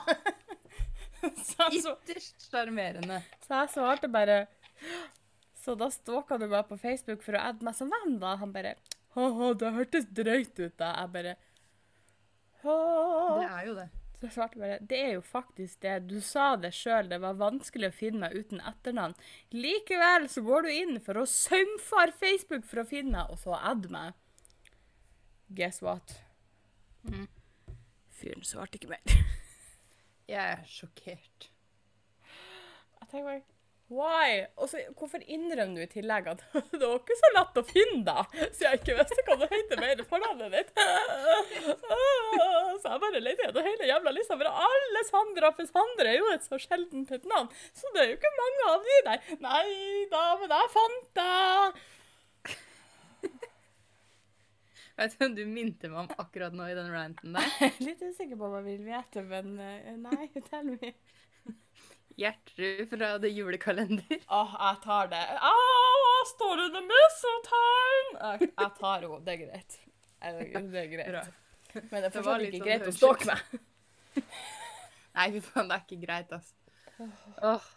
Ytterst 1.72 2.48
sjarmerende. 2.50 3.20
så 3.46 3.60
jeg 3.60 3.70
svarte 3.76 4.08
bare 4.10 4.48
Så 5.62 5.76
da 5.78 5.92
stalka 5.94 6.40
du 6.42 6.48
meg 6.50 6.66
på 6.66 6.80
Facebook 6.82 7.22
for 7.22 7.38
å 7.38 7.44
adde 7.52 7.68
meg 7.68 7.76
som 7.78 7.92
venn, 7.94 8.16
da? 8.20 8.34
Han 8.42 8.54
bare 8.56 8.74
Ha-ha, 9.16 9.54
det 9.60 9.72
hørtes 9.76 10.06
drøyt 10.16 10.60
ut, 10.60 10.78
da. 10.80 10.94
Jeg 11.02 11.12
bare 11.16 11.36
Det 12.62 13.50
er 13.50 13.66
jo 13.68 13.74
det. 13.76 13.90
Så 14.22 14.28
jeg 14.28 14.34
svarte 14.36 14.60
bare 14.62 14.78
Det 14.86 14.98
er 15.02 15.14
jo 15.16 15.22
faktisk 15.26 15.82
det. 15.82 15.96
Du 16.08 16.20
sa 16.22 16.56
det 16.56 16.74
sjøl, 16.78 17.10
det 17.10 17.18
var 17.24 17.40
vanskelig 17.40 17.90
å 17.90 17.96
finne 17.96 18.28
meg 18.28 18.38
uten 18.38 18.62
etternavn. 18.62 19.16
Likevel 19.52 20.28
så 20.30 20.44
går 20.46 20.68
du 20.68 20.72
inn 20.74 21.00
for 21.02 21.18
å 21.18 21.26
saumfare 21.26 22.14
Facebook 22.14 22.68
for 22.70 22.84
å 22.84 22.88
finne 22.88 23.18
meg, 23.18 23.32
og 23.34 23.42
så 23.42 23.58
add 23.58 23.90
meg. 23.92 24.14
Guess 25.58 25.82
what? 25.82 26.20
Mm. 27.04 27.26
Fyren 28.22 28.46
svarte 28.46 28.78
ikke 28.78 28.94
mer. 28.94 29.18
Jeg 30.32 30.40
er 30.54 30.62
sjokkert. 30.70 31.50
Jeg 33.02 33.10
tenker 33.10 33.26
bare 33.26 33.42
Why? 33.92 34.46
Og 34.56 34.70
så 34.72 34.80
hvorfor 34.96 35.20
innrømmer 35.28 35.82
du 35.82 35.84
i 35.84 35.92
tillegg 35.92 36.30
at 36.32 36.44
det 36.72 36.80
var 36.80 36.96
ikke 37.02 37.18
så 37.20 37.30
lett 37.36 37.58
å 37.60 37.64
finne 37.68 38.04
deg, 38.08 38.38
så 38.56 38.66
jeg 38.70 38.80
ikke 38.80 38.96
visste 39.02 39.26
hva 39.28 39.36
du 39.42 39.46
heter 39.52 39.82
mer 39.84 40.04
fornavnet 40.08 40.56
ditt? 40.56 40.72
Så 42.82 42.90
jeg 42.90 43.02
bare 43.04 43.20
leter 43.22 43.44
gjennom 43.46 43.66
hele 43.68 43.88
jævla 43.90 44.12
lista, 44.16 44.38
for 44.40 44.48
alle 44.50 45.02
Sandra 45.06 45.52
for 45.54 45.70
Sandra 45.70 46.08
er 46.10 46.18
jo 46.18 46.30
et 46.34 46.46
så 46.48 46.58
sjeldent 46.58 47.12
et 47.14 47.28
navn, 47.30 47.52
så 47.78 47.92
det 47.94 48.02
er 48.02 48.08
jo 48.10 48.16
ikke 48.16 48.32
mange 48.40 48.64
av 48.72 48.88
de 48.88 48.96
der. 49.06 49.28
Nei 49.44 49.68
da, 50.10 50.24
men 50.40 50.56
jeg 50.56 50.72
fant 50.74 51.12
deg! 51.20 51.84
Vet 55.02 55.18
du, 55.20 55.28
du 55.38 55.44
minte 55.52 55.92
meg 55.92 56.00
om 56.08 56.10
akkurat 56.24 56.56
nå 56.58 56.72
i 56.72 56.78
den 56.80 56.90
ranten 56.96 57.38
der. 57.38 57.54
Jeg 57.60 57.76
er 57.76 57.86
litt 57.92 58.02
usikker 58.08 58.40
på 58.40 58.50
hva 58.50 58.64
jeg 58.64 58.68
vil 58.72 58.84
vite, 58.88 59.28
men 59.30 59.54
eh, 59.62 59.94
nei, 60.00 60.32
tell 60.50 60.74
me. 60.74 60.96
Gjertrud 62.20 62.90
fra 62.90 63.18
Det 63.22 63.30
julekalender. 63.30 64.24
Åh, 64.28 64.56
jeg 64.68 64.80
tar 64.84 65.12
det. 65.12 65.22
Au, 65.50 66.16
står 66.34 66.66
under 66.66 66.80
the 66.80 66.84
mistletoe? 66.88 68.02
Jeg, 68.16 68.52
jeg 68.52 68.72
tar 68.80 69.06
henne, 69.06 69.20
det 69.26 69.36
er 69.36 69.44
greit. 69.46 69.78
Det 70.22 70.84
er 70.84 70.90
greit. 70.96 71.38
Men 71.74 72.04
det 72.04 72.10
er 72.10 72.16
var 72.16 72.24
fortsatt 72.24 72.48
ikke 72.48 72.58
sånn 72.58 72.68
greit 72.68 72.88
å 72.88 72.96
stalke 72.96 73.30
meg. 73.32 73.62
Nei, 75.18 75.28
fy 75.36 75.44
faen, 75.44 75.70
det 75.70 75.78
er 75.78 75.86
ikke 75.86 76.02
greit, 76.06 76.34
altså. 76.36 76.58
Åh. 77.52 77.70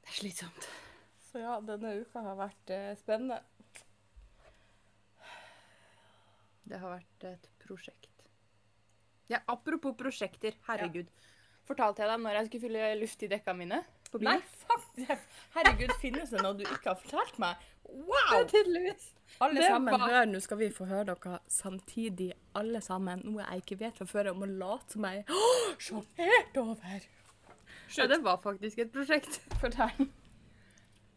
Det 0.00 0.10
er 0.10 0.16
slitsomt. 0.18 0.68
Så 1.30 1.42
ja, 1.44 1.56
denne 1.62 1.94
uka 2.02 2.22
har 2.24 2.38
vært 2.40 2.72
eh, 2.74 2.90
spennende. 2.98 3.38
Det 6.70 6.78
har 6.78 6.96
vært 6.96 7.26
et 7.30 7.50
prosjekt. 7.62 8.26
Ja, 9.30 9.38
apropos 9.46 9.94
prosjekter, 9.98 10.56
herregud. 10.66 11.10
Fortalte 11.70 12.02
jeg 12.02 12.10
deg 12.10 12.22
når 12.24 12.36
jeg 12.40 12.48
skulle 12.48 12.64
fylle 12.66 12.86
luft 12.98 13.22
i 13.22 13.28
dekka 13.30 13.54
mine? 13.54 13.78
Nei, 14.26 14.36
faktisk. 14.66 15.26
Herregud, 15.54 15.92
finnes 16.02 16.32
det 16.34 16.40
noe 16.42 16.56
du 16.58 16.64
ikke 16.66 16.88
har 16.90 16.98
fortalt 16.98 17.36
meg? 17.38 17.60
Wow! 17.86 18.42
tydeligvis. 18.50 19.04
Alle 19.42 19.62
sammen, 19.62 19.94
var- 19.94 20.10
hør, 20.10 20.26
nå 20.32 20.40
skal 20.42 20.58
vi 20.58 20.68
få 20.74 20.86
høre 20.90 21.04
dere 21.12 21.38
samtidig, 21.50 22.32
alle 22.58 22.80
sammen, 22.82 23.22
noe 23.24 23.44
jeg 23.46 23.62
ikke 23.62 23.78
vet 23.84 24.00
fra 24.00 24.06
før, 24.10 24.32
om 24.32 24.42
å 24.42 24.48
late 24.50 24.96
som 24.96 25.06
jeg 25.06 25.22
er 25.22 25.78
sjokkert 25.86 26.58
over. 26.64 27.06
Ja, 27.96 28.06
det 28.10 28.18
var 28.26 28.40
faktisk 28.42 28.82
et 28.82 28.90
prosjekt. 28.94 29.38
Fortell. 29.62 30.08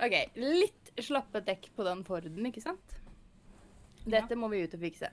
OK, 0.04 0.16
litt 0.38 0.94
slappe 1.02 1.42
dekk 1.46 1.72
på 1.78 1.86
den 1.90 2.06
Forden, 2.06 2.46
ikke 2.50 2.62
sant? 2.62 2.96
Dette 4.06 4.38
må 4.38 4.50
vi 4.54 4.62
ut 4.68 4.74
og 4.78 4.82
fikse. 4.86 5.10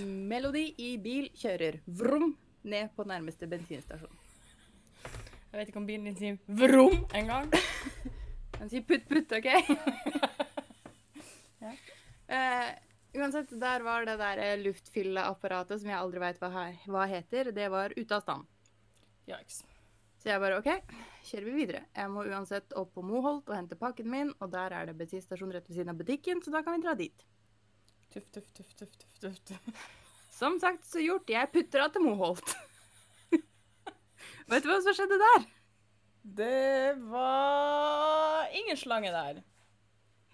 Melodi 0.00 0.66
i 0.84 0.94
bil 1.02 1.28
kjører 1.36 1.80
vrom 2.00 2.32
ned 2.68 2.92
på 2.96 3.04
nærmeste 3.08 3.48
bensinstasjon. 3.50 4.12
Jeg 5.52 5.60
vet 5.60 5.68
ikke 5.68 5.80
om 5.82 5.86
bilen 5.88 6.06
din 6.08 6.16
sier 6.16 6.36
vrom 6.48 6.94
en 7.12 7.26
gang. 7.28 7.50
Den 8.58 8.70
sier 8.72 8.84
putt, 8.88 9.04
putt, 9.10 9.34
OK? 9.36 9.50
Ja. 11.62 11.70
uh, 12.34 12.70
uansett, 13.20 13.52
der 13.60 13.84
var 13.86 14.02
det 14.02 14.16
der 14.18 14.40
eh, 14.42 14.56
luftfylleapparatet 14.64 15.78
som 15.78 15.92
jeg 15.92 15.94
aldri 15.94 16.18
veit 16.18 16.40
hva, 16.42 16.64
hva 16.90 17.04
heter, 17.06 17.52
det 17.54 17.68
var 17.70 17.94
ute 17.94 18.16
av 18.16 18.24
stand. 18.24 18.48
Yikes. 19.30 19.60
Så 20.18 20.32
jeg 20.32 20.42
bare 20.42 20.58
OK, 20.58 20.96
kjører 21.28 21.46
vi 21.46 21.54
videre. 21.60 21.84
Jeg 21.94 22.10
må 22.10 22.24
uansett 22.26 22.74
opp 22.80 22.90
på 22.96 23.04
Moholt 23.06 23.46
og 23.46 23.54
hente 23.54 23.78
pakken 23.78 24.10
min, 24.10 24.34
og 24.42 24.50
der 24.56 24.74
er 24.74 24.90
det 24.90 24.96
bensinstasjon 24.98 25.54
rett 25.54 25.70
ved 25.70 25.78
siden 25.78 25.94
av 25.94 26.02
butikken, 26.02 26.42
så 26.42 26.50
da 26.56 26.64
kan 26.66 26.80
vi 26.80 26.82
dra 26.88 26.96
dit. 26.98 27.24
Tuff, 28.10 28.26
tuff, 28.34 28.50
tuff, 28.58 28.74
tuff, 28.82 28.98
tuff, 29.22 29.40
tuff. 29.52 29.86
Som 30.34 30.58
sagt 30.58 30.88
så 30.88 31.04
gjort, 31.04 31.30
jeg 31.30 31.54
putter 31.54 31.86
av 31.86 31.94
til 31.94 32.08
Moholt. 32.08 32.56
Vet 34.50 34.64
du 34.64 34.70
hva 34.70 34.78
som 34.82 34.96
skjedde 34.96 35.18
der? 35.20 35.44
Det 36.22 36.94
var 37.10 38.48
ingen 38.54 38.76
slange 38.78 39.12
der. 39.14 39.42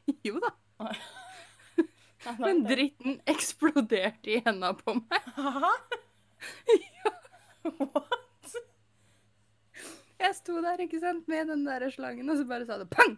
Jo 0.24 0.38
da, 0.40 0.50
men 2.40 2.62
dritten 2.64 3.18
eksploderte 3.28 4.32
i 4.32 4.38
henda 4.44 4.72
på 4.78 4.94
meg. 4.96 5.26
Hæ? 5.36 5.72
What? 7.68 8.54
Jeg 10.18 10.34
sto 10.34 10.56
der, 10.64 10.80
ikke 10.82 11.00
sant, 11.02 11.28
med 11.30 11.50
den 11.52 11.66
der 11.66 11.84
slangen, 11.94 12.30
og 12.30 12.40
så 12.40 12.46
bare 12.48 12.66
sa 12.66 12.78
det 12.80 12.88
pang! 12.90 13.14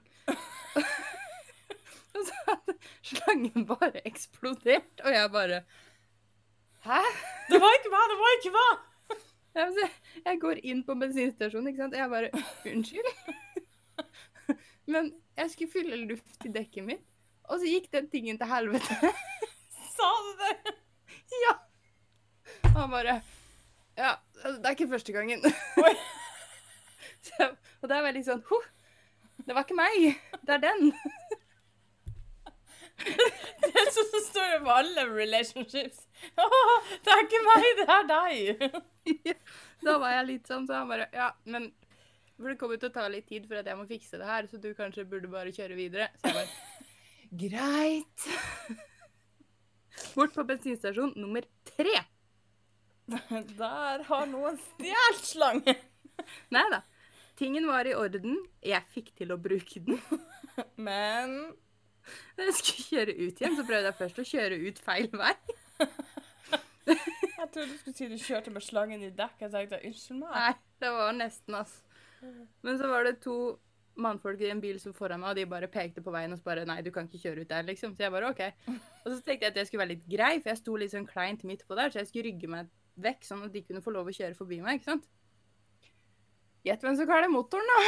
og 2.11 2.27
så 2.27 2.37
hadde 2.49 2.75
slangen 3.07 3.65
bare 3.71 4.03
eksplodert, 4.09 5.01
og 5.05 5.15
jeg 5.15 5.31
bare 5.33 5.63
Hæ? 6.85 7.01
Det 7.49 7.61
var 7.63 7.79
ikke 7.79 7.93
meg! 7.95 8.13
det 8.13 8.19
var 8.21 8.37
ikke 8.39 8.53
hva! 8.59 8.69
Jeg, 9.55 10.39
går 10.41 10.61
inn 10.63 10.83
på 10.87 10.95
bensinstasjonen, 10.99 11.73
ikke 11.73 11.83
sant, 11.83 11.97
jeg 11.99 12.11
bare 12.11 12.31
Unnskyld? 12.71 13.09
Men 14.93 15.13
jeg 15.39 15.53
skulle 15.53 15.73
fylle 15.73 15.99
luft 16.05 16.47
i 16.47 16.53
dekket 16.55 16.87
mitt, 16.87 17.03
og 17.51 17.59
så 17.59 17.71
gikk 17.71 17.91
den 17.95 18.09
tingen 18.13 18.39
til 18.39 18.51
helvete. 18.51 19.13
Sa 19.97 20.09
du 20.27 20.31
det? 20.45 20.75
ja! 21.45 21.55
Og 22.71 22.79
han 22.79 22.95
bare 22.95 23.21
Ja, 23.99 24.15
det 24.41 24.65
er 24.65 24.75
ikke 24.77 24.93
første 24.95 25.13
gangen. 25.13 25.43
Så, 27.21 27.51
og 27.83 27.89
da 27.91 28.01
var 28.01 28.11
jeg 28.11 28.21
litt 28.21 28.31
sånn 28.31 28.45
Ho! 28.49 28.61
Det 29.41 29.57
var 29.57 29.65
ikke 29.67 29.77
meg, 29.77 30.21
det 30.47 30.57
er 30.57 30.63
den. 30.63 30.93
Det 33.61 33.71
er 33.71 33.91
sånn 33.95 34.09
som 34.13 34.25
står 34.27 34.55
over 34.59 34.81
alle 34.81 35.07
relationships. 35.11 36.07
Oh, 36.41 36.89
det 37.01 37.13
er 37.15 37.23
ikke 37.25 37.39
meg, 37.47 37.67
det 37.79 37.85
er 37.95 38.09
deg. 38.11 38.65
da 39.87 39.95
var 40.03 40.19
jeg 40.19 40.27
litt 40.29 40.51
sånn, 40.51 40.67
så 40.69 40.83
han 40.83 40.91
bare 40.91 41.07
Ja, 41.17 41.31
men 41.49 41.71
for 42.37 42.53
det 42.53 42.59
kommer 42.61 42.81
til 42.81 42.91
å 42.91 42.95
ta 42.95 43.07
litt 43.13 43.27
tid 43.29 43.47
for 43.49 43.61
at 43.61 43.69
jeg 43.69 43.79
må 43.79 43.87
fikse 43.89 44.21
det 44.21 44.29
her, 44.29 44.49
så 44.49 44.61
du 44.61 44.71
kanskje 44.77 45.07
burde 45.09 45.31
bare 45.33 45.53
kjøre 45.53 45.77
videre. 45.79 46.11
Så 46.21 46.33
jeg 46.33 46.39
bare 46.43 46.79
Greit. 47.31 48.25
Bort 50.17 50.35
på 50.35 50.45
bensinstasjon 50.49 51.13
nummer 51.21 51.45
tre. 51.69 52.01
Der 53.07 54.05
har 54.09 54.27
noen 54.31 54.59
stjålet 54.65 55.29
slangen. 55.29 55.85
Nei 56.55 56.65
da. 56.73 56.83
Tingen 57.39 57.69
var 57.71 57.89
i 57.89 57.95
orden. 57.97 58.37
Jeg 58.67 58.83
fikk 58.93 59.13
til 59.21 59.33
å 59.33 59.39
bruke 59.41 59.81
den. 59.87 60.01
Men 60.77 61.37
Da 62.37 62.47
jeg 62.49 62.57
skulle 62.59 62.87
kjøre 62.89 63.17
ut 63.21 63.41
igjen, 63.43 63.57
så 63.59 63.65
prøvde 63.69 63.91
jeg 63.91 63.99
først 64.01 64.21
å 64.23 64.27
kjøre 64.31 64.61
ut 64.67 64.83
feil 64.85 65.09
vei. 65.23 65.33
jeg 66.91 67.49
trodde 67.53 67.71
du 67.71 67.79
skulle 67.79 67.97
si 67.97 68.09
du 68.11 68.19
kjørte 68.21 68.53
med 68.55 68.65
slangen 68.65 69.07
i 69.07 69.11
dekk. 69.17 69.47
Jeg 69.47 69.55
tenkte 69.55 69.81
unnskyld 69.81 70.23
meg. 70.23 70.37
Nei, 70.37 70.53
det 70.83 70.93
var 70.97 71.17
nesten, 71.17 71.59
ass. 71.61 71.81
Men 72.67 72.81
så 72.81 72.89
var 72.91 73.07
det 73.09 73.21
to 73.25 73.37
mannfolk 74.01 74.41
i 74.41 74.51
en 74.53 74.61
bil 74.63 74.79
som 74.81 74.95
foran 74.97 75.21
meg, 75.21 75.33
og 75.33 75.39
de 75.41 75.47
bare 75.51 75.69
pekte 75.73 76.03
på 76.05 76.13
veien 76.15 76.33
og 76.33 76.41
så 76.41 76.47
bare 76.47 76.67
Nei, 76.69 76.81
du 76.85 76.91
kan 76.95 77.09
ikke 77.09 77.23
kjøre 77.25 77.45
ut 77.45 77.51
der, 77.51 77.67
liksom. 77.69 77.95
Så 77.97 78.07
jeg 78.07 78.15
bare 78.15 78.31
OK. 78.33 78.43
Og 78.71 79.09
så 79.13 79.17
tenkte 79.19 79.47
jeg 79.47 79.55
at 79.55 79.61
jeg 79.61 79.71
skulle 79.71 79.85
være 79.85 79.95
litt 79.95 80.07
grei, 80.11 80.35
for 80.41 80.53
jeg 80.53 80.61
sto 80.63 80.77
litt 80.81 80.95
sånn 80.95 81.09
kleint 81.09 81.45
midt 81.49 81.67
på 81.69 81.79
der, 81.79 81.93
så 81.93 82.03
jeg 82.03 82.11
skulle 82.11 82.29
rygge 82.31 82.53
meg 82.53 82.71
vekk, 83.01 83.27
sånn 83.27 83.47
at 83.47 83.55
de 83.55 83.65
kunne 83.65 83.83
få 83.85 83.95
lov 83.95 84.11
å 84.11 84.15
kjøre 84.15 84.37
forbi 84.39 84.61
meg, 84.65 84.81
ikke 84.81 84.93
sant. 84.93 85.11
Gjett 86.67 86.83
hvem 86.85 86.97
som 86.99 87.09
kveler 87.09 87.33
motoren, 87.33 87.71
da. 87.71 87.79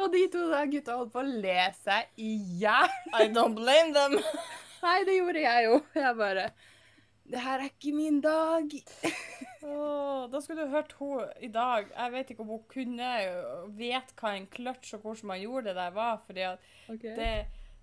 Og 0.00 0.08
de 0.14 0.24
to 0.32 0.46
da 0.48 0.64
gutta 0.70 0.96
holdt 0.96 1.12
på 1.12 1.20
å 1.20 1.28
le 1.44 1.60
seg 1.76 2.20
i 2.24 2.32
hjel. 2.60 2.98
I 3.16 3.28
don't 3.28 3.58
blame 3.58 3.92
them. 3.96 4.16
Nei, 4.84 4.98
det 5.04 5.16
gjorde 5.18 5.44
jeg 5.44 5.66
jo. 5.66 5.78
Jeg 5.98 6.16
bare 6.16 6.50
Det 7.30 7.42
her 7.44 7.60
er 7.60 7.68
ikke 7.68 7.92
min 7.94 8.20
dag. 8.24 8.72
oh, 9.68 10.24
da 10.32 10.40
skulle 10.40 10.64
du 10.64 10.72
hørt 10.72 10.96
hun 10.98 11.28
i 11.40 11.50
dag. 11.52 11.90
Jeg 11.92 12.12
vet 12.16 12.32
ikke 12.32 12.46
om 12.46 12.54
hun 12.56 12.66
kunne 12.70 13.10
vet 13.76 14.14
hva 14.16 14.34
en 14.38 14.48
kløtsj 14.50 14.96
og 14.96 15.04
hvordan 15.04 15.32
man 15.34 15.42
gjorde 15.44 15.68
det 15.68 15.78
der 15.78 15.96
var. 15.98 16.22
fordi 16.26 16.46
at 16.48 16.70
det, 16.88 17.32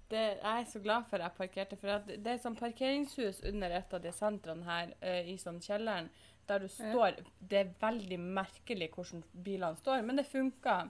det 0.09 0.25
Jeg 0.41 0.53
er 0.55 0.65
så 0.71 0.79
glad 0.79 1.05
for 1.09 1.21
at 1.21 1.29
jeg 1.29 1.37
parkerte. 1.37 1.77
For 1.77 1.99
at 1.99 2.09
det 2.09 2.33
er 2.33 2.41
sånn 2.41 2.57
parkeringshus 2.57 3.43
under 3.45 3.77
et 3.77 3.93
av 3.93 4.01
de 4.01 4.15
sentrene 4.15 4.65
her 4.65 4.95
uh, 5.03 5.21
i 5.21 5.37
sånn 5.37 5.61
kjelleren, 5.61 6.09
der 6.47 6.63
du 6.63 6.67
står 6.71 7.21
Det 7.39 7.59
er 7.59 7.75
veldig 7.81 8.19
merkelig 8.19 8.89
hvordan 8.95 9.23
bilene 9.45 9.77
står, 9.77 10.01
men 10.01 10.17
det 10.17 10.31
funker. 10.31 10.89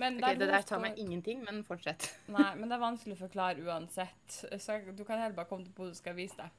Men 0.00 0.12
Ok, 0.18 0.38
Det 0.38 0.48
der 0.50 0.62
tar 0.66 0.80
meg 0.82 0.98
ingenting, 0.98 1.44
men 1.46 1.62
fortsett. 1.66 2.08
Nei, 2.34 2.50
men 2.58 2.68
det 2.68 2.74
er 2.76 2.82
vanskelig 2.82 3.14
å 3.14 3.24
forklare 3.24 3.62
uansett. 3.62 4.40
Så 4.58 4.70
du 4.90 5.04
kan 5.06 5.20
heller 5.20 5.36
bare 5.36 5.50
komme 5.50 5.64
til 5.66 5.74
Bodø, 5.76 5.94
skal 5.94 6.14
jeg 6.14 6.24
vise 6.24 6.38
deg. 6.40 6.50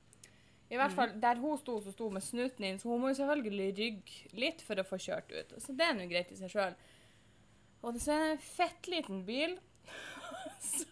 I 0.73 0.79
hvert 0.79 0.95
fall 0.95 1.11
der 1.21 1.37
hun 1.37 1.59
sto, 1.61 1.75
så 1.83 1.91
sto 1.93 2.07
med 2.09 2.23
snuten 2.25 2.63
inn, 2.65 2.79
så 2.81 2.89
hun 2.89 3.01
må 3.03 3.11
jo 3.11 3.19
selvfølgelig 3.19 3.67
rygge 3.77 4.13
litt 4.39 4.63
for 4.65 4.75
å 4.81 4.87
få 4.87 4.97
kjørt 4.97 5.29
ut. 5.35 5.49
Så 5.61 5.75
det 5.77 5.85
er 5.85 5.97
nå 5.97 6.07
greit 6.09 6.31
i 6.33 6.37
seg 6.39 6.49
sjøl. 6.55 6.73
Og 7.85 7.93
det 7.93 8.01
er 8.09 8.31
en 8.31 8.41
fett 8.41 8.89
liten 8.89 9.21
bil. 9.27 9.53
Så 10.65 10.87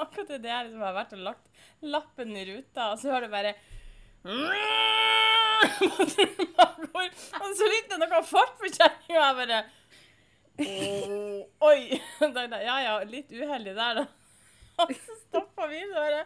akkurat 0.00 0.30
det 0.30 0.38
der 0.46 0.70
som 0.70 0.80
har 0.80 0.94
vært 0.96 1.12
og 1.18 1.26
lagt 1.26 1.46
lappen 1.84 2.32
i 2.38 2.46
ruta, 2.48 2.92
og 2.94 2.98
så 3.02 3.12
hører 3.12 3.28
du 3.28 3.34
bare 3.34 3.52
Og 7.44 7.50
så 7.58 7.66
lytter 7.68 8.00
det 8.00 8.08
noe 8.08 8.22
fart 8.26 8.54
på 8.60 8.70
kjerringa, 8.72 9.18
og 9.18 9.20
jeg 9.20 9.36
bare 9.40 9.58
Oi! 10.58 12.00
Da 12.34 12.44
Ja 12.62 12.76
ja, 12.82 12.98
litt 13.08 13.32
uheldig 13.32 13.74
der, 13.74 14.00
da. 14.00 14.04
Og 14.84 14.92
så 14.94 15.16
stoppa 15.20 15.66
vi, 15.70 15.80
så 15.86 15.94
bare 15.94 16.24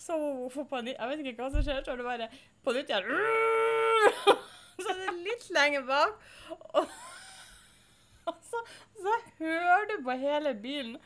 Så 0.00 0.18
hun 0.18 0.50
får 0.52 0.68
panikk. 0.70 0.98
Jeg 0.98 1.10
vet 1.10 1.24
ikke 1.24 1.42
hva 1.42 1.50
som 1.52 1.64
skjer, 1.64 1.82
så 1.84 1.96
det 1.96 2.06
bare 2.06 2.28
på 2.64 2.74
nytt 2.76 2.92
igjen. 2.92 3.10
Så 4.74 4.90
er 4.90 4.96
det 4.98 5.12
litt 5.22 5.44
lenger 5.54 5.84
bak. 5.86 6.16
Og 6.74 6.94
og 8.24 8.36
så, 8.40 8.60
så 8.96 9.14
hører 9.38 9.82
du 9.90 9.98
på 10.04 10.14
hele 10.16 10.54
bilen 10.56 10.96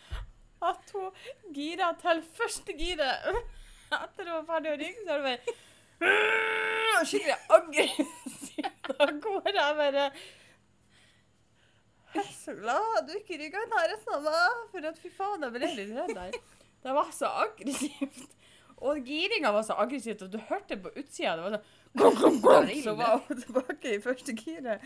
at 0.62 0.92
hun 0.94 1.10
gira 1.54 1.88
til 1.98 2.22
første 2.38 2.74
giret. 2.78 3.26
Etter 3.90 4.28
hun 4.28 4.36
var 4.36 4.46
ferdig 4.52 4.70
å 4.70 4.78
rygge, 4.82 5.02
så 5.02 5.16
er 5.16 5.18
det 5.18 5.26
bare 5.26 5.56
Skikkelig 7.08 7.36
aggressivt 7.56 8.90
av 8.94 9.10
gårde. 9.22 9.54
Jeg 9.56 9.78
bare 9.78 10.04
Jeg 12.14 12.24
er 12.24 12.32
så 12.32 12.54
glad 12.56 13.06
du 13.08 13.12
ikke 13.18 13.36
rygga 13.40 13.60
av 13.66 13.72
meg, 13.74 13.94
for 14.72 14.88
at 14.90 15.00
fy 15.02 15.10
faen, 15.12 15.44
jeg 15.44 15.54
ble 15.54 15.70
litt 15.74 15.92
redd 15.92 16.14
der. 16.16 16.38
Det 16.84 16.94
var 16.96 17.10
så 17.12 17.30
aggressivt. 17.44 18.34
Og 18.86 19.02
giringa 19.04 19.50
var 19.52 19.64
så 19.66 19.74
aggressivt 19.82 20.22
at 20.24 20.32
du 20.32 20.38
hørte 20.48 20.78
på 20.80 20.92
utsida. 20.94 21.34
Det 21.36 21.44
var 21.44 21.56
sånn 21.56 22.38
er 22.38 22.42
gong, 22.44 22.68
ille. 22.70 22.82
Så 22.84 22.94
var 22.98 23.18
hun 23.26 23.40
tilbake 23.42 23.94
i 23.96 24.00
første 24.04 24.34
giret. 24.38 24.84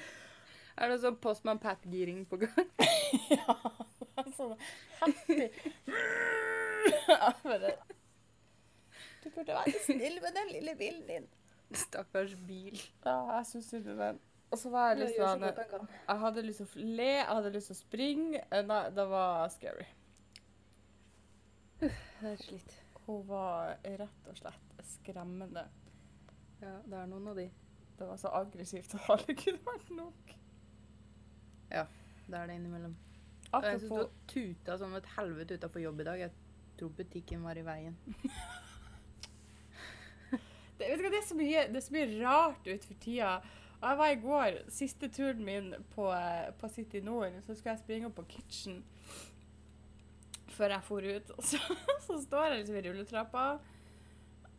Er 0.81 0.89
det 0.89 0.99
sånn 1.03 1.19
Postman 1.21 1.61
Pat-giring 1.63 2.25
på 2.31 2.41
gang? 2.47 2.71
Ja, 3.33 3.55
sånn 4.37 4.57
heftig. 5.03 5.51
Du 9.23 9.29
burde 9.31 9.55
være 9.55 9.83
snill 9.85 10.17
med 10.25 10.35
den 10.37 10.51
lille 10.57 10.75
bilen 10.81 11.05
din. 11.09 11.29
Stakkars 11.77 12.33
bil. 12.49 12.81
Ja, 13.05 13.19
jeg 13.37 13.49
syns 13.51 13.69
synd 13.73 13.87
på 13.87 13.97
den. 14.01 14.21
Og 14.53 14.59
så 14.61 14.69
var 14.69 14.91
jeg 14.93 14.99
litt 15.01 15.17
sånn 15.17 15.47
Jeg 15.49 16.19
hadde 16.21 16.45
lyst 16.45 16.61
til 16.61 16.69
å 16.69 16.87
le, 17.01 17.11
jeg 17.17 17.29
hadde 17.31 17.53
lyst 17.55 17.71
til 17.71 17.77
å 17.77 17.81
springe. 17.81 18.43
Eh, 18.53 18.65
Nei, 18.69 18.83
det 18.93 19.07
var 19.09 19.47
scary. 19.55 19.87
Det 21.81 21.93
er 22.29 22.37
slitt. 22.39 22.75
Hun 23.07 23.25
var 23.27 23.79
rett 23.83 24.29
og 24.31 24.37
slett 24.39 24.85
skremmende. 24.93 25.65
Ja, 26.63 26.77
det 26.87 26.99
er 27.01 27.09
noen 27.11 27.33
av 27.33 27.41
de. 27.41 27.49
Det 27.99 28.07
var 28.07 28.21
så 28.21 28.31
aggressivt 28.37 28.93
og 28.99 29.09
alle 29.17 29.35
kunne 29.39 29.65
vært 29.67 29.91
nok. 29.97 30.37
Ja, 31.73 31.87
Det 32.29 32.39
er 32.39 32.47
det 32.47 32.55
innimellom. 32.61 32.95
Og 33.53 33.65
jeg 33.67 33.81
sto 33.83 34.05
du 34.05 34.13
tuta 34.31 34.77
som 34.81 34.95
et 34.97 35.09
helvete 35.17 35.59
utafor 35.61 35.83
jobb 35.83 36.01
i 36.01 36.07
dag. 36.09 36.21
Jeg 36.21 36.31
tror 36.79 36.93
butikken 36.97 37.43
var 37.45 37.59
i 37.59 37.65
veien. 37.67 37.97
det, 40.79 40.87
vet 40.87 41.01
du 41.01 41.05
hva, 41.05 41.11
det, 41.11 41.19
er 41.19 41.27
så 41.27 41.37
mye, 41.37 41.67
det 41.73 41.81
er 41.81 41.87
så 41.89 41.97
mye 41.97 42.09
rart 42.21 42.63
utenfor 42.69 43.01
tida. 43.03 43.33
Og 43.83 43.89
jeg 43.89 43.99
var 43.99 44.13
i 44.15 44.19
går, 44.23 44.57
siste 44.71 45.09
turen 45.11 45.43
min 45.45 45.73
på, 45.91 46.07
på 46.61 46.69
City 46.71 47.01
Nord, 47.03 47.35
så 47.43 47.55
skulle 47.55 47.75
jeg 47.75 47.83
springe 47.83 48.07
opp 48.07 48.15
på 48.21 48.29
Kitchen 48.37 48.83
før 50.53 50.77
jeg 50.77 50.85
for 50.87 51.09
ut. 51.09 51.33
Og 51.35 51.47
så, 51.49 51.59
så 52.07 52.19
står 52.23 52.45
jeg 52.47 52.61
liksom 52.61 52.79
i 52.79 52.83
rulletrappa, 52.87 53.47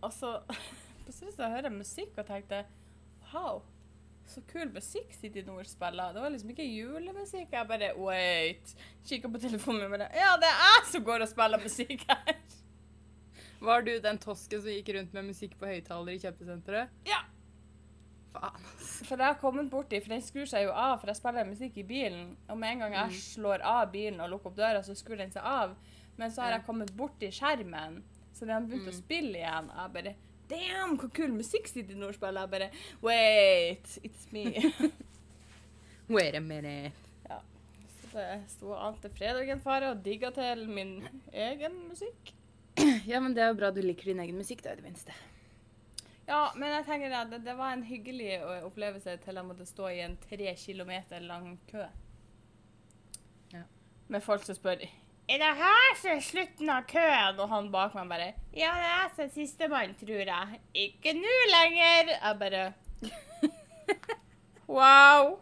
og 0.04 0.12
så 0.12 0.34
plutselig 1.06 1.38
så 1.38 1.48
hører 1.48 1.70
jeg 1.70 1.78
musikk 1.78 2.18
og 2.18 2.28
tenkte 2.28 2.66
Wow, 3.34 3.64
så 4.30 4.44
kul 4.52 4.70
musikk 4.76 5.16
City 5.16 5.42
Nord 5.48 5.66
spiller. 5.72 6.12
Det 6.14 6.22
var 6.22 6.30
liksom 6.30 6.52
ikke 6.54 6.68
julemusikk. 6.68 7.48
Jeg 7.56 7.68
bare 7.68 7.94
Wait. 7.98 8.76
Kikker 9.08 9.32
på 9.32 9.42
telefonen 9.42 9.88
min 9.88 9.88
og 9.88 9.96
bare 9.96 10.20
Ja, 10.20 10.36
det 10.42 10.52
er 10.52 10.60
jeg 10.68 10.90
som 10.92 11.08
går 11.08 11.26
og 11.26 11.32
spiller 11.32 11.64
musikk 11.64 12.06
her! 12.12 12.36
Var 13.64 13.82
du 13.88 13.94
den 14.04 14.20
tosken 14.20 14.62
som 14.62 14.76
gikk 14.76 14.92
rundt 14.98 15.16
med 15.16 15.32
musikk 15.32 15.56
på 15.60 15.70
høyttaler 15.72 16.14
i 16.14 16.20
kjøpesenteret? 16.20 16.92
Ja. 17.08 17.24
Faen, 18.36 18.66
ass. 18.76 18.83
For 19.04 19.18
jeg 19.18 19.26
har 19.26 19.40
kommet 19.42 19.70
borti, 19.72 20.00
for 20.04 20.14
den 20.14 20.22
skrur 20.22 20.46
seg 20.50 20.66
jo 20.68 20.72
av, 20.72 21.00
for 21.02 21.10
jeg 21.10 21.18
spiller 21.20 21.46
musikk 21.50 21.78
i 21.82 21.84
bilen. 21.88 22.36
Og 22.50 22.58
med 22.62 22.76
en 22.76 22.84
gang 22.86 22.94
jeg 23.00 23.20
slår 23.22 23.64
av 23.66 23.92
bilen 23.94 24.20
og 24.22 24.30
lukker 24.30 24.52
opp 24.52 24.58
døra, 24.58 24.84
så 24.86 24.96
skrur 24.96 25.18
den 25.18 25.32
seg 25.34 25.44
av. 25.44 25.74
Men 26.18 26.32
så 26.32 26.44
har 26.46 26.52
jeg 26.58 26.66
kommet 26.68 26.92
borti 26.98 27.32
skjermen, 27.34 28.02
så 28.34 28.46
den 28.46 28.54
har 28.54 28.62
begynt 28.68 28.88
å 28.88 28.94
Mm. 28.94 29.00
spille 29.02 29.38
igjen. 29.42 29.70
Og 29.72 29.82
jeg 29.82 29.94
bare 29.98 30.16
Damn, 30.50 30.98
hvor 31.00 31.10
kul 31.10 31.32
musikk 31.34 31.68
City 31.68 31.94
Nord 31.96 32.14
spiller. 32.14 32.42
Jeg 32.42 32.50
bare 32.52 32.70
Wait, 33.02 33.98
it's 34.04 34.28
me. 34.32 34.92
Wait 36.10 36.36
a 36.36 36.40
minute. 36.40 36.92
så 38.12 38.20
det 38.20 38.42
sto 38.52 38.74
an 38.78 38.94
til 39.02 39.10
fredagen 39.18 39.62
fare 39.64 39.90
og 39.90 40.04
digga 40.06 40.30
til 40.36 40.68
min 40.70 41.00
egen 41.34 41.80
musikk. 41.90 42.34
Ja, 43.08 43.20
men 43.20 43.34
det 43.34 43.42
er 43.44 43.48
jo 43.48 43.58
bra 43.58 43.72
du 43.72 43.82
liker 43.82 44.06
din 44.12 44.20
egen 44.20 44.36
musikk, 44.38 44.62
da, 44.64 44.72
i 44.74 44.76
det 44.76 44.84
minste. 44.86 45.14
Ja, 46.28 46.54
men 46.56 46.72
jeg 46.72 46.86
tenker 46.88 47.14
at 47.18 47.32
det, 47.34 47.42
det 47.44 47.56
var 47.58 47.74
en 47.76 47.84
hyggelig 47.84 48.38
opplevelse 48.64 49.18
til 49.26 49.40
jeg 49.40 49.46
måtte 49.48 49.66
stå 49.68 49.90
i 49.92 50.04
en 50.06 50.16
tre 50.24 50.54
kilometer 50.56 51.20
lang 51.20 51.58
kø. 51.72 51.84
Ja. 53.52 53.64
Med 54.08 54.24
folk 54.24 54.46
som 54.48 54.56
spør 54.56 54.80
Er 54.84 55.40
det 55.42 55.52
her 55.60 55.98
som 56.00 56.12
er 56.16 56.24
slutten 56.24 56.70
av 56.70 56.88
køen? 56.88 57.40
Og 57.40 57.50
han 57.52 57.72
bak 57.72 57.96
meg 57.96 58.10
bare 58.10 58.30
Ja, 58.56 58.72
det 58.80 58.92
er 58.94 59.12
som 59.18 59.34
sistemann, 59.36 59.96
tror 60.00 60.24
jeg. 60.24 60.62
Ikke 60.74 61.14
nå 61.18 61.36
lenger. 61.52 62.16
Jeg 62.16 62.40
bare 62.40 62.64
Wow. 64.68 65.40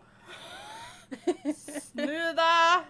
Snu 1.85 2.17
deg. 2.37 2.89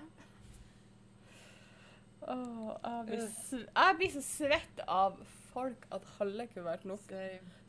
Oh, 2.22 2.72
jeg, 2.84 3.06
blir, 3.08 3.30
jeg 3.52 3.96
blir 3.98 4.12
så 4.14 4.22
svett 4.24 4.82
av 4.88 5.18
folk 5.54 5.86
at 5.94 6.08
halve 6.18 6.48
kunne 6.52 6.68
vært 6.68 6.88
nok. 6.90 7.14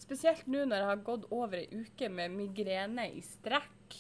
Spesielt 0.03 0.49
nå 0.51 0.65
når 0.67 0.83
jeg 0.83 0.91
har 0.91 1.05
gått 1.07 1.29
over 1.35 1.59
ei 1.61 1.83
uke 1.83 2.09
med 2.13 2.35
migrene 2.37 3.09
i 3.13 3.23
strekk. 3.27 3.99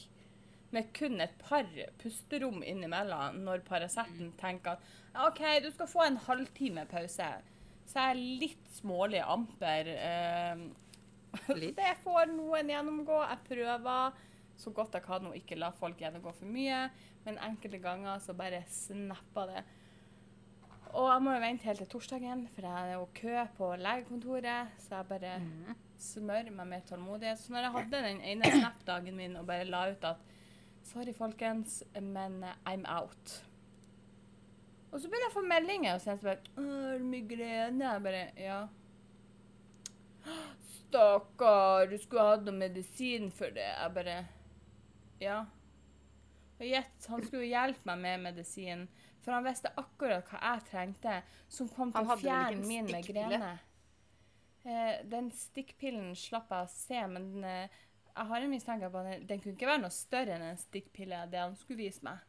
Med 0.72 0.88
kun 0.96 1.20
et 1.20 1.34
par 1.42 1.68
pusterom 2.00 2.62
innimellom 2.64 3.42
når 3.44 3.64
Paraceten 3.66 4.30
tenker 4.40 4.78
at 4.78 5.26
OK, 5.26 5.42
du 5.60 5.68
skal 5.74 5.90
få 5.90 6.06
en 6.06 6.20
halvtime 6.24 6.86
pause. 6.88 7.28
Så 7.84 7.98
jeg 7.98 8.14
er 8.14 8.22
litt 8.40 8.70
smålig 8.78 9.20
amper. 9.20 9.90
Eh, 9.92 10.62
Litt. 11.56 11.76
det 11.76 11.94
får 12.02 12.32
noen 12.32 12.70
gjennomgå. 12.72 13.18
Jeg 13.24 13.44
prøver 13.48 14.16
så 14.62 14.72
godt 14.76 14.96
jeg 14.96 15.04
kan 15.06 15.28
å 15.28 15.34
ikke 15.36 15.58
la 15.60 15.70
folk 15.76 16.00
gjennomgå 16.00 16.32
for 16.36 16.48
mye. 16.48 16.86
Men 17.26 17.40
enkelte 17.44 17.80
ganger 17.82 18.20
så 18.24 18.34
bare 18.36 18.62
snapper 18.72 19.52
det. 19.52 19.64
Og 20.92 21.06
jeg 21.08 21.22
må 21.24 21.32
jo 21.32 21.40
vente 21.40 21.64
helt 21.64 21.78
til 21.78 21.88
torsdagen, 21.88 22.42
for 22.52 22.66
jeg 22.68 22.90
er 22.90 22.98
jo 22.98 23.06
kø 23.16 23.36
på 23.56 23.70
legekontoret. 23.80 24.68
Så 24.78 24.96
jeg 24.98 25.06
bare 25.08 25.38
Mm. 25.40 25.74
smører 25.98 26.50
meg 26.52 26.66
med 26.66 26.82
tålmodighet. 26.86 27.38
Så 27.38 27.52
når 27.52 27.58
jeg 27.62 27.72
hadde 27.72 28.02
den 28.08 28.20
ene 28.20 28.44
Snap-dagen 28.44 29.16
min 29.16 29.36
og 29.36 29.46
bare 29.46 29.64
la 29.64 29.90
ut 29.90 30.04
at 30.04 30.16
Sorry, 30.84 31.12
folkens, 31.14 31.82
men 32.00 32.44
I'm 32.66 32.84
out. 32.88 33.44
Og 34.92 35.00
så 35.00 35.08
begynner 35.08 35.28
jeg 35.28 35.30
å 35.30 35.38
få 35.40 35.46
meldinger 35.48 35.94
og 35.94 36.00
så 36.00 36.10
er 36.10 36.16
det 36.16 36.22
bare 36.22 36.38
«Åh, 36.58 36.90
Har 36.90 36.98
migrene? 36.98 37.84
Jeg 37.92 38.02
bare 38.02 38.30
Ja. 38.36 38.66
Stakkar, 40.90 41.86
du 41.90 41.96
skulle 41.98 42.26
hatt 42.26 42.44
noe 42.46 42.54
medisin 42.58 43.30
for 43.32 43.50
det. 43.54 43.64
Jeg 43.78 43.94
bare 43.94 44.18
Ja. 45.20 45.44
Og 46.60 46.66
gjett, 46.66 47.06
han 47.08 47.22
skulle 47.22 47.44
jo 47.46 47.50
hjelpe 47.54 47.84
meg 47.86 47.98
med 47.98 48.20
medisin, 48.26 48.88
for 49.22 49.36
han 49.36 49.46
visste 49.46 49.70
akkurat 49.78 50.26
hva 50.30 50.40
jeg 50.40 50.64
trengte, 50.70 51.20
som 51.52 51.70
kom 51.70 51.92
til 51.94 52.10
å 52.10 52.18
fjerne 52.18 52.66
min 52.66 52.90
migrene. 52.90 53.54
Eh, 54.62 54.98
den 55.10 55.30
stikkpillen 55.34 56.12
slapp 56.18 56.52
jeg 56.54 56.66
å 56.66 56.70
se, 56.70 57.00
men 57.10 57.46
eh, 57.46 57.80
jeg 58.12 58.28
har 58.28 58.44
en 58.44 58.52
mistanke 58.52 58.90
på 58.90 59.00
at 59.00 59.08
den, 59.08 59.24
den 59.30 59.42
kunne 59.42 59.56
ikke 59.56 59.70
være 59.70 59.84
noe 59.84 59.94
større 59.94 60.36
enn 60.36 60.46
en 60.50 60.60
stikkpille, 60.60 61.24
det 61.32 61.40
han 61.42 61.56
skulle 61.58 61.84
vise 61.84 62.04
meg. 62.06 62.22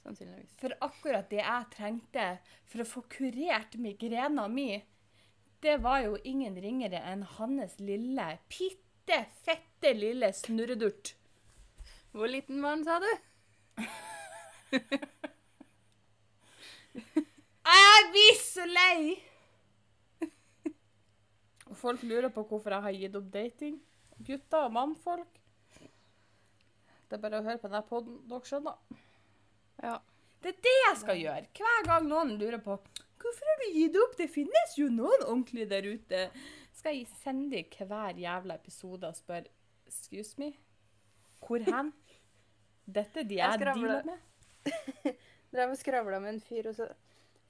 Sannsynligvis. 0.00 0.56
For 0.60 0.76
akkurat 0.84 1.28
det 1.32 1.42
jeg 1.42 1.70
trengte 1.74 2.26
for 2.68 2.82
å 2.82 2.88
få 2.88 3.04
kurert 3.12 3.76
migrena 3.80 4.46
mi, 4.48 4.70
det 5.60 5.76
var 5.84 6.00
jo 6.06 6.16
ingen 6.24 6.56
ringere 6.56 7.02
enn 7.04 7.26
hans 7.36 7.76
lille, 7.84 8.30
bitte 8.48 9.24
fette 9.44 9.92
lille 9.96 10.32
snurredurt. 10.36 11.14
Hvor 12.16 12.32
liten 12.32 12.64
var 12.64 12.78
han, 12.78 12.84
sa 12.88 13.00
du? 13.04 13.10
Jeg 16.94 18.06
blir 18.14 18.38
så 18.42 18.66
lei! 18.66 19.18
Og 21.70 21.76
folk 21.78 22.02
lurer 22.02 22.32
på 22.34 22.42
hvorfor 22.48 22.74
jeg 22.74 22.86
har 22.86 22.96
gitt 22.98 23.18
opp 23.20 23.28
dating. 23.32 23.76
Gutter 24.26 24.66
og 24.66 24.72
mannfolk. 24.74 25.36
Det 27.10 27.18
er 27.18 27.22
bare 27.22 27.40
å 27.40 27.46
høre 27.46 27.58
på 27.58 27.68
denne 27.70 27.86
poden, 27.86 28.18
dere 28.30 28.46
skjønner. 28.46 28.98
Ja. 29.82 29.96
Det 30.40 30.54
er 30.54 30.60
det 30.64 30.74
jeg 30.74 30.98
skal 31.02 31.20
gjøre. 31.20 31.48
Hver 31.58 31.86
gang 31.86 32.08
noen 32.08 32.34
lurer 32.40 32.62
på 32.64 32.76
hvorfor 33.20 33.50
har 33.50 33.58
du 33.60 33.66
gitt 33.76 33.96
opp, 34.00 34.14
det 34.16 34.30
finnes 34.32 34.76
jo 34.78 34.86
noen 34.88 35.26
ordentlige 35.26 35.68
der 35.68 35.88
ute, 35.90 36.20
skal 36.72 36.96
jeg 36.96 37.10
sende 37.20 37.58
dem 37.58 37.88
hver 37.90 38.16
jævla 38.16 38.56
episode 38.56 39.10
og 39.10 39.18
spørre 39.18 39.50
Excuse 39.90 40.38
me? 40.40 40.54
Hvor 41.42 41.60
hen? 41.66 41.90
Dette 42.86 43.20
er 43.20 43.28
de 43.28 43.36
Jeg 43.40 43.60
jeg 43.60 43.74
dealer 43.74 44.06
med. 44.06 45.18
Drev 45.50 45.72
og 45.74 45.78
skravla 45.80 46.20
med 46.22 46.36
en 46.36 46.42
fyr, 46.44 46.68
og 46.70 46.76
så 46.78 46.86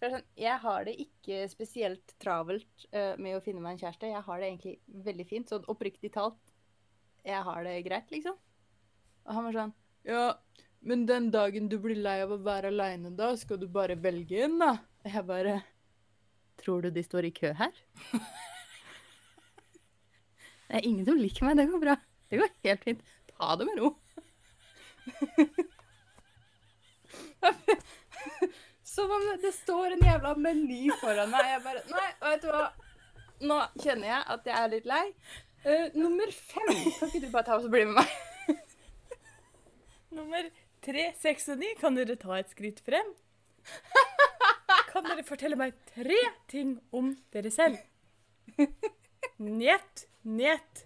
sånn, 0.01 0.25
Jeg 0.39 0.57
har 0.63 0.87
det 0.89 0.95
ikke 1.03 1.43
spesielt 1.53 2.15
travelt 2.23 2.87
uh, 2.95 3.17
med 3.21 3.37
å 3.37 3.43
finne 3.45 3.61
meg 3.61 3.77
en 3.77 3.83
kjæreste. 3.85 4.13
Jeg 4.13 4.25
har 4.27 4.41
det 4.41 4.49
egentlig 4.49 4.77
veldig 5.09 5.27
fint. 5.29 5.53
Sånn 5.53 5.69
oppriktig 5.69 6.13
talt, 6.15 6.41
jeg 7.27 7.43
har 7.45 7.67
det 7.67 7.83
greit, 7.85 8.09
liksom. 8.13 8.39
Og 9.27 9.35
han 9.37 9.49
var 9.49 9.59
sånn 9.59 9.75
Ja, 10.09 10.25
men 10.81 11.05
den 11.05 11.29
dagen 11.35 11.69
du 11.69 11.77
blir 11.83 11.99
lei 12.01 12.23
av 12.25 12.33
å 12.33 12.41
være 12.41 12.71
aleine, 12.73 13.13
da 13.13 13.35
skal 13.37 13.61
du 13.61 13.67
bare 13.69 13.99
velge 14.01 14.47
en, 14.47 14.57
da. 14.63 14.73
Og 15.05 15.13
jeg 15.13 15.29
bare 15.29 15.59
Tror 16.61 16.85
du 16.85 16.91
de 16.93 17.03
står 17.05 17.29
i 17.29 17.33
kø 17.33 17.53
her? 17.57 17.73
Det 20.71 20.79
er 20.79 20.87
ingen 20.87 21.07
som 21.09 21.17
liker 21.19 21.43
meg. 21.43 21.57
Det 21.59 21.65
går 21.67 21.81
bra. 21.83 21.95
Det 22.31 22.39
går 22.39 22.51
helt 22.63 22.85
fint. 22.87 23.01
Ta 23.33 23.57
det 23.59 23.67
med 23.67 23.81
ro. 23.81 23.89
Som 28.95 29.13
om 29.15 29.27
det 29.43 29.53
står 29.55 29.95
en 29.95 30.03
jævla 30.05 30.35
meny 30.35 30.91
foran 31.01 31.31
meg. 31.31 31.47
Jeg 31.53 31.63
bare 31.67 31.85
Nei, 31.93 32.09
vet 32.25 32.43
du 32.43 32.49
hva. 32.51 32.65
Nå 33.41 33.61
kjenner 33.81 34.11
jeg 34.11 34.25
at 34.35 34.51
jeg 34.51 34.57
er 34.59 34.73
litt 34.75 34.89
lei. 34.91 35.05
Uh, 35.65 35.87
nummer 35.95 36.33
fem. 36.35 36.73
Kan 36.99 37.09
ikke 37.09 37.23
du 37.23 37.31
bare 37.31 37.47
ta 37.47 37.57
oss 37.57 37.69
og 37.69 37.73
bli 37.75 37.85
med 37.89 38.01
meg? 38.01 38.59
Nummer 40.19 40.49
tre, 40.83 41.05
seks 41.21 41.47
og 41.53 41.61
ni, 41.61 41.69
kan 41.79 41.95
dere 41.95 42.17
ta 42.19 42.35
et 42.41 42.51
skritt 42.51 42.81
frem? 42.83 43.13
Kan 44.91 45.07
dere 45.07 45.23
fortelle 45.23 45.59
meg 45.61 45.77
tre 45.93 46.19
ting 46.51 46.75
om 46.97 47.13
dere 47.31 47.53
selv? 47.55 47.79
Njet, 49.39 50.07
njet. 50.27 50.85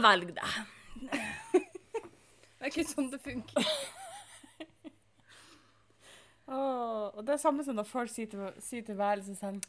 Velger 0.00 0.32
deg. 0.38 0.54
Det 1.10 2.66
er 2.66 2.70
ikke 2.70 2.86
sånn 2.88 3.10
det 3.12 3.20
funker. 3.24 3.68
Åh, 6.50 7.10
og 7.14 7.26
det 7.26 7.36
er 7.36 7.42
samme 7.42 7.64
som 7.64 7.76
når 7.78 7.86
folk 7.86 8.10
sier 8.10 8.30
til, 8.30 8.46
sier 8.64 8.82
til 8.86 8.98
værelset 8.98 9.38
sånn 9.38 9.60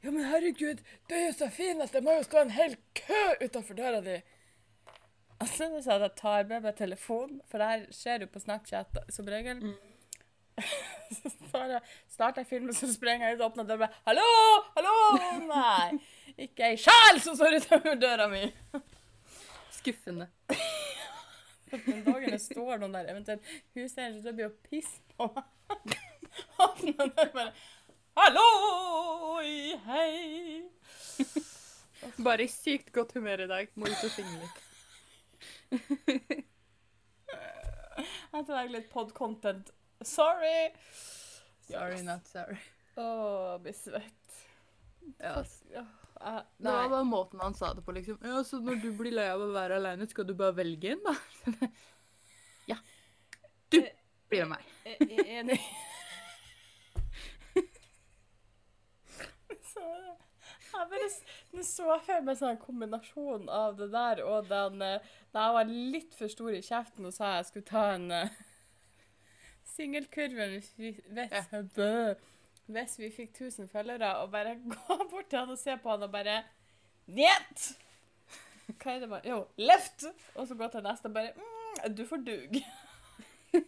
Ja, 0.00 0.12
men 0.12 0.22
herregud, 0.30 0.78
det 1.10 1.16
er 1.16 1.26
jo 1.26 1.38
så 1.40 1.48
fin 1.52 1.82
at 1.82 1.92
det 1.92 2.04
må 2.06 2.14
jo 2.16 2.26
stå 2.26 2.44
en 2.44 2.54
hel 2.54 2.76
kø 2.96 3.22
utafor 3.42 3.76
døra 3.76 3.98
di. 4.04 4.20
Altså, 5.40 5.66
det 5.66 5.80
er 5.80 5.84
sånn 5.84 6.04
jeg 6.04 6.14
tar 6.20 6.46
med 6.48 6.64
meg 6.64 6.76
telefonen, 6.78 7.40
for 7.50 7.60
det 7.60 7.68
her 7.68 7.82
skjer 7.96 8.24
jo 8.24 8.30
på 8.32 8.40
Snapchat 8.40 9.00
som 9.12 9.28
regel. 9.28 9.60
så 11.18 11.32
tar 11.50 11.74
jeg, 11.74 11.82
starter 12.12 12.44
jeg 12.44 12.50
filmen, 12.50 12.76
så 12.76 12.88
sprenger 12.92 13.28
jeg 13.28 13.38
ut 13.38 13.42
og 13.42 13.50
åpner 13.50 13.68
døra 13.68 13.88
Hallo! 14.08 14.26
Hallo! 14.76 14.96
Nei! 15.50 16.00
Ikke 16.46 16.70
ei 16.70 16.78
sjel 16.80 17.20
som 17.24 17.36
står 17.36 17.58
utenfor 17.58 17.98
døra 18.00 18.28
mi! 18.32 18.44
Skuffende. 19.80 20.30
Den 21.70 22.04
dagen 22.06 22.32
det 22.34 22.40
står 22.42 22.80
noen 22.80 22.96
der, 22.96 23.10
eventuelt 23.12 23.52
huseieren 23.76 24.22
så 24.22 24.32
blir 24.34 24.48
jo 24.48 24.54
pisse 24.68 25.02
på 25.16 25.28
meg. 25.34 26.00
Åpner 26.58 27.06
den 27.16 27.30
bare 27.34 27.52
Halloi, 28.20 29.76
hei! 29.86 30.70
Bare 32.24 32.44
i 32.44 32.48
sykt 32.52 32.90
godt 32.96 33.12
humør 33.16 33.40
i 33.44 33.46
dag. 33.50 33.68
Må 33.78 33.86
ut 33.88 34.04
og 34.04 34.10
synge 34.12 34.40
litt. 34.40 34.58
Jeg 38.30 38.44
tar 38.48 38.68
litt 38.72 38.88
pod-content. 38.92 39.70
Sorry! 40.06 40.70
Sorry, 41.68 42.00
not 42.06 42.26
sorry. 42.28 42.58
Å, 42.98 43.06
blir 43.62 43.76
svett. 43.76 44.38
Ja. 45.20 45.36
Ja, 45.70 45.84
jeg- 46.20 46.46
Det 46.60 46.68
var 46.68 46.82
Nei. 46.82 46.88
bare 46.92 47.04
måten 47.08 47.40
han 47.40 47.54
sa 47.56 47.72
det 47.74 47.84
på, 47.86 47.92
liksom. 47.96 48.18
Ja, 48.24 48.42
så 48.44 48.58
når 48.60 48.80
du 48.82 48.90
blir 48.98 49.12
lei 49.16 49.28
av 49.32 49.40
å 49.40 49.52
være 49.54 49.76
aleine, 49.80 50.08
skal 50.10 50.24
du 50.28 50.34
bare 50.36 50.52
velge 50.58 50.92
en, 50.92 51.02
da? 51.06 51.14
ja. 52.74 52.76
Du 53.70 53.78
blir 54.28 54.44
med 54.44 54.58
meg. 54.58 54.64
Jeg 54.84 55.18
er 55.20 55.24
enig. 55.40 55.60
Så, 59.70 59.84
jeg 60.72 60.88
bare, 60.92 61.08
s- 61.10 61.22
Nå 61.52 61.62
så 61.66 61.86
jeg 61.92 62.04
for 62.06 62.20
meg 62.28 62.38
sånn 62.40 62.58
kombinasjon 62.62 63.48
av 63.50 63.76
det 63.80 63.90
der 63.92 64.22
og 64.26 64.48
den 64.50 64.82
eh, 64.86 65.08
Da 65.34 65.46
jeg 65.48 65.56
var 65.58 65.72
litt 65.96 66.14
for 66.18 66.28
stor 66.32 66.54
i 66.54 66.62
kjeften 66.62 67.06
og 67.10 67.14
sa 67.16 67.34
jeg 67.38 67.48
skulle 67.50 67.68
ta 67.70 67.84
en 67.96 68.06
uh, 68.12 68.28
singelkurve 69.74 70.46
hvis, 70.54 70.70
vi- 70.78 70.96
hvis, 72.70 72.96
vi 72.98 73.10
fikk 73.10 73.32
1000 73.40 73.68
følgere, 73.72 74.16
og 74.22 74.30
bare 74.32 74.56
gå 74.74 74.96
bort 75.10 75.28
til 75.30 75.38
han 75.42 75.50
og 75.54 75.58
se 75.58 75.76
på 75.82 75.90
han 75.94 76.06
og 76.08 76.12
bare 76.14 76.40
Njet! 77.10 77.70
Hva 78.78 78.92
er 78.94 79.00
det 79.02 79.08
bare 79.10 79.26
Jo, 79.26 79.40
left! 79.58 80.04
Og 80.38 80.46
så 80.46 80.54
gå 80.54 80.68
til 80.70 80.84
neste 80.86 81.10
og 81.10 81.14
bare 81.16 81.32
mm, 81.36 81.94
Du 81.96 82.04
får 82.06 82.22
dug. 82.26 82.60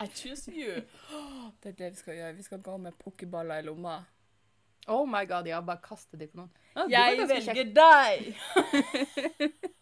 I 0.00 0.06
choose 0.14 0.48
you. 0.54 0.80
Det 1.62 1.68
er 1.72 1.76
det 1.76 1.90
vi 1.92 1.96
skal 1.98 2.14
gjøre. 2.16 2.36
Vi 2.38 2.42
skal 2.46 2.62
gå 2.64 2.76
med 2.80 2.92
pokerballer 3.02 3.58
i 3.60 3.66
lomma. 3.66 3.98
Oh 4.88 5.04
my 5.06 5.24
god, 5.28 5.46
ja, 5.46 5.60
bare 5.62 5.80
kaste 5.84 6.16
de 6.18 6.26
på 6.30 6.36
noen. 6.40 6.50
Ja, 6.76 6.86
Jeg 6.88 7.18
velger 7.28 7.54
kjekt. 7.54 7.74
deg! 7.76 8.34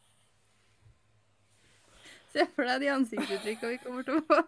Se 2.32 2.44
for 2.54 2.68
deg 2.68 2.80
de 2.82 2.90
ansiktsuttrykkene 2.92 3.70
vi 3.72 3.78
kommer 3.82 4.02
til 4.06 4.18
å 4.20 4.24
få. 4.28 4.38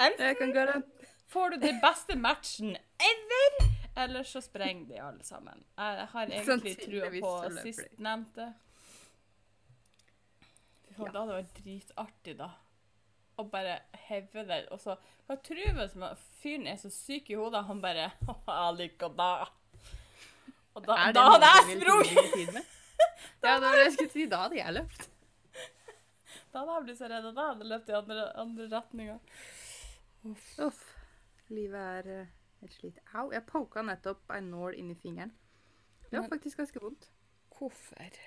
Enten 0.00 0.82
får 1.32 1.54
du 1.54 1.56
den 1.66 1.78
beste 1.82 2.16
matchen 2.20 2.76
ever, 3.02 3.58
eller 4.04 4.24
så 4.28 4.40
sprenger 4.44 4.88
de 4.88 5.00
alle 5.04 5.24
sammen. 5.26 5.64
Jeg 5.76 6.06
har 6.14 6.32
egentlig 6.32 6.76
trua 6.80 7.10
på 7.12 7.32
sistnevnte. 7.60 8.46
Ja. 10.92 11.08
Det 11.08 11.16
hadde 11.16 11.36
vært 11.38 11.54
dritartig, 11.64 12.34
da. 12.40 12.50
Å 13.38 13.44
bare 13.48 13.78
heve 14.08 14.44
det. 14.48 14.66
og 14.70 14.80
så 14.80 14.96
Hva 15.26 15.36
tror 15.40 15.56
du 15.56 15.98
man- 16.00 16.16
fyren 16.42 16.66
er 16.66 16.76
så 16.76 16.90
syk 16.92 17.30
i 17.30 17.34
hodet, 17.38 17.64
han 17.66 17.80
bare 17.80 18.12
Jeg 18.26 18.76
liker 18.76 19.08
deg. 19.08 19.48
Og 20.74 20.86
da, 20.86 21.12
da 21.12 21.22
hadde 21.30 21.48
jeg 21.52 21.80
sprunget! 21.80 22.66
Ja, 23.42 23.58
det 23.58 23.66
var 23.68 23.74
det 23.76 23.84
jeg 23.84 23.92
skulle 23.92 24.10
si. 24.12 24.26
Da 24.26 24.36
hadde 24.44 24.56
jeg 24.56 24.74
løpt. 24.76 25.08
Da 26.52 26.60
hadde 26.60 26.74
jeg 26.76 26.84
blitt 26.86 26.98
så 27.00 27.08
redd, 27.10 27.26
og 27.28 27.34
da 27.36 27.46
hadde 27.48 27.64
jeg 27.64 27.70
løpt 27.72 27.88
i 27.90 27.96
andre, 27.98 28.24
andre 28.40 28.68
retninger. 28.72 29.18
Uff. 30.62 30.82
Livet 31.52 32.08
er 32.08 32.26
helt 32.60 32.76
slitt. 32.76 33.00
Au, 33.14 33.30
jeg 33.32 33.44
poka 33.48 33.82
nettopp 33.84 34.30
en 34.36 34.50
nål 34.52 34.76
inn 34.78 34.92
i 34.94 34.98
fingeren. 35.00 35.32
Det 36.08 36.20
var 36.20 36.28
faktisk 36.28 36.60
ganske 36.60 36.80
vondt. 36.80 37.08
Hvorfor? 37.56 38.18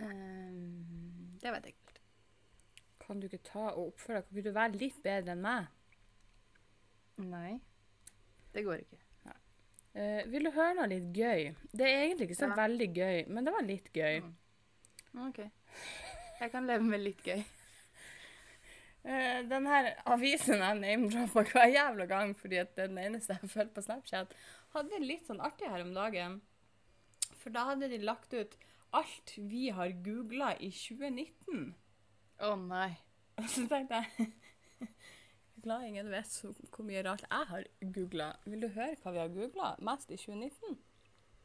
Um, 0.00 1.38
det 1.40 1.52
vet 1.52 1.64
jeg 1.68 1.74
ikke. 1.76 1.83
Kan 3.06 3.20
du 3.20 3.26
ikke 3.28 3.42
ta 3.44 3.68
og 3.74 3.90
oppføre 3.92 4.20
deg? 4.20 4.28
Kan 4.28 4.38
ikke 4.38 4.48
du 4.50 4.54
være 4.58 4.80
litt 4.80 5.00
bedre 5.04 5.34
enn 5.34 5.42
meg? 5.44 5.66
Nei, 7.24 7.58
det 8.54 8.64
går 8.66 8.80
ikke. 8.82 9.00
Uh, 9.94 10.24
vil 10.26 10.48
du 10.48 10.50
høre 10.50 10.72
noe 10.74 10.88
litt 10.90 11.12
gøy? 11.14 11.52
Det 11.70 11.84
er 11.86 12.00
egentlig 12.08 12.26
ikke 12.26 12.38
så 12.40 12.48
Ja. 12.50 12.56
veldig 12.58 12.88
gøy, 12.96 13.18
men 13.30 13.46
det 13.46 13.52
var 13.54 13.62
litt 13.62 13.92
gøy. 13.94 14.24
Mm. 14.24 15.28
OK. 15.28 15.38
Jeg 16.40 16.50
kan 16.50 16.66
leve 16.66 16.82
med 16.82 16.98
litt 17.04 17.22
gøy. 17.22 17.44
uh, 19.04 19.40
den 19.52 19.68
her 19.70 19.92
avisen 20.10 20.58
jeg 20.64 20.80
name-droppa 20.80 21.44
hver 21.52 21.70
jævla 21.70 22.08
gang 22.10 22.34
fordi 22.36 22.58
at 22.64 22.74
den 22.76 22.98
eneste 22.98 23.38
jeg 23.40 23.50
følger 23.52 23.70
på 23.76 23.84
Snapchat, 23.86 24.34
hadde 24.74 24.90
det 24.96 25.06
litt 25.06 25.30
sånn 25.30 25.44
artig 25.44 25.70
her 25.70 25.84
om 25.86 25.94
dagen. 25.94 26.40
For 27.38 27.54
da 27.54 27.68
hadde 27.70 27.92
de 27.92 28.02
lagt 28.02 28.34
ut 28.34 28.58
alt 28.94 29.36
vi 29.38 29.68
har 29.74 29.94
googla 30.02 30.56
i 30.58 30.72
2019. 30.74 31.74
Å 32.42 32.54
nei. 32.58 32.90
Og 33.38 33.46
så 33.54 33.66
tenkte 33.70 34.00
jeg 34.02 34.30
Glad 35.64 35.86
ingen 35.86 36.10
vet 36.12 36.28
så, 36.28 36.50
hvor 36.74 36.84
mye 36.84 37.02
rart 37.06 37.22
jeg 37.24 37.48
har 37.50 37.68
googla. 37.94 38.32
Vil 38.44 38.66
du 38.66 38.68
høre 38.74 38.98
hva 39.00 39.14
vi 39.14 39.22
har 39.22 39.30
googla 39.32 39.70
mest 39.86 40.10
i 40.12 40.18
2019? 40.20 40.74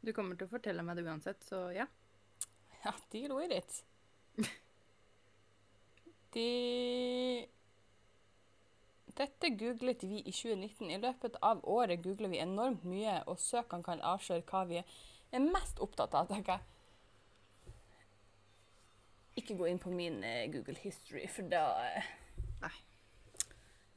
Du 0.04 0.12
kommer 0.16 0.36
til 0.36 0.48
å 0.48 0.52
fortelle 0.52 0.84
meg 0.84 0.98
det 0.98 1.06
uansett, 1.06 1.40
så 1.46 1.68
ja. 1.72 1.86
Ja, 2.84 2.92
deal 3.12 3.32
with 3.36 3.54
it. 3.54 3.80
De 6.34 6.48
Dette 9.16 9.50
googlet 9.60 10.04
vi 10.04 10.20
i 10.20 10.32
2019. 10.32 10.90
I 10.90 11.00
løpet 11.00 11.36
av 11.44 11.64
året 11.68 12.00
googler 12.04 12.32
vi 12.32 12.40
enormt 12.40 12.84
mye, 12.88 13.18
og 13.28 13.40
søkene 13.40 13.84
kan 13.84 14.04
avsløre 14.04 14.44
hva 14.48 14.62
vi 14.68 14.80
er 14.80 15.48
mest 15.48 15.80
opptatt 15.80 16.14
av, 16.16 16.28
tenker 16.30 16.58
jeg. 16.58 16.79
Ikke 19.40 19.56
gå 19.56 19.70
inn 19.70 19.80
på 19.80 19.92
min 19.94 20.20
eh, 20.26 20.46
Google 20.52 20.76
history, 20.82 21.24
for 21.32 21.48
da 21.48 21.64
eh. 21.88 22.08
Nei. 22.60 22.76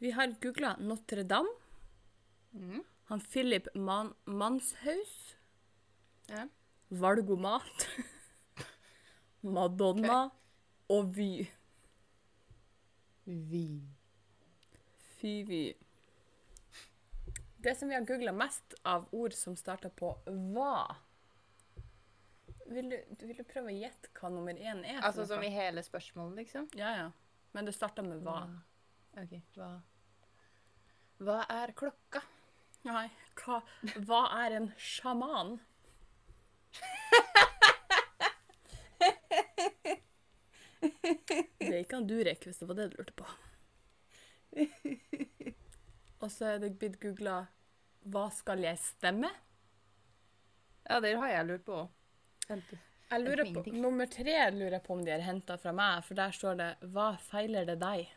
Vi 0.04 0.12
har 0.16 0.36
googla 0.44 0.76
Notre-Dame. 0.80 1.52
Mm. 2.54 2.84
Han 3.12 3.22
Philip 3.22 3.68
Man 3.76 4.14
Manshaus. 4.26 5.38
Ja. 6.30 6.48
Valgomat. 6.90 7.88
Madonna 9.56 10.30
og 10.90 11.16
Vy. 11.18 11.48
Vi. 13.26 13.68
Fy-vy. 15.20 15.74
Det 17.64 17.76
som 17.80 17.90
vi 17.90 17.96
har 17.96 18.08
googla 18.08 18.32
mest 18.36 18.76
av 18.84 19.08
ord 19.12 19.36
som 19.36 19.56
starter 19.56 19.92
på 19.96 20.14
hva 20.28 21.03
vil 22.74 22.90
du, 22.92 22.98
vil 23.24 23.38
du 23.38 23.44
prøve 23.48 23.72
å 23.72 23.76
gjette 23.76 24.12
hva 24.18 24.30
nummer 24.34 24.58
én 24.58 24.84
er? 24.86 25.02
Altså 25.06 25.26
som 25.30 25.44
i 25.44 25.52
hele 25.54 25.84
spørsmålet, 25.86 26.44
liksom? 26.44 26.70
Ja, 26.80 26.94
ja. 26.98 27.10
Men 27.54 27.68
det 27.68 27.76
starta 27.78 28.06
med 28.06 28.24
hva. 28.26 28.40
OK, 29.22 29.36
hva 29.58 29.72
Hva 31.24 31.44
er 31.54 31.72
klokka? 31.78 32.24
Nei, 32.84 33.08
hva, 33.40 33.62
hva 34.08 34.24
er 34.44 34.58
en 34.58 34.72
sjaman? 34.78 35.60
Det 41.64 41.70
er 41.70 41.86
ikke 41.86 41.98
han 41.98 42.08
Durek, 42.10 42.44
hvis 42.46 42.60
det 42.60 42.68
var 42.70 42.78
det 42.78 42.90
du 42.92 42.98
lurte 43.00 43.16
på. 43.18 43.26
Og 46.24 46.32
så 46.32 46.54
er 46.54 46.60
det 46.62 46.76
blitt 46.80 47.00
googla 47.02 47.48
'Hva 48.04 48.28
skal 48.36 48.60
jeg 48.66 48.78
stemme?' 48.78 49.32
Ja, 50.90 51.00
det 51.00 51.16
har 51.16 51.30
jeg 51.32 51.48
lurt 51.48 51.66
på 51.66 51.78
òg. 51.80 51.90
Jeg 52.50 53.22
lurer 53.22 53.46
på, 53.54 53.64
nummer 53.72 54.10
tre 54.10 54.36
lurer 54.52 54.78
jeg 54.78 54.84
på 54.86 54.94
om 54.98 55.04
de 55.06 55.12
har 55.14 55.24
henta 55.24 55.58
fra 55.62 55.72
meg, 55.76 56.04
for 56.04 56.14
der 56.18 56.32
står 56.34 56.54
det 56.60 56.72
'Hva 56.82 57.18
feiler 57.20 57.66
det 57.66 57.80
deg?' 57.82 58.10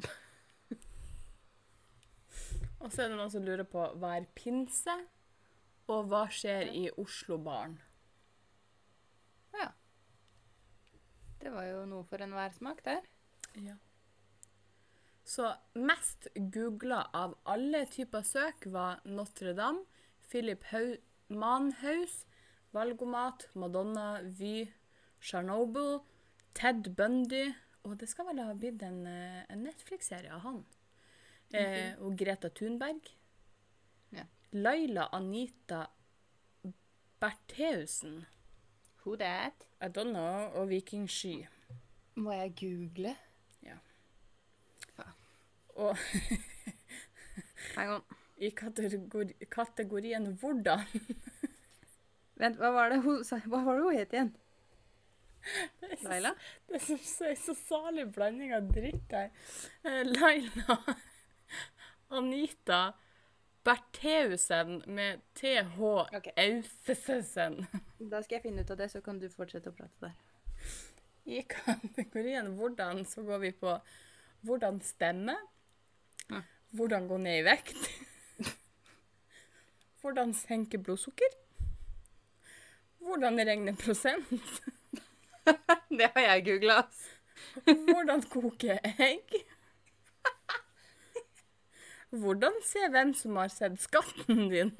Og 2.80 2.92
så 2.92 3.02
er 3.02 3.08
det 3.08 3.18
noen 3.18 3.30
som 3.30 3.44
lurer 3.44 3.64
på 3.64 3.92
hva 3.98 4.16
er 4.16 4.26
pinse, 4.34 4.96
og 5.88 6.08
hva 6.08 6.28
skjer 6.30 6.68
i 6.72 6.90
Oslo-baren? 7.00 7.80
Ja. 9.56 9.68
Det 11.40 11.52
var 11.52 11.64
jo 11.64 11.84
noe 11.86 12.04
for 12.04 12.18
enhver 12.22 12.52
smak 12.54 12.84
der. 12.84 13.02
Ja. 13.54 13.76
Så 15.28 15.50
mest 15.74 16.28
googla 16.34 17.10
av 17.12 17.34
alle 17.44 17.86
typer 17.92 18.22
søk 18.24 18.66
var 18.72 19.00
Notre-Dame, 19.04 19.84
Philip 20.30 20.64
Hau 20.70 20.96
Manhaus, 21.28 22.24
Valgomat, 22.78 23.48
Madonna, 23.54 24.20
Vy, 24.22 24.68
Chernobyl, 25.20 25.98
Ted 26.54 26.94
Bundy 26.94 27.52
Og 27.82 27.96
det 27.98 28.08
skal 28.10 28.28
vel 28.28 28.42
ha 28.42 28.54
blitt 28.54 28.82
en, 28.86 29.06
eh, 29.06 29.44
en 29.50 29.62
Netflix-serie 29.64 30.30
av 30.34 30.42
han. 30.44 30.58
Eh, 31.54 31.94
og 32.04 32.18
Greta 32.18 32.50
Thunberg. 32.52 33.08
Ja. 34.12 34.26
Laila 34.52 35.08
Anita 35.12 35.86
Bertheussen. 37.20 38.26
Who 39.04 39.16
that? 39.16 39.66
I 39.80 39.88
don't 39.88 40.12
know. 40.12 40.50
Og 40.54 40.68
Viking 40.68 41.08
Sky. 41.10 41.46
Må 42.14 42.32
jeg 42.32 42.54
google? 42.60 43.16
Ja. 43.62 43.78
Og 45.76 45.96
Hang 47.74 47.94
on. 47.94 48.02
i 48.38 48.50
kategori 48.50 49.34
kategorien 49.50 50.26
'hvordan' 50.26 50.86
Vent, 52.38 52.58
hva 52.60 52.70
var 52.74 52.92
det 52.92 53.00
hun? 53.02 53.24
Hva 53.50 53.64
var 53.66 53.78
det 53.78 53.86
hun 53.86 53.98
het 53.98 54.14
igjen? 54.14 54.30
Laila? 56.02 56.32
Det 56.68 56.78
er 56.78 56.84
så, 56.84 56.96
så, 57.02 57.32
så 57.38 57.54
salig 57.56 58.08
blanding 58.12 58.54
av 58.54 58.68
dritt 58.74 59.12
her. 59.14 59.30
Eh, 59.86 60.02
Laila 60.06 60.78
Anita 62.18 62.80
Bertheussen 63.64 64.82
med 64.86 65.20
TH 65.34 65.80
Ok. 66.16 66.28
Ausesen. 66.36 67.62
Da 67.98 68.22
skal 68.22 68.38
jeg 68.38 68.44
finne 68.46 68.64
ut 68.64 68.70
av 68.72 68.78
det, 68.80 68.90
så 68.92 69.02
kan 69.04 69.18
du 69.20 69.28
fortsette 69.32 69.72
å 69.72 69.76
prate 69.76 70.08
der. 70.08 70.14
I 71.28 71.42
kategorien 71.44 72.54
'hvordan' 72.56 73.04
så 73.04 73.22
går 73.22 73.38
vi 73.38 73.50
på 73.52 73.74
hvordan 74.40 74.80
stemme, 74.80 75.34
hvordan 76.72 77.08
gå 77.08 77.18
ned 77.18 77.40
i 77.40 77.44
vekt, 77.44 77.76
hvordan 80.00 80.32
senke 80.34 80.78
blodsukker, 80.78 81.36
hvordan 83.08 83.40
regne 83.48 83.76
prosent, 83.76 84.28
Det 85.98 86.10
har 86.14 86.20
jeg 86.20 86.44
googla, 86.44 86.82
hvordan 87.64 88.22
koke 88.28 88.76
egg, 89.00 89.38
hvordan 92.10 92.58
se 92.64 92.88
hvem 92.92 93.14
som 93.16 93.36
har 93.40 93.48
sett 93.52 93.80
skatten 93.80 94.48
din, 94.52 94.74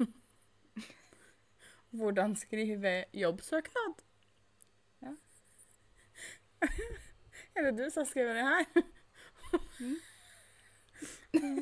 hvordan 1.89 2.35
skrive 2.37 2.93
jobbsøknad. 3.17 4.05
Ja. 5.01 5.15
Er 7.55 7.69
det 7.69 7.77
du 7.77 7.89
som 7.89 8.03
har 8.03 8.09
skrevet 8.11 8.35
det 8.37 8.45
her? 8.45 8.65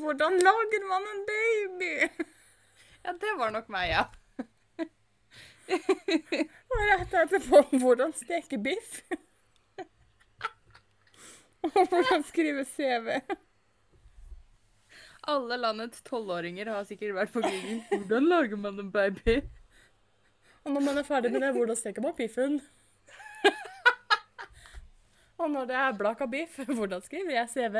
Hvordan 0.01 0.39
lager 0.39 0.87
man 0.87 1.03
en 1.13 1.25
baby? 1.31 1.93
Ja, 3.05 3.11
det 3.11 3.33
var 3.37 3.51
nok 3.55 3.69
meg, 3.71 3.89
ja. 3.89 4.03
Og 5.67 6.83
rett 6.91 7.15
etterpå 7.23 7.61
hvordan 7.81 8.13
steke 8.15 8.59
biff. 8.63 9.01
Og 11.67 11.81
hvordan 11.91 12.23
skrive 12.27 12.63
CV. 12.69 13.17
Alle 15.27 15.57
landets 15.59 15.99
tolvåringer 16.07 16.69
har 16.71 16.85
sikkert 16.87 17.17
vært 17.17 17.33
på 17.33 17.41
Google. 17.43 17.81
Hvordan 17.91 18.29
lager 18.31 18.59
man 18.63 18.79
en 18.79 18.91
baby? 18.93 19.41
Og 20.63 20.71
når 20.71 20.85
man 20.85 21.01
er 21.01 21.07
ferdig 21.07 21.31
med 21.33 21.43
det, 21.43 21.49
hvordan 21.55 21.75
steker 21.75 22.01
man 22.05 22.15
biffen? 22.15 22.61
Og 25.37 25.51
når 25.51 25.67
det 25.69 25.75
er 25.75 25.97
blaka 25.99 26.25
biff, 26.31 26.55
hvordan 26.79 27.03
skriver 27.03 27.35
jeg 27.35 27.49
CV? 27.51 27.75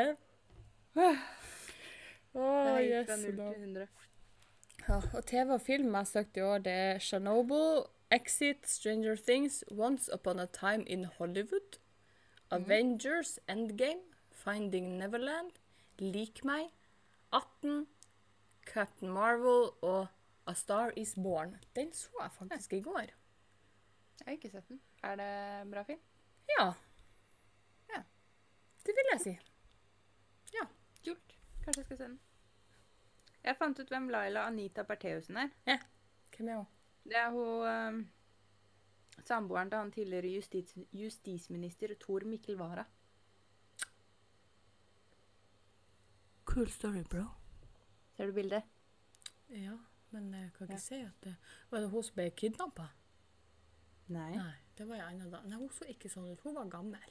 Å, 2.36 2.44
Det 2.68 2.84
gikk 2.84 3.08
og 4.88 5.26
TV 5.26 5.52
og 5.52 5.60
film 5.60 5.90
jeg 5.92 5.98
har 5.98 6.04
søkt 6.04 6.36
i 6.36 6.40
år, 6.40 6.58
det 6.64 6.72
er 6.72 6.98
Chernobyl, 6.98 7.84
Exit, 8.10 8.68
Stranger 8.68 9.16
Things, 9.16 9.64
Once 9.70 10.08
Upon 10.14 10.38
a 10.38 10.46
Time 10.46 10.84
in 10.88 11.04
Hollywood, 11.04 11.78
Avengers, 12.50 13.38
Endgame, 13.48 14.00
Finding 14.32 14.96
Neverland, 14.96 15.50
Lik 15.98 16.44
meg, 16.44 16.70
18, 17.32 17.86
Captain 18.66 19.12
Marvel 19.12 19.70
og 19.82 20.06
A 20.46 20.54
Star 20.54 20.92
Is 20.96 21.14
Born. 21.14 21.56
Den 21.76 21.92
så 21.92 22.08
jeg 22.22 22.30
faktisk 22.32 22.72
i 22.72 22.80
går. 22.80 23.00
Jeg 23.00 24.24
har 24.24 24.32
ikke 24.32 24.50
sett 24.50 24.68
den. 24.68 24.80
Er 25.02 25.16
det 25.16 25.28
en 25.62 25.70
bra 25.70 25.82
film? 25.82 26.00
Ja. 26.58 26.72
Ja. 27.92 28.00
Det 28.86 28.96
vil 28.96 29.12
jeg 29.12 29.20
si. 29.20 29.36
Ja. 30.54 30.64
Kult. 31.04 31.36
Kanskje 31.64 31.80
jeg 31.80 31.84
skal 31.84 31.96
se 31.96 32.04
den. 32.04 32.18
Jeg 33.48 33.56
fant 33.56 33.78
ut 33.80 33.88
hvem 33.92 34.10
Laila 34.12 34.42
Anita 34.50 34.82
Bertheussen 34.84 35.38
er. 35.40 35.50
Ja, 35.66 35.78
Hvem 36.36 36.48
er 36.52 36.56
hun? 36.60 36.66
Det 37.08 37.16
er 37.16 37.30
hun 37.32 37.64
um, 37.64 38.00
samboeren 39.24 39.70
til 39.72 39.78
han 39.80 39.92
tidligere 39.94 40.34
justis, 40.34 40.74
justisminister 40.92 41.94
Tor 42.00 42.26
Mikkel 42.28 42.58
Wara. 42.60 42.84
Cool 46.44 46.68
story, 46.72 47.02
bro. 47.08 47.24
Ser 48.16 48.26
du 48.26 48.32
bildet? 48.36 48.62
Ja, 49.48 49.76
men 50.10 50.28
jeg 50.34 50.50
kan 50.58 50.66
ikke 50.68 50.74
Ja. 50.74 50.78
se 50.78 50.94
at 51.06 51.24
det 51.24 51.36
Var 51.70 51.80
det 51.80 51.90
hun 51.90 52.02
som 52.02 52.14
ble 52.14 52.30
kidnappa? 52.30 52.88
Nei. 54.08 54.30
Nei, 54.36 54.52
det 54.78 54.88
var 54.88 54.94
en 54.94 55.00
annen 55.08 55.30
da. 55.32 55.40
Nei, 55.44 55.58
hun 55.58 55.68
så 55.70 55.84
ikke 55.88 56.08
sånn 56.12 56.30
ut. 56.32 56.40
Hun 56.44 56.54
var 56.54 56.68
gammel. 56.72 57.10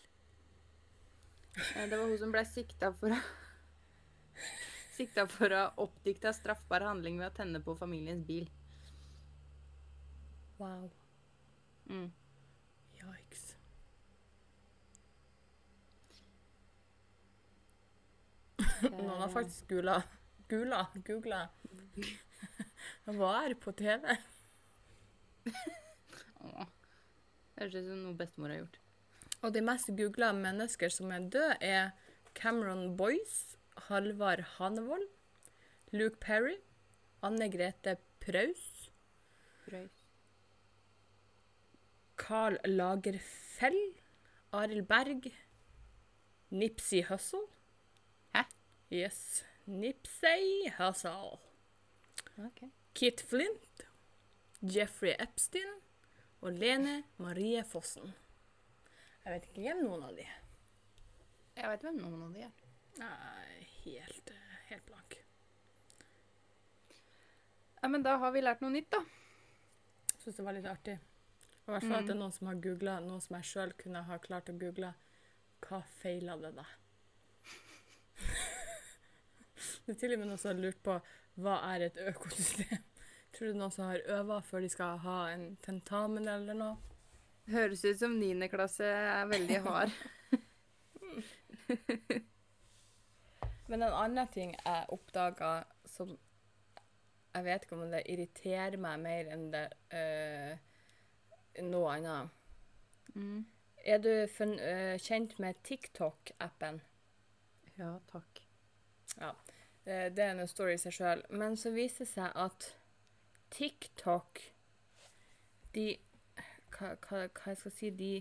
Eh, 1.76 1.90
Det 1.90 1.98
var 1.98 2.06
hun 2.08 2.18
som 2.18 2.32
ble 2.32 2.46
sikta 2.46 2.92
for 2.94 3.10
å 3.14 3.20
Sikta 4.98 5.28
for 5.30 5.54
å 5.54 5.58
ha 5.62 5.74
oppdikta 5.84 6.32
straffbar 6.34 6.82
handling 6.88 7.20
ved 7.22 7.30
å 7.30 7.36
tenne 7.38 7.62
på 7.62 7.76
familiens 7.78 8.24
bil. 8.26 8.48
Wow. 10.58 10.90
Mm. 11.86 12.08
Yikes. 12.98 13.44
Noen 18.90 19.22
har 19.22 19.30
faktisk 19.30 19.70
gula 19.70 20.02
Gula? 20.48 20.88
Googla. 21.06 21.50
Hva 23.18 23.32
er 23.44 23.54
på 23.60 23.74
TV? 23.76 24.16
Høres 27.58 27.76
ut 27.76 27.90
som 27.90 28.00
noe 28.06 28.16
bestemor 28.16 28.54
har 28.54 28.62
gjort. 28.62 28.78
Og 29.44 29.52
de 29.54 29.62
mest 29.66 29.92
googla 29.98 30.32
mennesker 30.38 30.94
som 30.94 31.12
er 31.12 31.28
døde, 31.28 31.58
er 31.60 31.92
Cameron 32.38 32.96
Boyce, 32.98 33.57
Halvard 33.88 34.44
Hanevold, 34.58 35.08
Luke 35.92 36.20
Perry, 36.20 36.58
Anne 37.24 37.50
Grete 37.50 37.98
Preus, 38.20 38.92
Frøys. 39.66 40.04
Carl 42.18 42.58
Lagerfeld, 42.66 44.02
Arild 44.52 44.88
Berg, 44.88 45.32
Nipsey 46.50 47.04
Hussle. 47.04 47.48
Hæ? 48.36 48.44
Yes. 48.92 49.46
Nipsey 49.66 50.70
Hussle. 50.78 51.40
Okay. 52.38 52.70
Kit 52.94 53.22
Flint, 53.22 53.88
Jeffrey 54.62 55.16
Epstein 55.20 55.74
og 56.42 56.54
Lene 56.54 57.04
Marie 57.18 57.64
Fossen. 57.64 58.14
Jeg 59.26 59.34
vet 59.34 59.48
ikke 59.50 59.62
hvem 59.68 59.84
noen 59.86 60.06
av 60.08 60.16
de 60.16 60.24
er. 60.24 60.38
Jeg 61.58 61.72
vet 61.72 61.86
hvem 61.86 61.98
noen 62.00 62.22
av 62.28 62.36
de 62.36 62.46
er. 62.46 62.68
Nei, 62.98 63.57
helt, 63.96 64.30
eh, 64.30 64.56
helt 64.70 64.86
blank. 64.86 65.18
Ja, 67.82 67.88
men 67.88 68.04
da 68.04 68.18
har 68.18 68.32
vi 68.32 68.42
lært 68.42 68.62
noe 68.62 68.74
nytt, 68.74 68.90
da. 68.92 69.04
Syns 70.18 70.36
det 70.36 70.46
var 70.46 70.58
litt 70.58 70.68
artig. 70.68 70.98
Og 71.68 71.70
i 71.70 71.76
hvert 71.76 71.86
fall 71.86 72.00
at 72.00 72.08
det 72.08 72.16
er 72.16 72.20
noen 72.22 72.36
som 72.36 72.48
har 72.48 72.60
googla 72.64 73.00
noe 73.04 73.22
som 73.24 73.36
jeg 73.38 73.48
sjøl 73.50 73.74
kunne 73.80 74.02
ha 74.08 74.18
klart 74.24 74.50
å 74.52 74.58
google. 74.60 74.94
Hva 75.64 75.82
feila 76.00 76.38
det, 76.40 76.54
da? 76.56 76.66
det 79.86 79.96
er 79.96 80.00
til 80.00 80.16
og 80.16 80.22
med 80.22 80.30
noen 80.30 80.42
som 80.42 80.52
har 80.54 80.62
lurt 80.62 80.80
på 80.86 80.96
hva 81.44 81.58
er 81.74 81.88
et 81.90 82.00
økosystem. 82.12 82.86
Tror 83.36 83.52
du 83.52 83.60
noen 83.60 83.74
som 83.74 83.90
har 83.90 84.06
øva 84.18 84.40
før 84.46 84.64
de 84.64 84.70
skal 84.74 85.02
ha 85.04 85.18
en 85.34 85.50
tentamen 85.66 86.28
eller 86.32 86.58
noe? 86.58 86.78
Høres 87.52 87.84
ut 87.86 88.00
som 88.00 88.16
9. 88.20 88.48
klasse 88.52 88.88
er 88.88 89.28
veldig 89.30 89.60
hard. 89.68 89.94
Men 93.68 93.84
en 93.84 93.94
annen 93.94 94.32
ting 94.32 94.56
jeg 94.56 94.88
oppdaga 94.96 95.52
som 95.86 96.16
Jeg 97.36 97.46
vet 97.46 97.66
ikke 97.66 97.76
om 97.78 97.92
det 97.92 98.06
irriterer 98.10 98.78
meg 98.82 99.02
mer 99.04 99.28
enn 99.30 99.44
det 99.54 99.66
øh, 99.94 100.56
noe 101.68 101.92
annet. 101.94 102.32
Mm. 103.14 103.44
Er 103.86 104.00
du 104.02 104.10
fun, 104.32 104.56
øh, 104.60 104.96
kjent 105.00 105.36
med 105.40 105.60
TikTok-appen? 105.68 106.80
Ja, 107.78 107.92
takk. 108.10 108.42
Ja. 109.20 109.32
Det, 109.86 110.18
det 110.18 110.24
er 110.24 110.34
en 110.34 110.50
story 110.50 110.74
i 110.74 110.82
seg 110.82 110.98
sjøl. 110.98 111.22
Men 111.30 111.60
så 111.62 111.72
viser 111.76 112.08
det 112.08 112.14
seg 112.16 112.34
at 112.48 112.72
TikTok 113.54 114.42
De 115.76 115.88
Hva, 116.74 116.96
hva, 117.06 117.24
hva 117.28 117.54
jeg 117.54 117.58
skal 117.62 117.74
si 117.74 117.90
De 118.02 118.12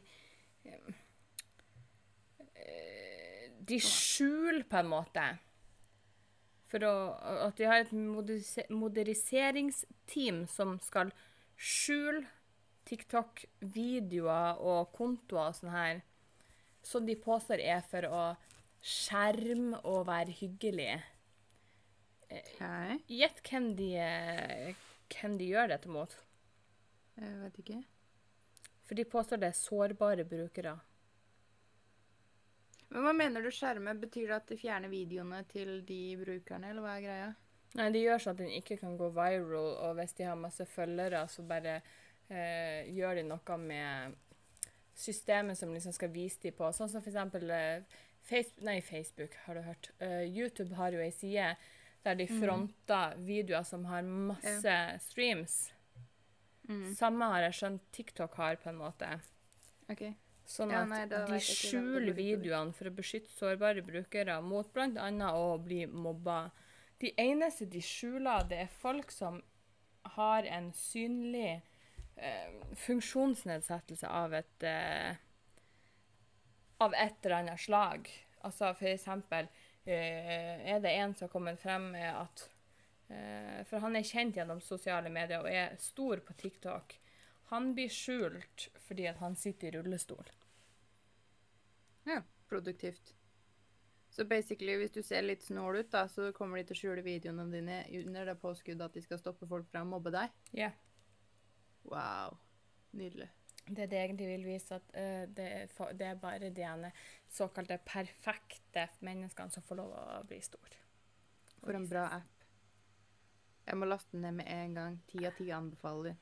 eh, 0.65 0.93
De 3.67 3.81
skjuler 3.83 4.63
på 4.69 4.79
en 4.79 4.91
måte 4.91 5.25
for 6.71 6.83
å, 6.87 6.95
at 7.47 7.59
de 7.59 7.67
har 7.69 7.83
et 7.85 7.93
moderniseringsteam 7.95 8.81
moderiseringsteam 8.81 10.43
som 10.51 10.77
skal 10.83 11.13
skjule 11.57 12.25
TikTok-videoer 12.87 14.61
og 14.63 14.93
kontoer 14.95 15.51
og 15.51 15.57
sånn 15.59 15.73
her, 15.75 16.03
som 16.87 17.07
de 17.07 17.17
påstår 17.19 17.63
er 17.63 17.83
for 17.87 18.07
å 18.07 18.25
skjerme 18.87 19.81
og 19.83 20.07
være 20.07 20.35
hyggelig. 20.39 20.93
Okay. 22.27 22.99
Gjett 23.11 23.43
hvem 23.47 23.73
de, 23.79 23.91
hvem 25.15 25.37
de 25.41 25.51
gjør 25.51 25.73
dette 25.75 25.91
mot. 25.91 26.15
Jeg 27.19 27.39
vet 27.43 27.61
ikke. 27.63 27.81
For 28.87 28.99
de 28.99 29.07
påstår 29.11 29.43
det 29.43 29.51
er 29.51 29.59
sårbare 29.59 30.27
brukere. 30.29 30.77
Men 32.89 33.03
hva 33.03 33.13
mener 33.17 33.43
du 33.43 33.51
skjerme? 33.51 33.97
Betyr 33.99 34.29
det 34.31 34.37
at 34.37 34.49
de 34.53 34.59
fjerner 34.61 34.93
videoene 34.93 35.43
til 35.51 35.81
de 35.89 36.01
brukerne, 36.21 36.71
eller 36.71 36.85
hva 36.85 36.97
er 36.97 37.05
greia? 37.07 37.31
Nei, 37.77 37.89
de 37.93 38.05
gjør 38.05 38.23
sånn 38.23 38.37
at 38.37 38.43
den 38.45 38.53
ikke 38.57 38.79
kan 38.81 38.95
gå 38.97 39.09
viral, 39.13 39.73
og 39.85 39.97
hvis 39.99 40.15
de 40.17 40.25
har 40.29 40.39
masse 40.39 40.65
følgere, 40.71 41.25
så 41.29 41.43
bare 41.45 41.81
eh, 42.31 42.87
gjør 42.95 43.19
de 43.19 43.25
noe 43.27 43.59
med 43.61 44.15
systemet 44.97 45.59
som 45.59 45.75
liksom 45.75 45.93
skal 45.93 46.13
vise 46.15 46.41
dem 46.47 46.55
på. 46.57 46.71
Sånn 46.73 46.89
som 46.89 47.03
for 47.03 47.11
eksempel 47.13 47.51
eh, 47.53 47.99
Facebook, 48.27 48.65
nei, 48.67 48.79
Facebook, 48.83 49.35
har 49.45 49.59
du 49.59 49.67
hørt. 49.67 49.91
Uh, 50.01 50.23
YouTube 50.25 50.75
har 50.79 50.95
jo 50.95 51.03
ei 51.05 51.13
side 51.15 51.53
der 52.07 52.15
de 52.19 52.27
Mm. 52.31 52.41
fronter 52.41 53.17
videoer 53.19 53.63
som 53.67 53.85
har 53.91 54.03
masse 54.03 54.75
streams. 55.05 55.73
Mm. 56.69 56.95
Samme 56.95 57.29
har 57.31 57.43
jeg 57.47 57.59
skjønt 57.59 57.83
TikTok 57.93 58.35
har, 58.35 58.57
på 58.63 58.71
en 58.71 58.79
måte. 58.81 59.11
OK. 59.91 60.03
Sånn 60.47 60.71
Ja, 60.71 60.85
at 60.85 60.91
nei, 60.93 61.03
da 61.11 61.25
de 61.27 61.41
skjuler 61.43 62.15
videoene 62.15 62.75
for 62.77 62.91
å 62.91 62.95
beskytte 62.95 63.33
sårbare 63.35 63.83
brukere 63.83 64.39
mot 64.45 64.69
bl.a. 64.73 65.31
å 65.35 65.57
bli 65.59 65.83
mobba. 65.91 66.53
De 67.03 67.11
eneste 67.21 67.67
de 67.69 67.83
skjuler, 67.83 68.47
det 68.49 68.61
er 68.65 68.77
folk 68.81 69.11
som 69.13 69.41
har 70.17 70.47
en 70.47 70.71
synlig 70.73 71.59
eh, 72.15 72.53
funksjonsnedsettelse 72.87 74.09
av 74.09 74.37
et 74.39 74.67
eh, 74.71 75.19
av 76.79 76.95
et 76.95 77.25
eller 77.25 77.37
annet 77.37 77.61
slag. 77.61 78.09
Altså 78.47 78.71
eksempel 78.87 79.49
eh, 79.85 80.63
er 80.75 80.81
det 80.85 80.93
en 80.93 81.15
som 81.15 81.27
har 81.27 81.33
kommet 81.33 81.61
frem 81.61 81.91
med 81.95 82.07
at 82.13 82.45
eh, 83.09 83.65
For 83.69 83.83
han 83.83 83.97
er 83.97 84.07
kjent 84.07 84.37
gjennom 84.37 84.61
sosiale 84.65 85.11
medier 85.13 85.43
og 85.43 85.51
er 85.51 85.77
stor 85.83 86.23
på 86.27 86.37
TikTok. 86.39 86.99
Han 87.53 87.75
blir 87.75 87.93
skjult 87.93 88.69
fordi 88.89 89.07
at 89.11 89.21
han 89.23 89.37
sitter 89.39 89.69
i 89.69 89.77
rullestol. 89.79 90.31
Ja, 92.07 92.23
produktivt. 92.49 93.15
Så 94.11 94.25
basically, 94.25 94.77
hvis 94.81 94.95
du 94.95 95.03
ser 95.03 95.23
litt 95.23 95.43
snål 95.45 95.83
ut, 95.83 95.91
da, 95.93 96.07
så 96.09 96.31
kommer 96.33 96.59
de 96.59 96.69
til 96.69 96.77
å 96.77 96.79
skjule 96.79 97.03
videoene 97.05 97.45
dine 97.53 97.81
under 98.01 98.31
det 98.31 98.39
påskuddet 98.41 98.87
at 98.87 98.95
de 98.97 99.03
skal 99.05 99.21
stoppe 99.21 99.49
folk 99.51 99.69
fra 99.69 99.83
å 99.85 99.89
mobbe 99.89 100.13
deg? 100.15 100.33
Ja. 100.57 100.71
Wow. 101.85 102.39
Nydelig. 102.97 103.29
Det 103.67 103.89
det 103.91 103.99
egentlig 103.99 104.29
vil 104.31 104.47
vise, 104.47 104.79
at 104.79 104.95
uh, 104.95 105.27
det, 105.29 105.47
er, 105.59 105.71
for, 105.75 105.93
det 105.93 106.07
er 106.07 106.23
bare 106.23 106.51
de 106.55 106.91
såkalte 107.29 107.81
perfekte 107.85 108.87
menneskene 109.05 109.53
som 109.53 109.67
får 109.67 109.83
lov 109.83 109.93
å 109.99 110.23
bli 110.31 110.39
stor. 110.41 110.79
For 111.61 111.75
en 111.75 111.89
bra 111.91 112.07
app. 112.21 112.47
Jeg 113.67 113.77
må 113.77 113.91
laste 113.91 114.15
den 114.15 114.23
ned 114.23 114.39
med 114.39 114.49
en 114.49 114.79
gang. 114.79 115.01
Ti 115.11 115.27
av 115.27 115.35
ti 115.37 115.51
anbefaler. 115.51 116.15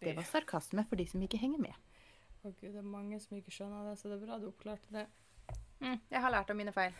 Det 0.00 0.14
var 0.16 0.28
sarkasme 0.28 0.84
for 0.88 1.00
de 1.00 1.06
som 1.08 1.22
ikke 1.24 1.40
henger 1.40 1.60
med. 1.62 1.80
Å 2.42 2.50
gud, 2.50 2.72
det 2.72 2.80
er 2.80 2.86
mange 2.86 3.18
som 3.22 3.36
ikke 3.38 3.52
skjønner 3.54 3.90
det, 3.90 3.96
så 4.00 4.10
det 4.10 4.16
er 4.16 4.24
bra 4.24 4.38
du 4.40 4.48
oppklarte 4.48 4.94
det. 4.94 5.06
Mm, 5.82 5.98
jeg 6.10 6.22
har 6.24 6.32
lært 6.32 6.50
av 6.50 6.58
mine 6.58 6.72
feil. 6.74 6.94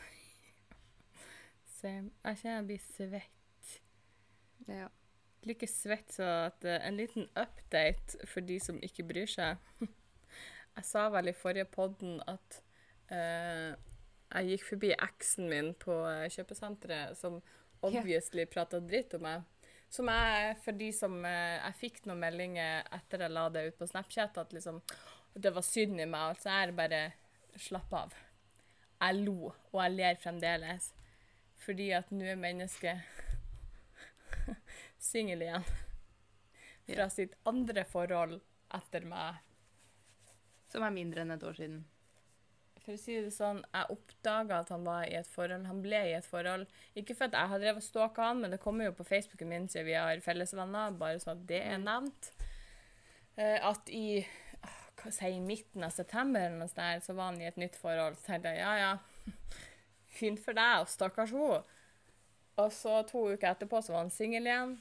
Same. 1.78 2.12
Jeg 2.22 2.42
kjenner 2.42 2.60
jeg 2.60 2.68
blir 2.68 2.84
svett. 2.86 3.72
Ja. 4.68 4.88
Like 5.48 5.66
svett 5.66 6.14
så 6.14 6.28
at 6.46 6.64
eh, 6.68 6.78
en 6.86 6.98
liten 7.00 7.26
update 7.34 8.28
for 8.30 8.46
de 8.46 8.60
som 8.62 8.78
ikke 8.82 9.06
bryr 9.08 9.30
seg. 9.30 9.58
jeg 10.76 10.86
sa 10.86 11.08
vel 11.14 11.32
i 11.32 11.36
forrige 11.36 11.66
podden 11.72 12.20
at 12.30 12.60
uh, 13.10 13.72
jeg 14.32 14.52
gikk 14.52 14.68
forbi 14.68 14.92
eksen 14.94 15.50
min 15.50 15.72
på 15.80 15.96
eh, 16.08 16.28
kjøpesenteret, 16.32 17.18
som 17.18 17.40
obviously 17.82 18.46
prata 18.48 18.80
dritt 18.80 19.18
om 19.18 19.26
meg. 19.26 19.42
Som 19.92 20.08
jeg, 20.08 20.54
for 20.64 20.72
de 20.72 20.88
som 20.96 21.18
eh, 21.28 21.58
Jeg 21.58 21.76
fikk 21.76 22.04
noen 22.08 22.22
meldinger 22.22 22.86
etter 22.96 23.26
jeg 23.26 23.34
la 23.34 23.48
det 23.52 23.66
ut 23.66 23.80
på 23.80 23.88
Snapchat, 23.90 24.38
at 24.40 24.54
liksom 24.56 24.80
det 25.34 25.52
var 25.52 25.64
synd 25.64 26.00
i 26.00 26.06
meg. 26.06 26.34
Altså, 26.34 26.48
jeg 26.52 26.76
bare 26.76 27.02
Slapp 27.60 27.92
av. 27.92 28.14
Jeg 29.02 29.24
lo, 29.26 29.50
og 29.52 29.78
jeg 29.82 29.92
ler 29.92 30.20
fremdeles. 30.20 30.86
Fordi 31.60 31.90
at 31.92 32.08
nå 32.14 32.24
er 32.32 32.38
mennesket 32.40 33.02
singel 35.10 35.44
igjen. 35.44 35.66
Fra 36.88 37.08
sitt 37.12 37.36
andre 37.48 37.84
forhold 37.88 38.38
etter 38.72 39.04
meg. 39.08 39.42
Som 40.72 40.86
er 40.86 40.96
mindre 40.96 41.26
enn 41.26 41.36
et 41.36 41.44
år 41.44 41.60
siden. 41.60 41.82
For 42.82 42.96
å 42.96 42.98
si 42.98 43.14
det 43.22 43.30
sånn, 43.30 43.60
jeg 43.70 43.94
oppdaga 43.94 44.58
at 44.64 44.70
han 44.74 44.86
var 44.86 45.04
i 45.06 45.14
et 45.14 45.28
forhold. 45.30 45.68
Han 45.70 45.82
ble 45.84 46.00
i 46.08 46.14
et 46.16 46.26
forhold. 46.26 46.66
Ikke 46.98 47.14
for 47.14 47.28
at 47.28 47.36
jeg 47.38 47.50
har 47.52 47.62
drevet 47.62 47.86
stalka 47.86 48.30
han, 48.32 48.40
men 48.42 48.54
det 48.54 48.58
kommer 48.62 48.88
jo 48.88 48.96
på 48.98 49.06
Facebooken 49.06 49.52
min 49.52 49.68
siden 49.70 49.86
vi 49.86 49.94
har 49.94 50.22
fellesvenner, 50.24 50.96
bare 50.98 51.20
sånn 51.22 51.36
at 51.36 51.44
det 51.50 51.60
er 51.62 51.78
nevnt. 51.82 52.32
Uh, 53.38 53.58
at 53.70 53.92
i 53.94 54.24
ah, 54.66 54.80
hva 54.98 55.12
sier 55.14 55.38
midten 55.46 55.86
av 55.86 55.94
september 55.94 56.42
eller 56.42 56.58
noe 56.64 56.74
der, 56.74 56.98
så 57.04 57.14
var 57.14 57.30
han 57.30 57.40
i 57.40 57.46
et 57.52 57.60
nytt 57.62 57.78
forhold. 57.78 58.18
Så 58.18 58.32
tenkte 58.32 58.56
jeg 58.56 58.64
ja, 58.64 58.74
ja, 58.80 59.30
fint 60.18 60.42
for 60.42 60.58
deg, 60.58 60.82
og 60.82 60.90
stakkars 60.90 61.36
hun. 61.36 61.62
Og 62.60 62.74
så 62.74 62.98
to 63.08 63.28
uker 63.30 63.54
etterpå 63.54 63.80
så 63.80 63.94
var 63.94 64.04
han 64.04 64.12
singel 64.12 64.50
igjen. 64.50 64.76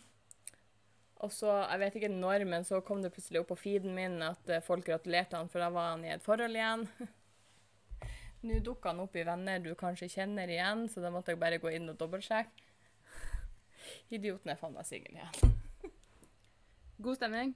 Og 1.22 1.30
så, 1.30 1.54
jeg 1.70 1.80
vet 1.84 1.97
ikke 1.99 2.14
når, 2.16 2.49
men 2.49 2.66
så 2.66 2.82
kom 2.82 3.04
det 3.04 3.14
plutselig 3.14 3.43
opp 3.43 3.52
på 3.54 3.62
feeden 3.68 3.93
min 3.93 4.18
at 4.26 4.49
eh, 4.49 4.64
folk 4.66 4.88
gratulerte 4.88 5.38
han, 5.38 5.52
for 5.54 5.62
da 5.62 5.70
var 5.70 5.93
han 5.93 6.06
i 6.08 6.16
et 6.16 6.26
forhold 6.26 6.58
igjen. 6.58 6.88
Nå 8.42 8.58
dukka 8.66 8.89
han 8.89 9.04
opp 9.04 9.16
i 9.16 9.24
venner 9.26 9.62
du 9.62 9.74
kanskje 9.78 10.10
kjenner 10.10 10.50
igjen, 10.50 10.88
så 10.89 11.04
da 11.04 11.12
måtte 11.14 11.34
jeg 11.34 11.42
bare 11.42 11.60
gå 11.62 11.70
inn 11.76 11.92
og 11.92 11.98
dobbeltsjekke. 12.00 12.70
Idioten 14.14 14.52
er 14.52 14.60
faen 14.60 14.74
meg 14.76 14.88
singel 14.88 15.18
igjen. 15.18 15.58
God 17.02 17.18
stemning. 17.18 17.54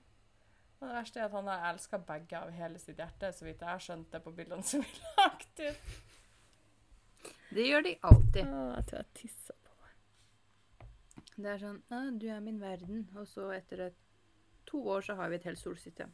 Og 0.80 0.88
det 0.88 0.96
verste 0.98 1.22
er 1.22 1.28
at 1.28 1.36
han 1.36 1.48
har 1.50 1.64
elska 1.72 2.00
begge 2.06 2.40
av 2.40 2.52
hele 2.54 2.80
sitt 2.82 3.00
hjerte, 3.00 3.32
så 3.34 3.46
vidt 3.48 3.62
jeg 3.64 3.70
har 3.70 3.82
skjønt 3.82 4.12
det 4.14 4.22
på 4.26 4.34
bildene 4.36 4.66
som 4.66 4.84
er 4.84 4.98
lagt 5.20 5.62
ut. 5.62 5.96
Det 7.56 7.66
gjør 7.66 7.86
de 7.86 7.94
alltid. 8.10 8.50
Å, 8.50 8.66
jeg 8.76 8.88
tror 8.90 9.00
jeg 9.00 9.12
tissa 9.22 9.56
på 9.66 9.78
meg. 9.86 10.90
Det 11.36 11.50
er 11.54 11.62
sånn 11.62 11.80
Å, 11.94 12.02
'Du 12.20 12.28
er 12.30 12.44
min 12.44 12.60
verden', 12.62 13.08
og 13.16 13.28
så 13.32 13.48
etter 13.56 13.88
et, 13.88 13.98
to 14.66 14.82
år 14.92 15.06
så 15.06 15.16
har 15.16 15.30
vi 15.30 15.40
et 15.40 15.48
helt 15.50 15.62
solsystem. 15.62 16.14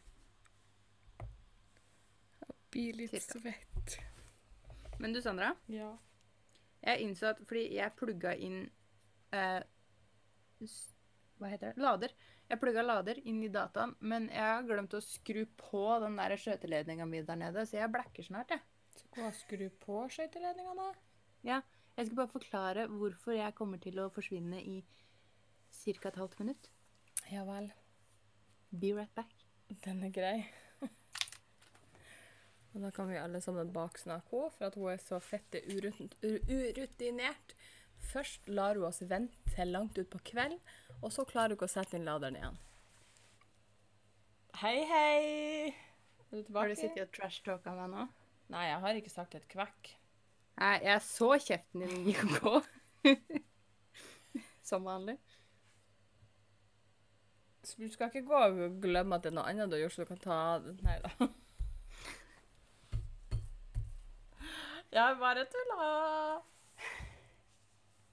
Blir 2.72 2.96
litt 2.96 3.16
Cirka. 3.16 3.40
svett. 3.40 3.98
Men 5.02 5.16
du, 5.16 5.22
Sandra. 5.24 5.56
Ja. 5.72 5.92
Jeg 6.82 7.06
innså 7.06 7.32
at 7.32 7.42
fordi 7.46 7.68
jeg 7.76 7.94
plugga 7.98 8.34
inn 8.38 8.64
eh, 9.36 9.62
Hva 11.42 11.50
heter 11.50 11.72
det? 11.72 11.82
Lader. 11.82 12.14
Jeg 12.52 12.60
plugga 12.62 12.84
lader 12.86 13.22
inn 13.30 13.40
i 13.46 13.52
dataen, 13.54 13.96
men 14.00 14.28
jeg 14.30 14.44
har 14.44 14.66
glemt 14.68 14.94
å 14.98 15.02
skru 15.02 15.46
på 15.58 15.84
den 16.04 16.18
der 16.20 16.36
skjøteledninga 16.38 17.08
mi 17.08 17.22
der 17.26 17.40
nede, 17.40 17.64
så 17.66 17.80
jeg 17.80 17.94
blekker 17.94 18.28
snart, 18.28 18.52
jeg. 18.52 18.66
Gå 19.16 19.30
skru 19.38 19.70
på 19.82 20.02
skøyteledninga, 20.12 20.76
da. 20.78 20.90
Ja. 21.48 21.62
Jeg 21.98 22.08
skal 22.08 22.20
bare 22.22 22.32
forklare 22.32 22.88
hvorfor 22.92 23.36
jeg 23.36 23.56
kommer 23.58 23.82
til 23.82 24.00
å 24.04 24.10
forsvinne 24.14 24.62
i 24.62 24.82
ca. 25.82 26.10
et 26.10 26.20
halvt 26.20 26.40
minutt. 26.44 26.70
Ja 27.32 27.44
vel. 27.48 27.72
Be 28.72 28.94
right 28.96 29.14
back. 29.16 29.34
Den 29.84 30.04
er 30.04 30.14
grei. 30.16 30.38
Og 32.72 32.82
da 32.86 32.92
kan 32.96 33.10
vi 33.12 33.18
alle 33.20 33.42
sammen 33.44 33.72
baksnakke 33.76 34.32
henne 34.32 34.52
for 34.56 34.68
at 34.70 34.76
hun 34.80 34.92
er 34.94 35.02
så 35.04 35.20
fette 35.24 35.60
urut- 35.74 36.16
urutinert. 36.24 37.56
Først 38.12 38.48
lar 38.50 38.76
hun 38.80 38.88
oss 38.88 39.02
vente 39.04 39.52
til 39.56 39.74
langt 39.76 40.00
utpå 40.02 40.22
kveld, 40.32 40.56
og 41.02 41.12
så 41.14 41.26
klarer 41.28 41.52
hun 41.54 41.60
ikke 41.60 41.68
å 41.68 41.74
sette 41.76 42.00
inn 42.00 42.08
laderen 42.08 42.40
igjen. 42.40 42.58
Hei, 44.62 44.78
hei! 44.88 45.74
Er 46.32 46.38
du 46.38 46.44
tilbake? 46.48 46.64
Har 46.64 46.72
du 46.72 46.80
sittet 46.80 47.04
og 47.08 47.14
trash-talka 47.18 47.76
meg 47.76 47.92
nå? 47.92 48.08
Nei, 48.52 48.64
jeg 48.70 48.80
har 48.84 49.00
ikke 49.00 49.14
sagt 49.14 49.36
et 49.38 49.48
kvekk. 49.52 49.92
Nei, 50.62 50.74
jeg 50.86 51.04
så 51.06 51.30
kjeften 51.40 51.86
din 51.86 52.08
gikk 52.08 52.24
gå. 52.40 52.56
Som 54.72 54.88
vanlig. 54.88 55.18
Så 57.64 57.78
du 57.78 57.88
skal 57.94 58.10
ikke 58.10 58.26
gå 58.28 58.42
og 58.48 58.82
glemme 58.82 59.18
at 59.18 59.24
det 59.26 59.32
er 59.32 59.38
noe 59.38 59.50
annet 59.52 59.70
du 59.72 59.78
har 59.78 59.84
gjort, 59.86 59.96
så 59.96 60.06
du 60.06 60.12
kan 60.12 60.22
ta 60.24 60.40
det. 60.64 60.76
Nei 60.86 60.98
da. 61.04 61.30
Jeg 64.92 65.18
bare 65.20 65.46
tulla. 65.48 65.86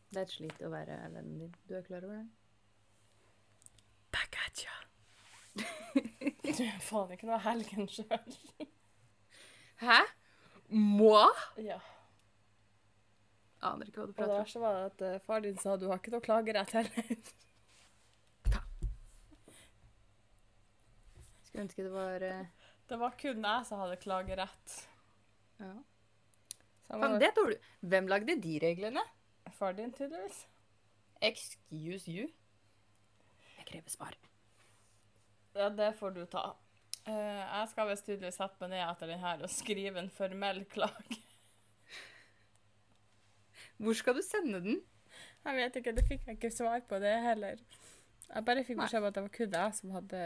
Det 0.09 0.21
er 0.21 0.23
et 0.25 0.31
slit 0.33 0.61
å 0.63 0.71
være 0.73 0.95
vennen 1.11 1.41
din. 1.43 1.55
Du 1.67 1.75
er 1.75 1.83
klar 1.87 2.05
over 2.07 2.21
det? 2.21 2.29
Back 4.15 4.39
at 4.47 4.63
ya. 4.63 4.77
Du 5.59 6.63
er 6.65 6.79
faen 6.87 7.11
ikke 7.17 7.29
noe 7.29 7.41
helgen 7.45 7.91
sjøl. 7.91 8.39
Hæ? 9.83 9.99
Moi? 10.71 11.27
Ja. 11.67 11.81
Aner 13.67 13.91
ikke 13.91 14.05
hva 14.05 14.07
du 14.07 14.15
Og 14.15 14.15
det 14.15 14.23
prater 14.23 14.37
om. 14.37 14.41
verste 14.47 14.63
var 14.63 14.81
at 14.87 15.03
uh, 15.03 15.19
far 15.27 15.43
din 15.43 15.59
sa 15.59 15.75
du 15.77 15.89
har 15.91 15.99
ikke 15.99 16.15
noe 16.15 16.25
klagerett 16.25 16.73
heller. 16.79 17.13
Skulle 21.43 21.67
ønske 21.67 21.83
det 21.83 21.93
var 21.93 22.23
uh... 22.23 22.43
Det 22.89 23.03
var 23.03 23.19
kun 23.21 23.45
jeg 23.51 23.69
som 23.69 23.83
hadde 23.83 23.99
klagerett. 24.01 24.83
Ja. 25.59 25.75
Må- 26.91 27.19
det 27.21 27.35
tror 27.37 27.51
du. 27.53 27.57
Hvem 27.89 28.07
lagde 28.09 28.37
de 28.43 28.59
reglene? 28.63 29.01
Far 29.53 29.73
din, 29.77 29.93
tydeligvis. 29.93 30.47
Excuse 31.23 32.09
you. 32.11 32.29
Jeg 33.59 33.67
krever 33.67 33.91
svar. 33.91 34.15
Ja, 35.55 35.69
det 35.69 35.95
får 35.99 36.11
du 36.15 36.25
ta. 36.27 36.55
Uh, 37.09 37.13
jeg 37.15 37.69
skal 37.71 37.89
visst 37.89 38.05
tydeligvis 38.07 38.37
sette 38.39 38.61
meg 38.61 38.71
ned 38.71 38.85
etter 38.85 39.07
den 39.11 39.19
her 39.23 39.43
og 39.43 39.51
skrive 39.51 39.99
en 39.99 40.11
formell 40.13 40.63
klage. 40.71 41.19
Hvor 43.79 43.95
skal 43.95 44.15
du 44.19 44.23
sende 44.23 44.61
den? 44.65 44.81
Jeg 45.45 45.57
vet 45.57 45.77
ikke, 45.81 45.93
det 45.97 46.05
fikk 46.09 46.27
jeg 46.27 46.37
ikke 46.37 46.51
svar 46.53 46.81
på 46.89 46.99
det 47.03 47.13
heller. 47.25 47.61
Jeg 48.29 48.45
bare 48.45 48.65
fikk 48.67 48.81
beskjed 48.83 49.01
om 49.01 49.07
at 49.09 49.15
det 49.17 49.23
var 49.23 49.35
kun 49.37 49.55
jeg 49.55 49.75
som 49.79 49.91
hadde 49.95 50.23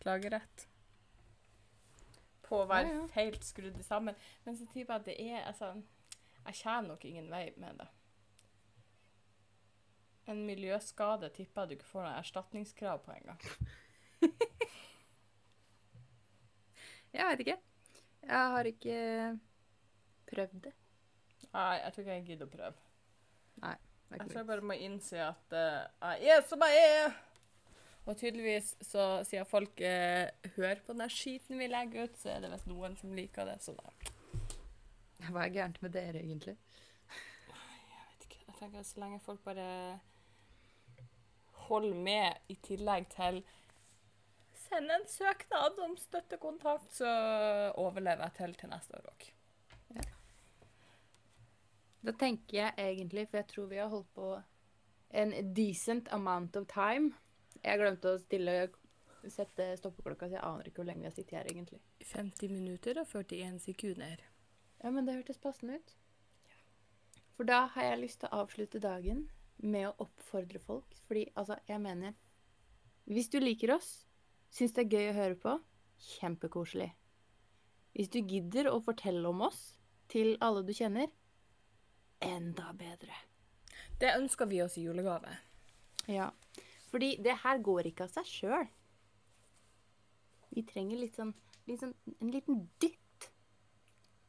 klagerett. 0.00 0.66
på 2.46 2.60
å 2.62 2.66
være 2.70 2.86
Ja, 2.88 2.94
ja. 2.94 3.06
helt 3.16 3.42
skrudd 3.44 3.78
sammen. 3.82 4.14
Men 4.44 4.56
så 4.56 4.66
tipper 4.72 4.94
jeg 4.94 5.00
at 5.00 5.06
det 5.06 5.16
er 5.20 5.40
altså 5.48 5.72
Jeg 6.46 6.60
tjener 6.62 6.88
nok 6.92 7.04
ingen 7.04 7.30
vei 7.30 7.44
med 7.58 7.80
det. 7.80 7.88
En 10.30 10.42
miljøskade 10.46 11.30
tipper 11.34 11.62
jeg 11.62 11.68
du 11.68 11.74
ikke 11.76 11.88
får 11.90 12.06
noe 12.06 12.18
erstatningskrav 12.20 13.02
på 13.04 13.14
engang. 13.14 13.42
Jeg 17.16 17.28
vet 17.30 17.42
ikke. 17.46 17.56
Jeg 18.26 18.50
har 18.52 18.68
ikke 18.68 18.96
prøvd 20.28 20.58
det. 20.66 20.72
Nei, 21.54 21.76
jeg 21.78 21.92
tror 21.92 22.02
ikke 22.02 22.16
jeg 22.16 22.24
gidder 22.26 22.48
å 22.48 22.52
prøve. 22.52 22.82
Ikke 23.62 24.18
Jeg 24.18 24.26
tror 24.26 24.40
jeg 24.40 24.48
bare 24.50 24.66
må 24.66 24.76
innse 24.76 25.22
at 25.22 25.54
uh, 25.56 26.10
jeg 26.20 26.34
er 26.34 26.42
som 26.50 26.64
jeg 26.66 26.82
er. 26.90 27.14
Og 28.06 28.18
tydeligvis, 28.18 28.74
så 28.84 29.06
siden 29.26 29.48
folk 29.48 29.80
uh, 29.80 30.26
hører 30.58 30.82
på 30.84 30.92
den 30.98 31.10
skiten 31.10 31.58
vi 31.58 31.70
legger 31.70 32.10
ut, 32.10 32.18
så 32.20 32.34
er 32.34 32.44
det 32.44 32.52
visst 32.52 32.68
noen 32.68 32.98
som 33.00 33.14
liker 33.16 33.48
det. 33.48 33.56
Så 33.64 33.74
da 33.78 34.15
Hva 35.32 35.44
er 35.44 35.54
gærent 35.54 35.82
med 35.82 35.94
dere, 35.96 36.22
egentlig? 36.22 36.56
jeg 37.46 38.02
vet 38.10 38.26
ikke. 38.28 38.42
Jeg 38.46 38.58
tenker 38.58 38.80
at 38.80 38.88
så 38.88 39.00
lenge 39.00 39.20
folk 39.20 39.40
bare 39.44 39.98
holder 41.66 41.94
med 41.94 42.52
i 42.52 42.58
tillegg 42.62 43.08
til 43.14 43.44
Send 44.66 44.90
en 44.90 45.04
søknad 45.06 45.78
om 45.84 45.92
støttekontakt, 45.96 46.88
så 46.96 47.10
overlever 47.78 48.24
jeg 48.24 48.34
til 48.38 48.54
til 48.58 48.70
neste 48.72 48.98
år 48.98 49.10
òg. 49.12 49.26
Da 52.06 52.14
tenker 52.18 52.58
jeg 52.58 52.74
egentlig, 52.78 53.28
for 53.28 53.36
jeg 53.40 53.46
tror 53.50 53.66
vi 53.70 53.78
har 53.78 53.90
holdt 53.90 54.10
på 54.14 54.32
en 55.10 55.32
decent 55.54 56.08
amount 56.12 56.56
of 56.56 56.66
time. 56.70 57.12
Jeg 57.62 57.78
glemte 57.78 58.12
å 58.14 58.20
stille 58.22 58.56
sette 59.30 59.68
stoppeklokka, 59.80 60.28
så 60.28 60.38
jeg 60.38 60.44
aner 60.46 60.68
ikke 60.68 60.82
hvor 60.82 60.88
lenge 60.90 61.02
vi 61.02 61.10
har 61.10 61.16
sittet 61.16 61.38
her, 61.38 61.50
egentlig. 61.50 61.80
50 62.12 62.52
minutter 62.52 63.00
og 63.02 63.06
41 63.10 63.58
sekunder. 63.64 64.22
Ja, 64.82 64.90
men 64.90 65.06
det 65.06 65.16
hørtes 65.16 65.40
passende 65.40 65.78
ut. 65.80 65.94
For 67.36 67.48
da 67.48 67.66
har 67.74 67.90
jeg 67.90 68.02
lyst 68.02 68.22
til 68.22 68.30
å 68.30 68.42
avslutte 68.44 68.80
dagen 68.80 69.26
med 69.62 69.88
å 69.88 69.94
oppfordre 70.06 70.60
folk. 70.62 70.96
Fordi, 71.08 71.26
altså, 71.34 71.58
jeg 71.68 71.80
mener 71.80 72.14
Hvis 73.06 73.28
du 73.30 73.38
liker 73.38 73.70
oss, 73.76 74.08
syns 74.50 74.72
det 74.74 74.82
er 74.82 74.96
gøy 74.96 75.10
å 75.12 75.18
høre 75.20 75.36
på, 75.38 75.52
kjempekoselig. 76.18 76.88
Hvis 77.94 78.10
du 78.10 78.18
gidder 78.18 78.66
å 78.66 78.80
fortelle 78.82 79.28
om 79.30 79.44
oss 79.46 79.76
til 80.10 80.34
alle 80.42 80.64
du 80.66 80.72
kjenner, 80.74 81.06
enda 82.18 82.72
bedre. 82.74 83.14
Det 84.00 84.10
ønsker 84.18 84.50
vi 84.50 84.58
oss 84.64 84.74
i 84.76 84.82
julegave. 84.88 85.36
Ja. 86.10 86.32
Fordi 86.90 87.14
det 87.22 87.38
her 87.44 87.62
går 87.62 87.92
ikke 87.92 88.08
av 88.08 88.12
seg 88.16 88.26
sjøl. 88.26 88.66
Vi 90.50 90.66
trenger 90.66 90.98
litt 90.98 91.16
sånn, 91.16 91.32
litt 91.68 91.82
sånn 91.82 91.94
en 92.18 92.34
liten 92.34 92.66
dytt. 92.82 92.98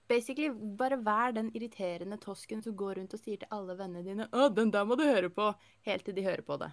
Basically, 0.07 0.49
bare 0.79 0.97
vær 1.03 1.33
den 1.35 1.49
irriterende 1.55 2.17
tosken 2.23 2.61
som 2.63 2.75
går 2.79 2.95
rundt 3.01 3.13
og 3.13 3.19
sier 3.19 3.37
til 3.41 3.47
alle 3.51 3.75
vennene 3.75 4.03
dine 4.05 4.27
'Å, 4.31 4.53
den 4.55 4.71
der 4.71 4.85
må 4.85 4.95
du 4.95 5.03
høre 5.03 5.29
på', 5.29 5.55
helt 5.83 6.05
til 6.05 6.15
de 6.15 6.23
hører 6.23 6.41
på 6.47 6.57
det. 6.59 6.71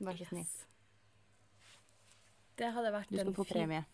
Vær 0.00 0.16
så 0.18 0.26
snill. 0.28 0.46
Det 2.56 2.72
hadde 2.74 2.92
vært 2.92 3.08
Du 3.08 3.16
skal 3.16 3.28
en 3.28 3.34
få 3.34 3.44
fin- 3.44 3.56
premie. 3.56 3.84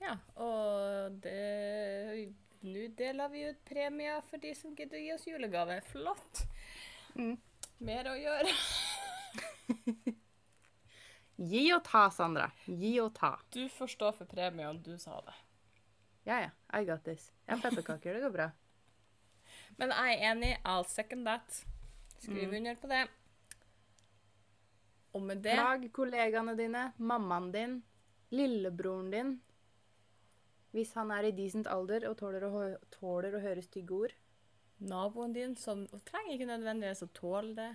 Ja, 0.00 0.16
og 0.36 1.20
det 1.22 2.34
Nå 2.64 2.88
deler 2.96 3.28
vi 3.28 3.42
ut 3.50 3.58
premier 3.64 4.22
for 4.22 4.38
de 4.38 4.54
som 4.54 4.74
gidder 4.74 4.96
å 4.96 5.00
gi 5.04 5.12
oss 5.12 5.26
julegave. 5.26 5.82
Flott! 5.84 6.46
Mm. 7.14 7.36
Mer 7.80 8.04
å 8.08 8.14
gjøre. 8.16 8.48
Gi 11.36 11.64
og 11.74 11.82
ta, 11.84 12.06
Sandra. 12.14 12.46
Gi 12.66 12.94
og 13.02 13.12
ta. 13.18 13.34
Du 13.52 13.68
får 13.68 13.90
stå 13.96 14.12
for 14.16 14.24
premien, 14.30 14.80
du 14.82 14.96
sa 14.98 15.20
det. 15.26 15.34
Ja, 16.26 16.38
ja. 16.40 16.50
I 16.80 16.84
got 16.88 17.04
this. 17.04 17.30
Jeg 17.46 17.56
har 17.58 17.62
pepperkaker. 17.70 18.14
Det 18.16 18.22
går 18.24 18.32
bra. 18.32 18.46
Men 19.78 19.90
jeg 19.92 20.14
er 20.18 20.30
enig. 20.32 20.52
I'll 20.64 20.86
second 20.88 21.26
that. 21.28 21.64
Skriv 22.18 22.48
Mm. 22.48 22.56
under 22.56 22.74
på 22.80 22.88
det. 22.88 23.02
Og 25.14 25.22
med 25.22 25.42
det 25.44 25.54
Plag 25.54 25.84
kollegaene 25.94 26.56
dine, 26.58 26.92
mammaen 26.98 27.52
din, 27.54 27.74
lillebroren 28.34 29.10
din. 29.12 29.34
Hvis 30.74 30.92
han 30.98 31.10
er 31.14 31.28
i 31.28 31.30
decent 31.36 31.68
alder 31.70 32.08
og 32.08 32.16
tåler 32.18 32.42
å, 32.48 32.62
tåler 32.90 33.36
å 33.36 33.42
høre 33.44 33.62
stygge 33.62 33.94
ord. 33.94 34.14
naboen 34.80 35.32
din, 35.32 35.54
som 35.56 35.84
trenger 36.04 36.34
ikke 36.34 36.48
nødvendigvis 36.50 37.02
å 37.06 37.12
tåle 37.14 37.54
det 37.54 37.68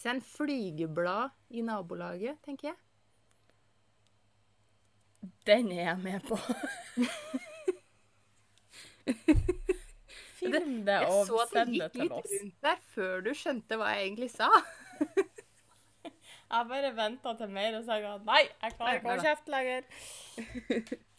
Send 0.00 0.22
flygeblad 0.24 1.30
i 1.50 1.60
nabolaget, 1.60 2.38
tenker 2.42 2.70
jeg. 2.70 2.76
Den 5.46 5.72
er 5.72 5.84
jeg 5.84 5.98
med 6.04 6.20
på. 6.28 6.38
Film 10.40 10.84
det 10.86 10.96
og 10.96 11.02
Jeg 11.02 11.10
og 11.10 11.26
så 11.26 11.42
at 11.42 11.50
det 11.50 11.58
send 11.58 11.74
det 11.74 11.76
gikk 11.80 11.94
litt 12.00 12.30
rundt 12.32 12.64
der 12.64 12.78
før 12.94 13.20
du 13.26 13.30
skjønte 13.36 13.76
hva 13.80 13.92
jeg 13.92 14.08
egentlig 14.08 14.30
sa. 14.32 14.48
Jeg 16.50 16.66
bare 16.66 16.90
venta 16.96 17.34
til 17.38 17.52
mer 17.52 17.76
og 17.78 17.84
sa 17.86 17.98
at 18.14 18.24
nei, 18.26 18.40
jeg 18.48 18.74
klarer 18.78 18.98
ikke 18.98 19.14
å 19.14 19.22
kjeft 19.22 19.50
lenger. 19.52 19.82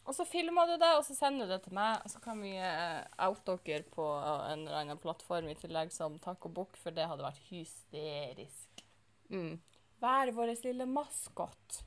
Og 0.09 0.15
så 0.17 0.25
filmer 0.25 0.67
du 0.67 0.73
det, 0.81 0.89
og 0.97 1.05
så 1.07 1.13
sender 1.15 1.47
du 1.47 1.53
det 1.53 1.61
til 1.67 1.75
meg. 1.77 2.01
Og 2.03 2.11
så 2.11 2.19
kan 2.23 2.41
vi 2.41 2.55
eh, 2.57 3.03
oute 3.27 3.55
dere 3.67 3.85
på 3.93 4.07
en 4.17 4.65
eller 4.65 4.79
annen 4.81 4.99
plattform 4.99 5.47
i 5.51 5.55
tillegg 5.59 5.93
som 5.93 6.17
takk 6.19 6.49
og 6.49 6.55
bukk, 6.57 6.79
for 6.81 6.95
det 6.95 7.05
hadde 7.07 7.23
vært 7.23 7.45
hysterisk. 7.51 8.83
Mm. 9.31 9.61
Vær 10.01 10.33
vår 10.35 10.55
lille 10.65 10.89
maskot. 10.89 11.83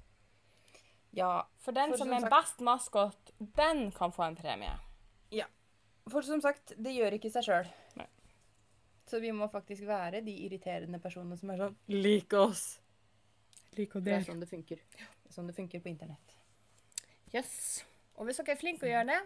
Ja, 1.15 1.45
For 1.62 1.73
den 1.73 1.91
For 1.93 1.99
som 1.99 2.09
som 2.09 2.17
er 2.17 2.21
sagt- 2.21 2.33
best 2.35 2.61
maskot, 2.67 3.31
den 3.57 3.91
kan 3.93 4.12
få 4.12 4.25
en 4.27 4.37
premie. 4.37 4.79
Ja. 5.31 5.47
for 6.11 6.21
som 6.23 6.41
sagt, 6.41 6.73
det 6.77 6.93
gjør 6.93 7.12
ikke 7.19 7.31
seg 7.33 7.45
sjøl. 7.45 7.71
Så 9.07 9.21
vi 9.21 9.31
må 9.33 9.47
faktisk 9.53 9.83
være 9.87 10.23
de 10.25 10.33
irriterende 10.47 10.99
personene 11.01 11.37
som 11.39 11.51
er 11.51 11.57
sånn 11.59 11.77
Lik 11.89 12.33
oss! 12.33 12.81
Lik 13.77 13.95
og 13.97 14.05
Det 14.05 14.12
er 14.15 14.21
sånn 14.25 14.41
det 14.41 14.49
funker. 14.49 14.77
Det 14.97 15.29
er 15.29 15.33
sånn 15.35 15.47
det 15.47 15.55
funker 15.57 15.81
på 15.81 15.89
internett. 15.91 16.35
Yes. 17.35 17.85
Og 18.17 18.27
hvis 18.27 18.37
dere 18.39 18.53
er 18.55 18.61
flinke 18.61 18.87
å 18.87 18.91
gjøre 18.91 19.07
det, 19.07 19.21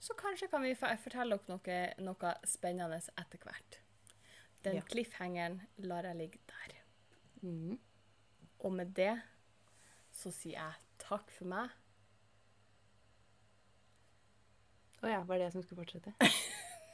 så 0.00 0.14
kanskje 0.16 0.48
kan 0.50 0.62
vi 0.62 0.74
fortelle 0.74 1.38
dere 1.38 1.94
noe, 1.98 2.14
noe 2.16 2.34
spennende 2.48 3.00
etter 3.18 3.38
hvert. 3.44 3.78
Den 4.62 4.76
Ja. 4.76 4.80
cliffhangeren 4.82 5.60
lar 5.78 6.02
jeg 6.02 6.16
ligge 6.16 6.38
der. 6.46 6.76
Mm. 7.42 7.78
Og 8.60 8.72
med 8.72 8.94
det 8.94 9.22
så 10.12 10.32
sier 10.32 10.52
jeg 10.58 10.74
takk 11.10 11.30
for 11.34 11.50
meg. 11.50 11.76
Å 15.00 15.08
ja, 15.08 15.20
var 15.24 15.40
det 15.40 15.48
jeg 15.48 15.56
som 15.56 15.64
skulle 15.64 15.84
fortsette? 15.84 16.14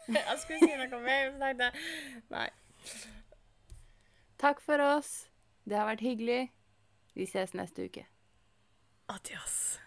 Jeg 0.06 0.38
skulle 0.38 0.62
si 0.62 0.76
noe 0.78 1.00
mer, 1.02 1.32
men 1.34 1.40
tenkte 1.42 1.70
nei. 2.30 2.44
Takk 4.38 4.60
for 4.62 4.78
oss. 4.78 5.26
Det 5.66 5.74
har 5.74 5.88
vært 5.88 6.04
hyggelig. 6.06 6.52
Vi 7.18 7.26
ses 7.26 7.56
neste 7.58 7.88
uke. 7.88 8.04
Adios. 9.10 9.80